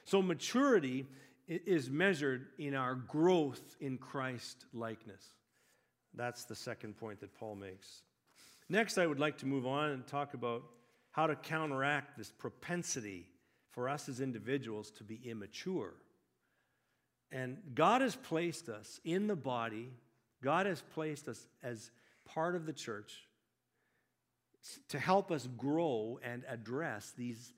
So, 0.04 0.20
maturity 0.20 1.06
is 1.46 1.88
measured 1.88 2.48
in 2.58 2.74
our 2.74 2.94
growth 2.94 3.76
in 3.80 3.96
Christ 3.96 4.66
likeness. 4.74 5.24
That's 6.14 6.44
the 6.44 6.54
second 6.54 6.98
point 6.98 7.20
that 7.20 7.34
Paul 7.34 7.54
makes. 7.54 8.02
Next, 8.68 8.98
I 8.98 9.06
would 9.06 9.18
like 9.18 9.38
to 9.38 9.46
move 9.46 9.66
on 9.66 9.90
and 9.90 10.06
talk 10.06 10.34
about 10.34 10.62
how 11.12 11.26
to 11.26 11.34
counteract 11.34 12.18
this 12.18 12.30
propensity 12.30 13.26
for 13.70 13.88
us 13.88 14.10
as 14.10 14.20
individuals 14.20 14.90
to 14.92 15.04
be 15.04 15.18
immature. 15.24 15.94
And 17.30 17.58
God 17.74 18.00
has 18.00 18.16
placed 18.16 18.68
us 18.68 19.00
in 19.04 19.26
the 19.26 19.36
body, 19.36 19.90
God 20.42 20.66
has 20.66 20.82
placed 20.94 21.28
us 21.28 21.46
as 21.62 21.90
part 22.24 22.54
of 22.56 22.66
the 22.66 22.72
church 22.72 23.28
to 24.88 24.98
help 24.98 25.30
us 25.30 25.48
grow 25.56 26.18
and 26.22 26.44
address 26.48 27.12
these 27.16 27.52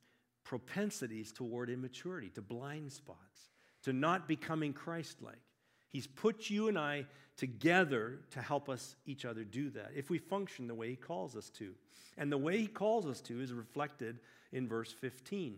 propensities 0.45 1.33
toward 1.33 1.71
immaturity, 1.71 2.29
to 2.31 2.43
blind 2.43 2.93
spots 2.93 3.51
to 3.83 3.93
not 3.93 4.29
becoming 4.29 4.73
Christ 4.73 5.23
like. 5.23 5.41
He's 5.89 6.07
put 6.07 6.51
you 6.51 6.69
and 6.69 6.79
I 6.79 7.07
together 7.37 8.21
to 8.33 8.41
help 8.41 8.69
us 8.69 8.97
each 9.07 9.25
other 9.25 9.45
do 9.45 9.71
that 9.71 9.93
if 9.97 10.11
we 10.11 10.19
function 10.19 10.67
the 10.67 10.75
way 10.75 10.91
He 10.91 10.97
calls 10.97 11.37
us 11.37 11.51
to. 11.51 11.73
And 12.19 12.31
the 12.31 12.39
way 12.39 12.59
He 12.59 12.67
calls 12.67 13.07
us 13.07 13.21
to 13.23 13.41
is 13.41 13.53
reflected 13.53 14.21
in 14.53 14.69
verse 14.69 14.93
15. 14.93 15.57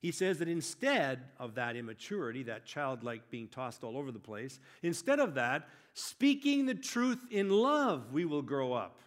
He 0.00 0.12
says 0.12 0.38
that 0.38 0.48
instead 0.48 1.20
of 1.38 1.54
that 1.54 1.74
immaturity, 1.76 2.44
that 2.44 2.66
childlike 2.66 3.30
being 3.30 3.48
tossed 3.48 3.82
all 3.82 3.96
over 3.96 4.12
the 4.12 4.18
place, 4.18 4.60
instead 4.82 5.18
of 5.18 5.34
that, 5.34 5.68
speaking 5.94 6.66
the 6.66 6.74
truth 6.74 7.24
in 7.30 7.48
love, 7.50 8.12
we 8.12 8.24
will 8.24 8.42
grow 8.42 8.72
up. 8.72 9.00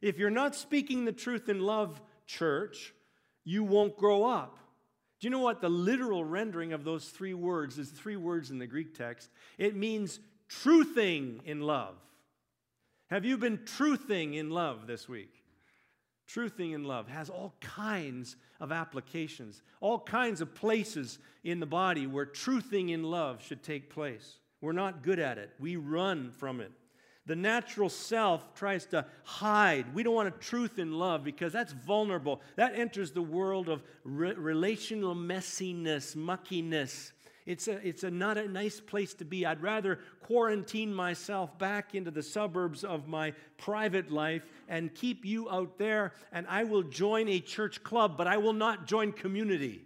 If 0.00 0.18
you're 0.18 0.30
not 0.30 0.54
speaking 0.54 1.04
the 1.04 1.12
truth 1.12 1.48
in 1.48 1.60
love, 1.60 2.00
church, 2.26 2.94
you 3.44 3.64
won't 3.64 3.96
grow 3.96 4.24
up. 4.24 4.56
Do 5.18 5.26
you 5.26 5.30
know 5.30 5.40
what 5.40 5.60
the 5.60 5.68
literal 5.68 6.24
rendering 6.24 6.72
of 6.72 6.84
those 6.84 7.08
three 7.08 7.34
words 7.34 7.78
is? 7.78 7.90
Three 7.90 8.16
words 8.16 8.50
in 8.50 8.58
the 8.58 8.66
Greek 8.66 8.96
text. 8.96 9.28
It 9.58 9.76
means 9.76 10.20
truthing 10.48 11.44
in 11.44 11.60
love. 11.60 11.96
Have 13.10 13.24
you 13.24 13.36
been 13.36 13.58
truthing 13.58 14.36
in 14.36 14.50
love 14.50 14.86
this 14.86 15.08
week? 15.08 15.39
Truthing 16.34 16.74
in 16.74 16.84
love 16.84 17.08
has 17.08 17.28
all 17.28 17.54
kinds 17.60 18.36
of 18.60 18.70
applications, 18.70 19.62
all 19.80 19.98
kinds 19.98 20.40
of 20.40 20.54
places 20.54 21.18
in 21.42 21.58
the 21.58 21.66
body 21.66 22.06
where 22.06 22.26
truthing 22.26 22.90
in 22.90 23.02
love 23.02 23.42
should 23.42 23.62
take 23.62 23.90
place. 23.90 24.36
We're 24.60 24.72
not 24.72 25.02
good 25.02 25.18
at 25.18 25.38
it, 25.38 25.50
we 25.58 25.76
run 25.76 26.30
from 26.30 26.60
it. 26.60 26.70
The 27.26 27.36
natural 27.36 27.88
self 27.88 28.54
tries 28.54 28.86
to 28.86 29.04
hide. 29.24 29.94
We 29.94 30.02
don't 30.02 30.14
want 30.14 30.28
a 30.28 30.32
truth 30.32 30.78
in 30.78 30.92
love 30.98 31.22
because 31.22 31.52
that's 31.52 31.72
vulnerable. 31.72 32.40
That 32.56 32.74
enters 32.74 33.12
the 33.12 33.22
world 33.22 33.68
of 33.68 33.82
re- 34.04 34.32
relational 34.32 35.14
messiness, 35.14 36.16
muckiness. 36.16 37.12
It's, 37.46 37.68
a, 37.68 37.86
it's 37.86 38.04
a 38.04 38.10
not 38.10 38.36
a 38.36 38.46
nice 38.46 38.80
place 38.80 39.14
to 39.14 39.24
be. 39.24 39.46
I'd 39.46 39.62
rather 39.62 39.98
quarantine 40.22 40.94
myself 40.94 41.58
back 41.58 41.94
into 41.94 42.10
the 42.10 42.22
suburbs 42.22 42.84
of 42.84 43.08
my 43.08 43.32
private 43.56 44.10
life 44.10 44.42
and 44.68 44.94
keep 44.94 45.24
you 45.24 45.50
out 45.50 45.78
there, 45.78 46.12
and 46.32 46.46
I 46.48 46.64
will 46.64 46.82
join 46.82 47.28
a 47.28 47.40
church 47.40 47.82
club, 47.82 48.16
but 48.16 48.26
I 48.26 48.36
will 48.36 48.52
not 48.52 48.86
join 48.86 49.12
community. 49.12 49.82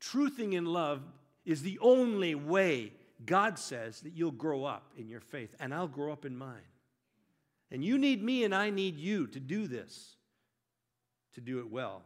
Truthing 0.00 0.54
in 0.54 0.64
love 0.64 1.02
is 1.44 1.62
the 1.62 1.78
only 1.80 2.34
way 2.34 2.92
God 3.24 3.58
says 3.58 4.00
that 4.00 4.14
you'll 4.14 4.32
grow 4.32 4.64
up 4.64 4.92
in 4.96 5.08
your 5.08 5.20
faith, 5.20 5.54
and 5.60 5.72
I'll 5.72 5.86
grow 5.86 6.12
up 6.12 6.24
in 6.24 6.36
mine. 6.36 6.60
And 7.70 7.84
you 7.84 7.98
need 7.98 8.22
me, 8.22 8.44
and 8.44 8.54
I 8.54 8.70
need 8.70 8.96
you 8.96 9.26
to 9.28 9.40
do 9.40 9.66
this, 9.66 10.16
to 11.34 11.40
do 11.40 11.60
it 11.60 11.70
well. 11.70 12.02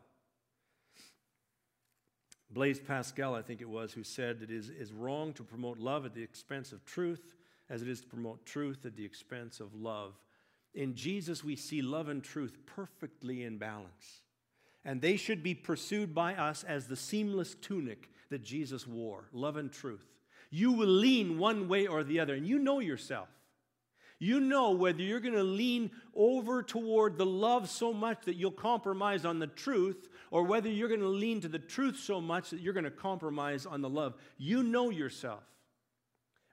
Blaise 2.50 2.78
Pascal, 2.78 3.34
I 3.34 3.42
think 3.42 3.60
it 3.60 3.68
was, 3.68 3.92
who 3.92 4.04
said 4.04 4.40
it 4.42 4.50
is, 4.50 4.70
is 4.70 4.92
wrong 4.92 5.32
to 5.34 5.42
promote 5.42 5.78
love 5.78 6.06
at 6.06 6.14
the 6.14 6.22
expense 6.22 6.72
of 6.72 6.84
truth 6.84 7.34
as 7.68 7.82
it 7.82 7.88
is 7.88 8.00
to 8.00 8.06
promote 8.06 8.46
truth 8.46 8.86
at 8.86 8.96
the 8.96 9.04
expense 9.04 9.60
of 9.60 9.74
love. 9.74 10.14
In 10.74 10.94
Jesus, 10.94 11.42
we 11.42 11.56
see 11.56 11.82
love 11.82 12.08
and 12.08 12.22
truth 12.22 12.56
perfectly 12.66 13.42
in 13.42 13.58
balance. 13.58 14.20
And 14.84 15.00
they 15.00 15.16
should 15.16 15.42
be 15.42 15.54
pursued 15.54 16.14
by 16.14 16.34
us 16.34 16.62
as 16.62 16.86
the 16.86 16.96
seamless 16.96 17.54
tunic 17.54 18.10
that 18.30 18.44
Jesus 18.44 18.86
wore 18.86 19.28
love 19.32 19.56
and 19.56 19.72
truth. 19.72 20.06
You 20.50 20.72
will 20.72 20.86
lean 20.86 21.38
one 21.38 21.66
way 21.66 21.86
or 21.86 22.04
the 22.04 22.20
other, 22.20 22.34
and 22.34 22.46
you 22.46 22.58
know 22.58 22.78
yourself. 22.78 23.28
You 24.18 24.40
know 24.40 24.70
whether 24.70 25.02
you're 25.02 25.20
going 25.20 25.34
to 25.34 25.42
lean 25.42 25.90
over 26.14 26.62
toward 26.62 27.18
the 27.18 27.26
love 27.26 27.68
so 27.68 27.92
much 27.92 28.24
that 28.24 28.36
you'll 28.36 28.50
compromise 28.50 29.24
on 29.24 29.38
the 29.38 29.46
truth, 29.46 30.08
or 30.30 30.44
whether 30.44 30.70
you're 30.70 30.88
going 30.88 31.00
to 31.00 31.08
lean 31.08 31.42
to 31.42 31.48
the 31.48 31.58
truth 31.58 31.98
so 31.98 32.20
much 32.20 32.50
that 32.50 32.60
you're 32.60 32.72
going 32.72 32.84
to 32.84 32.90
compromise 32.90 33.66
on 33.66 33.82
the 33.82 33.88
love. 33.88 34.14
You 34.38 34.62
know 34.62 34.90
yourself. 34.90 35.42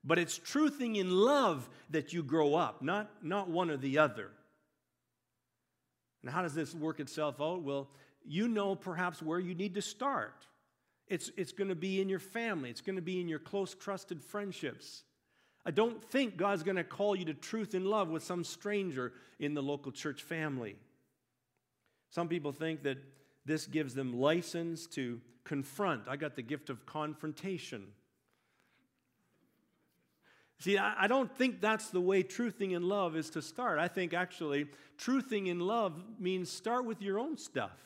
But 0.04 0.20
it's 0.20 0.38
truthing 0.38 0.98
in 0.98 1.10
love 1.10 1.70
that 1.92 2.12
you 2.12 2.24
grow 2.24 2.56
up, 2.56 2.82
not, 2.82 3.10
not 3.24 3.50
one 3.50 3.70
or 3.70 3.78
the 3.78 4.00
other. 4.00 4.32
And 6.22 6.32
how 6.32 6.42
does 6.42 6.54
this 6.54 6.76
work 6.76 7.00
itself 7.00 7.40
out? 7.40 7.64
Well, 7.64 7.90
you 8.26 8.50
know 8.50 8.76
perhaps 8.76 9.22
where 9.22 9.40
you 9.40 9.56
need 9.56 9.76
to 9.76 9.82
start. 9.82 10.46
It's, 11.08 11.32
it's 11.38 11.54
going 11.54 11.70
to 11.70 11.76
be 11.76 12.02
in 12.02 12.10
your 12.10 12.20
family, 12.20 12.70
it's 12.70 12.82
going 12.82 12.96
to 12.98 13.02
be 13.02 13.22
in 13.22 13.30
your 13.30 13.40
close, 13.40 13.74
trusted 13.74 14.22
friendships. 14.22 15.04
I 15.66 15.72
don't 15.72 16.04
think 16.04 16.38
God's 16.38 16.64
going 16.64 16.76
to 16.76 16.84
call 16.84 17.16
you 17.16 17.26
to 17.26 17.34
truth 17.34 17.74
and 17.74 17.88
love 17.88 18.10
with 18.10 18.24
some 18.24 18.44
stranger 18.44 19.14
in 19.40 19.54
the 19.54 19.64
local 19.64 19.92
church 19.92 20.22
family. 20.22 20.76
Some 22.10 22.28
people 22.28 22.52
think 22.52 22.84
that 22.84 22.98
this 23.46 23.66
gives 23.66 23.94
them 23.94 24.20
license 24.20 24.88
to 24.88 25.22
confront. 25.44 26.08
I 26.08 26.16
got 26.16 26.36
the 26.36 26.42
gift 26.42 26.70
of 26.70 26.86
confrontation. 26.86 27.88
See, 30.60 30.78
I, 30.78 31.04
I 31.04 31.08
don't 31.08 31.34
think 31.36 31.60
that's 31.60 31.90
the 31.90 32.02
way 32.02 32.24
truthing 32.24 32.72
in 32.72 32.84
love 32.88 33.16
is 33.16 33.30
to 33.32 33.42
start. 33.42 33.80
I 33.80 33.88
think 33.88 34.14
actually, 34.14 34.68
truthing 34.98 35.48
in 35.48 35.60
love 35.60 36.02
means 36.20 36.50
start 36.50 36.86
with 36.86 37.02
your 37.02 37.20
own 37.20 37.38
stuff. 37.38 37.78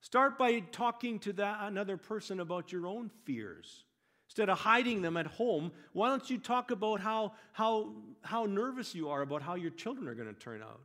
Start 0.00 0.36
by 0.36 0.60
talking 0.60 1.18
to 1.20 1.32
that 1.34 1.58
another 1.62 1.96
person 1.96 2.40
about 2.40 2.72
your 2.72 2.86
own 2.86 3.10
fears. 3.24 3.84
Instead 4.32 4.48
of 4.48 4.60
hiding 4.60 5.02
them 5.02 5.18
at 5.18 5.26
home, 5.26 5.70
why 5.92 6.08
don't 6.08 6.30
you 6.30 6.38
talk 6.38 6.70
about 6.70 7.00
how, 7.00 7.32
how, 7.52 7.92
how 8.22 8.46
nervous 8.46 8.94
you 8.94 9.10
are 9.10 9.20
about 9.20 9.42
how 9.42 9.56
your 9.56 9.70
children 9.72 10.08
are 10.08 10.14
going 10.14 10.26
to 10.26 10.40
turn 10.40 10.62
out? 10.62 10.80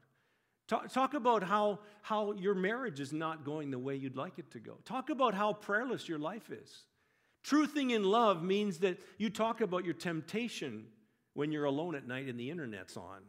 Talk, 0.68 0.92
talk 0.92 1.14
about 1.14 1.44
how, 1.44 1.80
how 2.02 2.34
your 2.34 2.54
marriage 2.54 3.00
is 3.00 3.14
not 3.14 3.46
going 3.46 3.72
the 3.72 3.80
way 3.80 3.96
you'd 3.96 4.18
like 4.18 4.38
it 4.38 4.52
to 4.52 4.60
go. 4.60 4.80
Talk 4.84 5.10
about 5.10 5.34
how 5.34 5.54
prayerless 5.54 6.10
your 6.10 6.20
life 6.20 6.52
is. 6.52 6.84
Truthing 7.46 7.94
in 7.94 8.04
love 8.04 8.44
means 8.44 8.80
that 8.80 9.00
you 9.18 9.30
talk 9.30 9.62
about 9.62 9.86
your 9.86 9.94
temptation 9.94 10.88
when 11.34 11.54
you're 11.54 11.64
alone 11.64 11.96
at 11.96 12.06
night 12.06 12.28
and 12.28 12.38
the 12.38 12.52
internet's 12.52 12.98
on. 12.98 13.22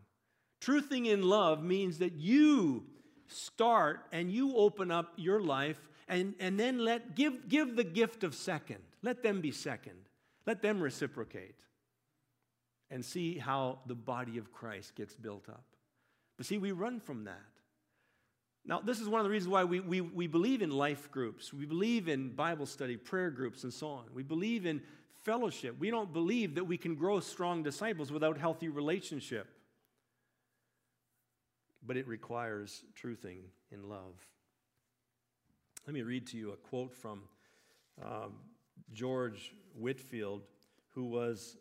Truthing 0.60 1.06
in 1.06 1.22
love 1.22 1.62
means 1.62 1.98
that 1.98 2.14
you 2.14 2.82
start 3.28 4.00
and 4.10 4.32
you 4.32 4.56
open 4.56 4.90
up 4.90 5.12
your 5.14 5.40
life 5.40 5.78
and, 6.08 6.34
and 6.40 6.58
then 6.58 6.80
let 6.80 7.14
give, 7.14 7.48
give 7.48 7.76
the 7.76 7.84
gift 7.84 8.24
of 8.24 8.34
second. 8.34 8.80
Let 9.00 9.22
them 9.22 9.40
be 9.40 9.52
second. 9.52 10.07
Let 10.49 10.62
them 10.62 10.80
reciprocate 10.80 11.57
and 12.90 13.05
see 13.05 13.36
how 13.36 13.80
the 13.84 13.94
body 13.94 14.38
of 14.38 14.51
Christ 14.51 14.94
gets 14.94 15.14
built 15.14 15.46
up. 15.46 15.66
But 16.38 16.46
see, 16.46 16.57
we 16.57 16.72
run 16.72 17.01
from 17.01 17.24
that. 17.24 17.36
Now, 18.64 18.80
this 18.80 18.99
is 18.99 19.11
one 19.11 19.20
of 19.20 19.24
the 19.24 19.30
reasons 19.30 19.51
why 19.51 19.64
we, 19.64 19.80
we, 19.80 20.01
we 20.01 20.26
believe 20.26 20.62
in 20.62 20.70
life 20.70 21.11
groups. 21.11 21.53
We 21.53 21.66
believe 21.66 22.09
in 22.09 22.30
Bible 22.30 22.64
study, 22.64 22.96
prayer 22.96 23.30
groups, 23.30 23.62
and 23.64 23.70
so 23.70 23.88
on. 23.88 24.05
We 24.14 24.22
believe 24.22 24.64
in 24.64 24.80
fellowship. 25.22 25.76
We 25.78 25.90
don't 25.90 26.14
believe 26.14 26.55
that 26.55 26.64
we 26.64 26.78
can 26.78 26.94
grow 26.94 27.20
strong 27.20 27.62
disciples 27.62 28.11
without 28.11 28.38
healthy 28.38 28.70
relationship. 28.70 29.49
But 31.86 31.99
it 31.99 32.09
requires 32.09 32.84
truthing 32.99 33.40
in 33.70 33.90
love. 33.90 34.14
Let 35.86 35.92
me 35.92 36.01
read 36.01 36.26
to 36.28 36.38
you 36.38 36.53
a 36.53 36.57
quote 36.57 36.94
from 36.94 37.24
um, 38.03 38.32
George 38.92 39.54
Whitefield, 39.74 40.42
who 40.94 41.04
was 41.04 41.56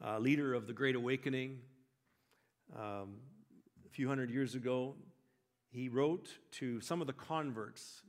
a 0.00 0.18
leader 0.18 0.54
of 0.54 0.66
the 0.66 0.72
Great 0.72 0.96
Awakening 0.96 1.58
um, 2.76 3.16
a 3.86 3.90
few 3.90 4.08
hundred 4.08 4.30
years 4.30 4.54
ago. 4.54 4.94
He 5.70 5.88
wrote 5.88 6.28
to 6.52 6.80
some 6.80 7.00
of 7.00 7.06
the 7.06 7.12
converts. 7.12 8.02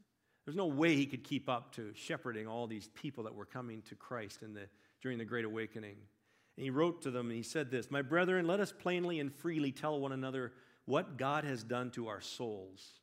There's 0.45 0.55
no 0.57 0.65
way 0.65 0.95
he 0.95 1.05
could 1.05 1.23
keep 1.23 1.47
up 1.47 1.73
to 1.75 1.93
shepherding 1.93 2.47
all 2.47 2.67
these 2.67 2.89
people 2.89 3.23
that 3.25 3.35
were 3.35 3.45
coming 3.45 3.81
to 3.83 3.95
Christ 3.95 4.41
in 4.41 4.53
the, 4.53 4.67
during 5.01 5.17
the 5.17 5.25
Great 5.25 5.45
Awakening. 5.45 5.95
And 6.57 6.63
he 6.63 6.69
wrote 6.69 7.01
to 7.03 7.11
them 7.11 7.27
and 7.27 7.35
he 7.35 7.43
said 7.43 7.71
this 7.71 7.89
My 7.89 8.01
brethren, 8.01 8.47
let 8.47 8.59
us 8.59 8.71
plainly 8.71 9.19
and 9.19 9.33
freely 9.33 9.71
tell 9.71 9.99
one 9.99 10.11
another 10.11 10.51
what 10.85 11.17
God 11.17 11.45
has 11.45 11.63
done 11.63 11.91
to 11.91 12.07
our 12.07 12.21
souls 12.21 12.99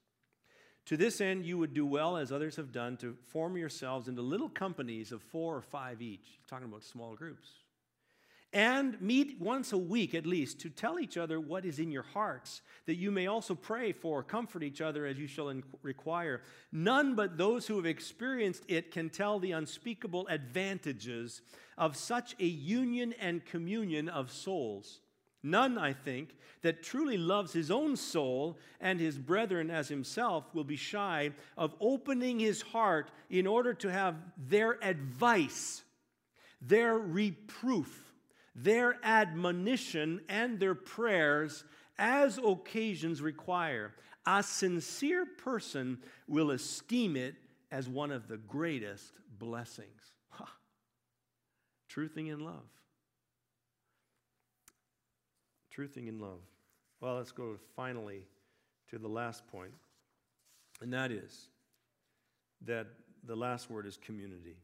to 0.91 0.97
this 0.97 1.21
end, 1.21 1.47
you 1.47 1.57
would 1.57 1.73
do 1.73 1.87
well, 1.87 2.17
as 2.17 2.33
others 2.33 2.57
have 2.57 2.73
done, 2.73 2.97
to 2.97 3.17
form 3.29 3.57
yourselves 3.57 4.09
into 4.09 4.23
little 4.23 4.49
companies 4.49 5.13
of 5.13 5.23
four 5.23 5.55
or 5.55 5.63
five 5.63 6.03
each. 6.03 6.41
Talking 6.49 6.67
about 6.67 6.83
small 6.83 7.15
groups. 7.15 7.49
And 8.53 9.01
meet 9.01 9.41
once 9.41 9.73
a 9.73 9.79
week 9.79 10.17
at 10.17 10.27
least 10.27 10.59
to 10.63 10.69
tell 10.69 10.99
each 10.99 11.17
other 11.17 11.39
what 11.39 11.65
is 11.65 11.79
in 11.79 11.93
your 11.93 12.03
hearts, 12.03 12.63
that 12.87 12.97
you 12.97 13.13
may 13.13 13.29
also 13.29 13.55
pray 13.55 13.93
for, 13.93 14.25
comfort 14.25 14.65
each 14.65 14.81
other 14.81 15.07
as 15.07 15.17
you 15.17 15.29
shall 15.29 15.55
require. 15.83 16.43
None 16.73 17.15
but 17.15 17.39
those 17.39 17.69
who 17.69 17.77
have 17.77 17.87
experienced 17.87 18.65
it 18.67 18.91
can 18.91 19.11
tell 19.11 19.39
the 19.39 19.53
unspeakable 19.53 20.27
advantages 20.27 21.41
of 21.79 21.97
such 21.97 22.35
a 22.41 22.47
union 22.47 23.15
and 23.21 23.47
communion 23.47 24.09
of 24.09 24.33
souls. 24.33 24.99
None, 25.43 25.79
I 25.79 25.93
think, 25.93 26.37
that 26.63 26.83
truly 26.83 27.17
loves 27.17 27.53
his 27.53 27.71
own 27.71 27.97
soul 27.97 28.59
and 28.81 29.01
his 29.01 29.17
brethren 29.17 29.71
as 29.71 29.89
himself 29.89 30.55
will 30.55 30.65
be 30.65 30.77
shy 30.77 31.33
of 31.57 31.75
opening 31.81 32.39
his 32.39 32.61
heart 32.61 33.11
in 33.31 33.47
order 33.47 33.73
to 33.75 33.91
have 33.91 34.17
their 34.37 34.83
advice, 34.85 35.83
their 36.61 36.99
reproof, 36.99 38.13
their 38.55 38.99
admonition, 39.03 40.21
and 40.29 40.61
their 40.61 40.75
prayers 40.75 41.65
as 41.99 42.39
occasions 42.39 43.23
require. 43.23 43.95
A 44.27 44.43
sincere 44.43 45.25
person 45.25 45.99
will 46.29 46.51
esteem 46.51 47.17
it 47.17 47.37
as 47.71 47.89
one 47.89 48.11
of 48.11 48.29
the 48.29 48.37
greatest 48.37 49.15
blessings. 49.39 50.13
Ha. 50.29 50.53
Truthing 51.89 52.31
in 52.31 52.41
love 52.41 52.67
truthing 55.77 56.09
in 56.09 56.19
love. 56.19 56.41
Well, 57.01 57.17
let's 57.17 57.33
go 57.33 57.57
finally 57.77 58.27
to 58.91 58.99
the 58.99 59.09
last 59.09 59.47
point, 59.49 59.73
and 60.83 60.93
that 60.93 61.11
is 61.11 61.49
that 62.67 62.87
the 63.25 63.37
last 63.37 63.71
word 63.71 63.87
is 63.87 63.97
community. 63.97 64.57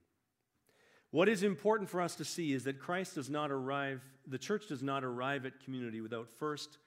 What 1.10 1.28
is 1.28 1.42
important 1.42 1.88
for 1.88 2.00
us 2.00 2.14
to 2.16 2.24
see 2.24 2.52
is 2.52 2.64
that 2.64 2.78
Christ 2.78 3.14
does 3.14 3.30
not 3.30 3.50
arrive, 3.50 4.02
the 4.26 4.38
church 4.38 4.68
does 4.68 4.82
not 4.82 5.04
arrive 5.04 5.46
at 5.46 5.60
community 5.60 6.00
without 6.00 6.28
first 6.28 6.78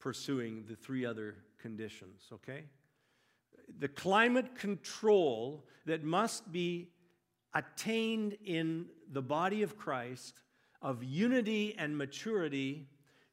pursuing 0.00 0.64
the 0.68 0.74
three 0.74 1.04
other 1.04 1.36
conditions, 1.60 2.22
okay? 2.32 2.64
The 3.78 3.88
climate 3.88 4.54
control 4.54 5.66
that 5.84 6.04
must 6.04 6.50
be 6.50 6.88
attained 7.54 8.36
in 8.44 8.86
the 9.10 9.22
body 9.22 9.62
of 9.62 9.76
Christ 9.76 10.42
of 10.82 11.02
unity 11.02 11.74
and 11.78 11.96
maturity 11.96 12.86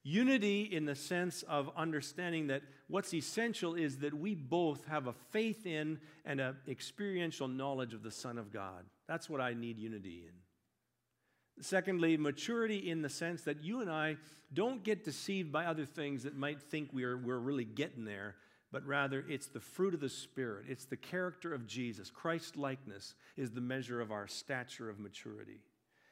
Unity 0.03 0.63
in 0.63 0.85
the 0.85 0.95
sense 0.95 1.43
of 1.43 1.71
understanding 1.77 2.47
that 2.47 2.61
what's 2.87 3.13
essential 3.13 3.73
is 3.73 3.99
that 3.99 4.13
we 4.13 4.35
both 4.35 4.85
have 4.87 5.07
a 5.07 5.13
faith 5.31 5.65
in 5.65 5.97
and 6.25 6.41
an 6.41 6.57
experiential 6.67 7.47
knowledge 7.47 7.93
of 7.93 8.03
the 8.03 8.11
Son 8.11 8.37
of 8.37 8.51
God. 8.51 8.83
That's 9.07 9.29
what 9.29 9.39
I 9.39 9.53
need 9.53 9.79
unity 9.79 10.25
in. 10.27 11.63
Secondly, 11.63 12.17
maturity 12.17 12.89
in 12.89 13.01
the 13.01 13.09
sense 13.09 13.43
that 13.43 13.63
you 13.63 13.79
and 13.79 13.89
I 13.89 14.17
don't 14.53 14.83
get 14.83 15.05
deceived 15.05 15.53
by 15.53 15.65
other 15.65 15.85
things 15.85 16.23
that 16.23 16.35
might 16.35 16.61
think 16.61 16.89
we're, 16.91 17.15
we're 17.15 17.37
really 17.37 17.63
getting 17.63 18.03
there, 18.03 18.35
but 18.73 18.85
rather 18.85 19.23
it's 19.29 19.47
the 19.47 19.59
fruit 19.61 19.93
of 19.93 20.01
the 20.01 20.09
Spirit. 20.09 20.65
It's 20.67 20.85
the 20.85 20.97
character 20.97 21.53
of 21.53 21.65
Jesus. 21.65 22.09
Christ 22.09 22.57
likeness 22.57 23.15
is 23.37 23.51
the 23.51 23.61
measure 23.61 24.01
of 24.01 24.11
our 24.11 24.27
stature 24.27 24.89
of 24.89 24.99
maturity. 24.99 25.61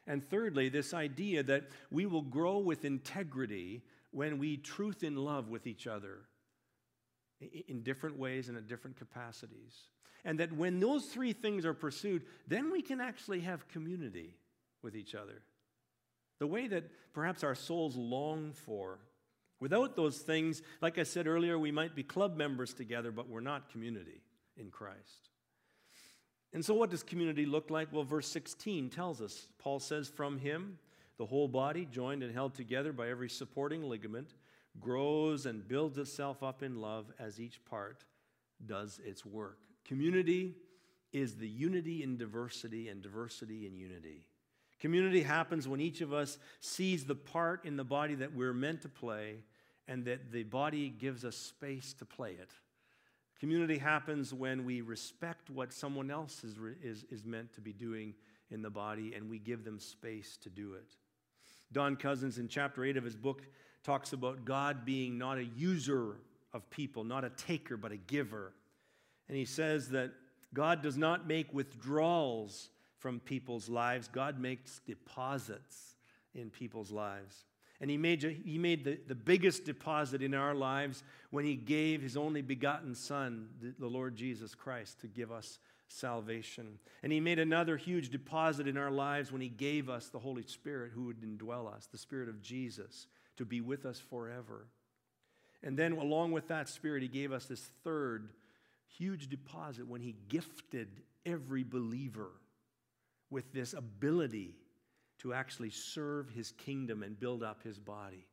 And 0.07 0.27
thirdly, 0.27 0.69
this 0.69 0.93
idea 0.93 1.43
that 1.43 1.69
we 1.89 2.05
will 2.05 2.23
grow 2.23 2.57
with 2.57 2.85
integrity 2.85 3.83
when 4.11 4.39
we 4.39 4.57
truth 4.57 5.03
in 5.03 5.15
love 5.15 5.49
with 5.49 5.67
each 5.67 5.87
other 5.87 6.19
in 7.67 7.81
different 7.81 8.17
ways 8.19 8.49
and 8.49 8.57
at 8.57 8.67
different 8.67 8.97
capacities. 8.97 9.87
And 10.23 10.39
that 10.39 10.53
when 10.53 10.79
those 10.79 11.05
three 11.05 11.33
things 11.33 11.65
are 11.65 11.73
pursued, 11.73 12.23
then 12.47 12.71
we 12.71 12.81
can 12.81 13.01
actually 13.01 13.41
have 13.41 13.67
community 13.69 14.35
with 14.83 14.95
each 14.95 15.15
other. 15.15 15.41
The 16.39 16.47
way 16.47 16.67
that 16.67 16.83
perhaps 17.13 17.43
our 17.43 17.55
souls 17.55 17.95
long 17.95 18.53
for. 18.53 18.99
Without 19.59 19.95
those 19.95 20.19
things, 20.19 20.61
like 20.81 20.97
I 20.97 21.03
said 21.03 21.27
earlier, 21.27 21.57
we 21.57 21.71
might 21.71 21.95
be 21.95 22.03
club 22.03 22.35
members 22.35 22.73
together, 22.73 23.11
but 23.11 23.29
we're 23.29 23.41
not 23.41 23.71
community 23.71 24.21
in 24.57 24.71
Christ. 24.71 25.29
And 26.53 26.63
so, 26.63 26.73
what 26.73 26.89
does 26.89 27.03
community 27.03 27.45
look 27.45 27.69
like? 27.69 27.87
Well, 27.91 28.03
verse 28.03 28.27
16 28.27 28.89
tells 28.89 29.21
us. 29.21 29.47
Paul 29.57 29.79
says, 29.79 30.09
From 30.09 30.37
him, 30.37 30.77
the 31.17 31.25
whole 31.25 31.47
body, 31.47 31.85
joined 31.85 32.23
and 32.23 32.33
held 32.33 32.55
together 32.55 32.91
by 32.91 33.09
every 33.09 33.29
supporting 33.29 33.83
ligament, 33.83 34.33
grows 34.79 35.45
and 35.45 35.67
builds 35.67 35.97
itself 35.97 36.43
up 36.43 36.63
in 36.63 36.81
love 36.81 37.11
as 37.19 37.39
each 37.39 37.63
part 37.65 38.03
does 38.65 38.99
its 39.05 39.25
work. 39.25 39.59
Community 39.85 40.55
is 41.11 41.35
the 41.35 41.47
unity 41.47 42.03
in 42.03 42.17
diversity 42.17 42.89
and 42.89 43.01
diversity 43.01 43.65
in 43.65 43.75
unity. 43.75 44.25
Community 44.79 45.21
happens 45.21 45.67
when 45.67 45.79
each 45.79 46.01
of 46.01 46.11
us 46.11 46.37
sees 46.59 47.05
the 47.05 47.15
part 47.15 47.65
in 47.65 47.77
the 47.77 47.83
body 47.83 48.15
that 48.15 48.33
we're 48.33 48.53
meant 48.53 48.81
to 48.81 48.89
play 48.89 49.43
and 49.87 50.05
that 50.05 50.31
the 50.31 50.43
body 50.43 50.89
gives 50.89 51.23
us 51.25 51.35
space 51.35 51.93
to 51.93 52.05
play 52.05 52.31
it. 52.31 52.51
Community 53.41 53.79
happens 53.79 54.35
when 54.35 54.65
we 54.65 54.81
respect 54.81 55.49
what 55.49 55.73
someone 55.73 56.11
else 56.11 56.43
is, 56.43 56.55
is, 56.83 57.05
is 57.09 57.25
meant 57.25 57.51
to 57.53 57.59
be 57.59 57.73
doing 57.73 58.13
in 58.51 58.61
the 58.61 58.69
body 58.69 59.15
and 59.15 59.27
we 59.27 59.39
give 59.39 59.63
them 59.65 59.79
space 59.79 60.37
to 60.43 60.49
do 60.51 60.75
it. 60.75 60.95
Don 61.71 61.95
Cousins, 61.95 62.37
in 62.37 62.47
chapter 62.47 62.85
8 62.85 62.97
of 62.97 63.03
his 63.03 63.15
book, 63.15 63.41
talks 63.83 64.13
about 64.13 64.45
God 64.45 64.85
being 64.85 65.17
not 65.17 65.39
a 65.39 65.43
user 65.43 66.17
of 66.53 66.69
people, 66.69 67.03
not 67.03 67.23
a 67.23 67.31
taker, 67.31 67.77
but 67.77 67.91
a 67.91 67.97
giver. 67.97 68.53
And 69.27 69.35
he 69.35 69.45
says 69.45 69.89
that 69.89 70.11
God 70.53 70.83
does 70.83 70.95
not 70.95 71.27
make 71.27 71.51
withdrawals 71.51 72.69
from 72.99 73.19
people's 73.21 73.67
lives, 73.67 74.07
God 74.07 74.39
makes 74.39 74.81
deposits 74.85 75.95
in 76.35 76.51
people's 76.51 76.91
lives. 76.91 77.45
And 77.82 77.89
he 77.89 77.97
made, 77.97 78.21
he 78.45 78.57
made 78.57 78.86
the, 78.86 78.99
the 79.07 79.15
biggest 79.15 79.65
deposit 79.65 80.21
in 80.21 80.34
our 80.34 80.53
lives 80.53 81.03
when 81.32 81.43
he 81.43 81.55
gave 81.55 82.01
his 82.01 82.15
only 82.15 82.41
begotten 82.41 82.93
Son, 82.95 83.49
the, 83.59 83.73
the 83.77 83.88
Lord 83.88 84.15
Jesus 84.15 84.55
Christ, 84.55 85.01
to 85.01 85.07
give 85.07 85.32
us 85.32 85.57
salvation. 85.91 86.79
And 87.03 87.11
He 87.11 87.19
made 87.19 87.39
another 87.39 87.77
huge 87.77 88.09
deposit 88.09 88.67
in 88.67 88.77
our 88.77 88.91
lives 88.91 89.32
when 89.32 89.41
He 89.41 89.49
gave 89.49 89.89
us 89.89 90.07
the 90.07 90.19
Holy 90.19 90.43
Spirit 90.43 90.91
who 90.93 91.05
would 91.05 91.21
indwell 91.21 91.71
us, 91.71 91.88
the 91.88 91.97
Spirit 91.97 92.29
of 92.29 92.41
Jesus, 92.41 93.07
to 93.38 93.45
be 93.45 93.61
with 93.61 93.86
us 93.86 93.99
forever. 93.99 94.67
And 95.63 95.77
then, 95.77 95.93
along 95.93 96.32
with 96.32 96.47
that 96.47 96.69
Spirit, 96.69 97.03
He 97.03 97.09
gave 97.09 97.32
us 97.32 97.45
this 97.45 97.69
third 97.84 98.29
huge 98.88 99.29
deposit 99.29 99.88
when 99.88 100.01
He 100.01 100.15
gifted 100.29 100.88
every 101.25 101.63
believer 101.63 102.32
with 103.29 103.53
this 103.53 103.73
ability 103.73 104.55
to 105.22 105.34
actually 105.34 105.69
serve 105.69 106.30
His 106.30 106.51
kingdom 106.51 107.03
and 107.03 107.19
build 107.19 107.43
up 107.43 107.63
His 107.63 107.78
body. 107.78 108.28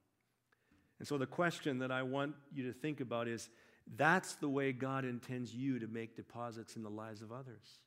And 0.99 1.07
so, 1.07 1.18
the 1.18 1.26
question 1.26 1.78
that 1.78 1.91
I 1.91 2.03
want 2.03 2.34
you 2.53 2.66
to 2.66 2.72
think 2.72 3.01
about 3.01 3.28
is 3.28 3.49
that's 3.97 4.34
the 4.34 4.49
way 4.49 4.72
God 4.72 5.05
intends 5.05 5.55
you 5.55 5.78
to 5.78 5.86
make 5.86 6.16
deposits 6.16 6.76
in 6.76 6.82
the 6.82 6.91
lives 6.91 7.22
of 7.22 7.32
others. 7.32 7.80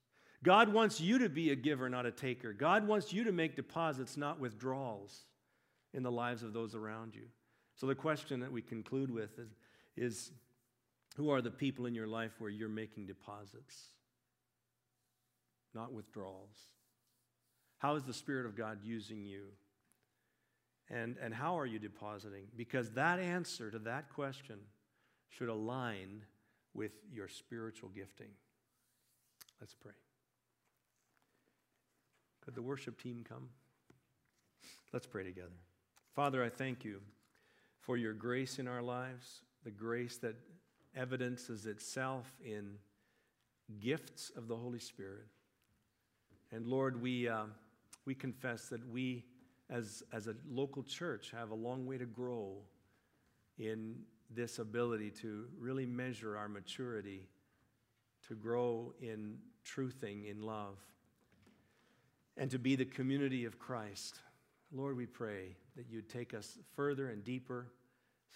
God 0.44 0.74
wants 0.74 1.00
you 1.00 1.20
to 1.20 1.30
be 1.30 1.52
a 1.52 1.56
giver, 1.56 1.90
not 1.90 2.06
a 2.06 2.12
taker. 2.12 2.54
God 2.54 2.88
wants 2.88 3.14
you 3.14 3.24
to 3.26 3.32
make 3.32 3.56
deposits, 3.56 4.18
not 4.18 4.40
withdrawals, 4.40 5.26
in 5.94 6.04
the 6.04 6.12
lives 6.12 6.42
of 6.42 6.54
those 6.54 6.74
around 6.74 7.16
you. 7.16 7.28
So, 7.76 7.88
the 7.88 7.96
question 7.96 8.40
that 8.40 8.52
we 8.52 8.62
conclude 8.62 9.12
with 9.12 9.38
is, 9.40 9.56
is 9.98 10.32
who 11.18 11.30
are 11.30 11.42
the 11.42 11.52
people 11.52 11.86
in 11.86 11.96
your 11.96 12.08
life 12.08 12.32
where 12.40 12.50
you're 12.50 12.70
making 12.70 13.08
deposits, 13.08 13.88
not 15.74 15.92
withdrawals? 15.92 16.58
How 17.82 17.96
is 17.96 18.04
the 18.04 18.14
Spirit 18.14 18.46
of 18.46 18.56
God 18.56 18.78
using 18.84 19.26
you? 19.26 19.46
And, 20.88 21.16
and 21.20 21.34
how 21.34 21.58
are 21.58 21.66
you 21.66 21.80
depositing? 21.80 22.44
Because 22.56 22.92
that 22.92 23.18
answer 23.18 23.72
to 23.72 23.80
that 23.80 24.14
question 24.14 24.60
should 25.30 25.50
align 25.50 26.22
with 26.76 26.92
your 27.12 27.28
spiritual 27.28 27.90
gifting. 27.90 28.28
Let's 29.60 29.74
pray. 29.74 29.94
Could 32.46 32.54
the 32.54 32.62
worship 32.62 33.02
team 33.02 33.26
come? 33.28 33.50
Let's 34.94 35.08
pray 35.08 35.24
together. 35.24 35.50
Father, 36.16 36.44
I 36.44 36.50
thank 36.50 36.86
you 36.86 37.02
for 37.80 37.98
your 37.98 38.14
grace 38.14 38.60
in 38.60 38.68
our 38.68 38.84
lives, 38.84 39.40
the 39.64 39.72
grace 39.72 40.18
that 40.18 40.36
evidences 40.96 41.66
itself 41.66 42.32
in 42.46 42.74
gifts 43.80 44.32
of 44.36 44.48
the 44.48 44.56
Holy 44.56 44.80
Spirit. 44.80 45.26
And 46.52 46.68
Lord, 46.68 47.02
we, 47.02 47.28
uh, 47.28 47.46
we 48.06 48.16
confess 48.16 48.70
that 48.70 48.88
we, 48.90 49.26
as, 49.70 50.04
as 50.12 50.28
a 50.28 50.36
local 50.50 50.84
church, 50.84 51.32
have 51.32 51.52
a 51.52 51.56
long 51.56 51.86
way 51.86 51.98
to 51.98 52.06
grow 52.06 52.58
in 53.58 53.96
this 54.34 54.60
ability 54.60 55.12
to 55.12 55.46
really 55.60 55.86
measure 55.86 56.38
our 56.38 56.50
maturity, 56.50 57.28
to 58.28 58.36
grow 58.36 58.94
in 59.02 59.38
truthing 59.66 60.30
in 60.30 60.42
love, 60.42 60.78
and 62.38 62.50
to 62.50 62.58
be 62.58 62.76
the 62.76 62.86
community 62.86 63.46
of 63.46 63.60
Christ. 63.60 64.20
Lord, 64.74 64.96
we 64.96 65.06
pray 65.06 65.56
that 65.76 65.86
you'd 65.90 66.10
take 66.10 66.34
us 66.34 66.58
further 66.76 67.10
and 67.10 67.24
deeper 67.24 67.68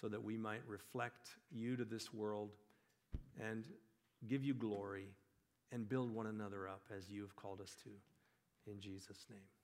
so 0.00 0.08
that 0.08 0.22
we 0.22 0.36
might 0.36 0.60
reflect 0.66 1.30
you 1.50 1.76
to 1.76 1.84
this 1.84 2.12
world 2.12 2.50
and 3.40 3.66
give 4.28 4.44
you 4.44 4.54
glory 4.54 5.08
and 5.72 5.88
build 5.88 6.14
one 6.14 6.26
another 6.26 6.68
up 6.68 6.82
as 6.96 7.10
you 7.10 7.22
have 7.22 7.34
called 7.36 7.60
us 7.60 7.74
to. 7.82 7.90
In 8.70 8.80
Jesus' 8.80 9.24
name. 9.30 9.55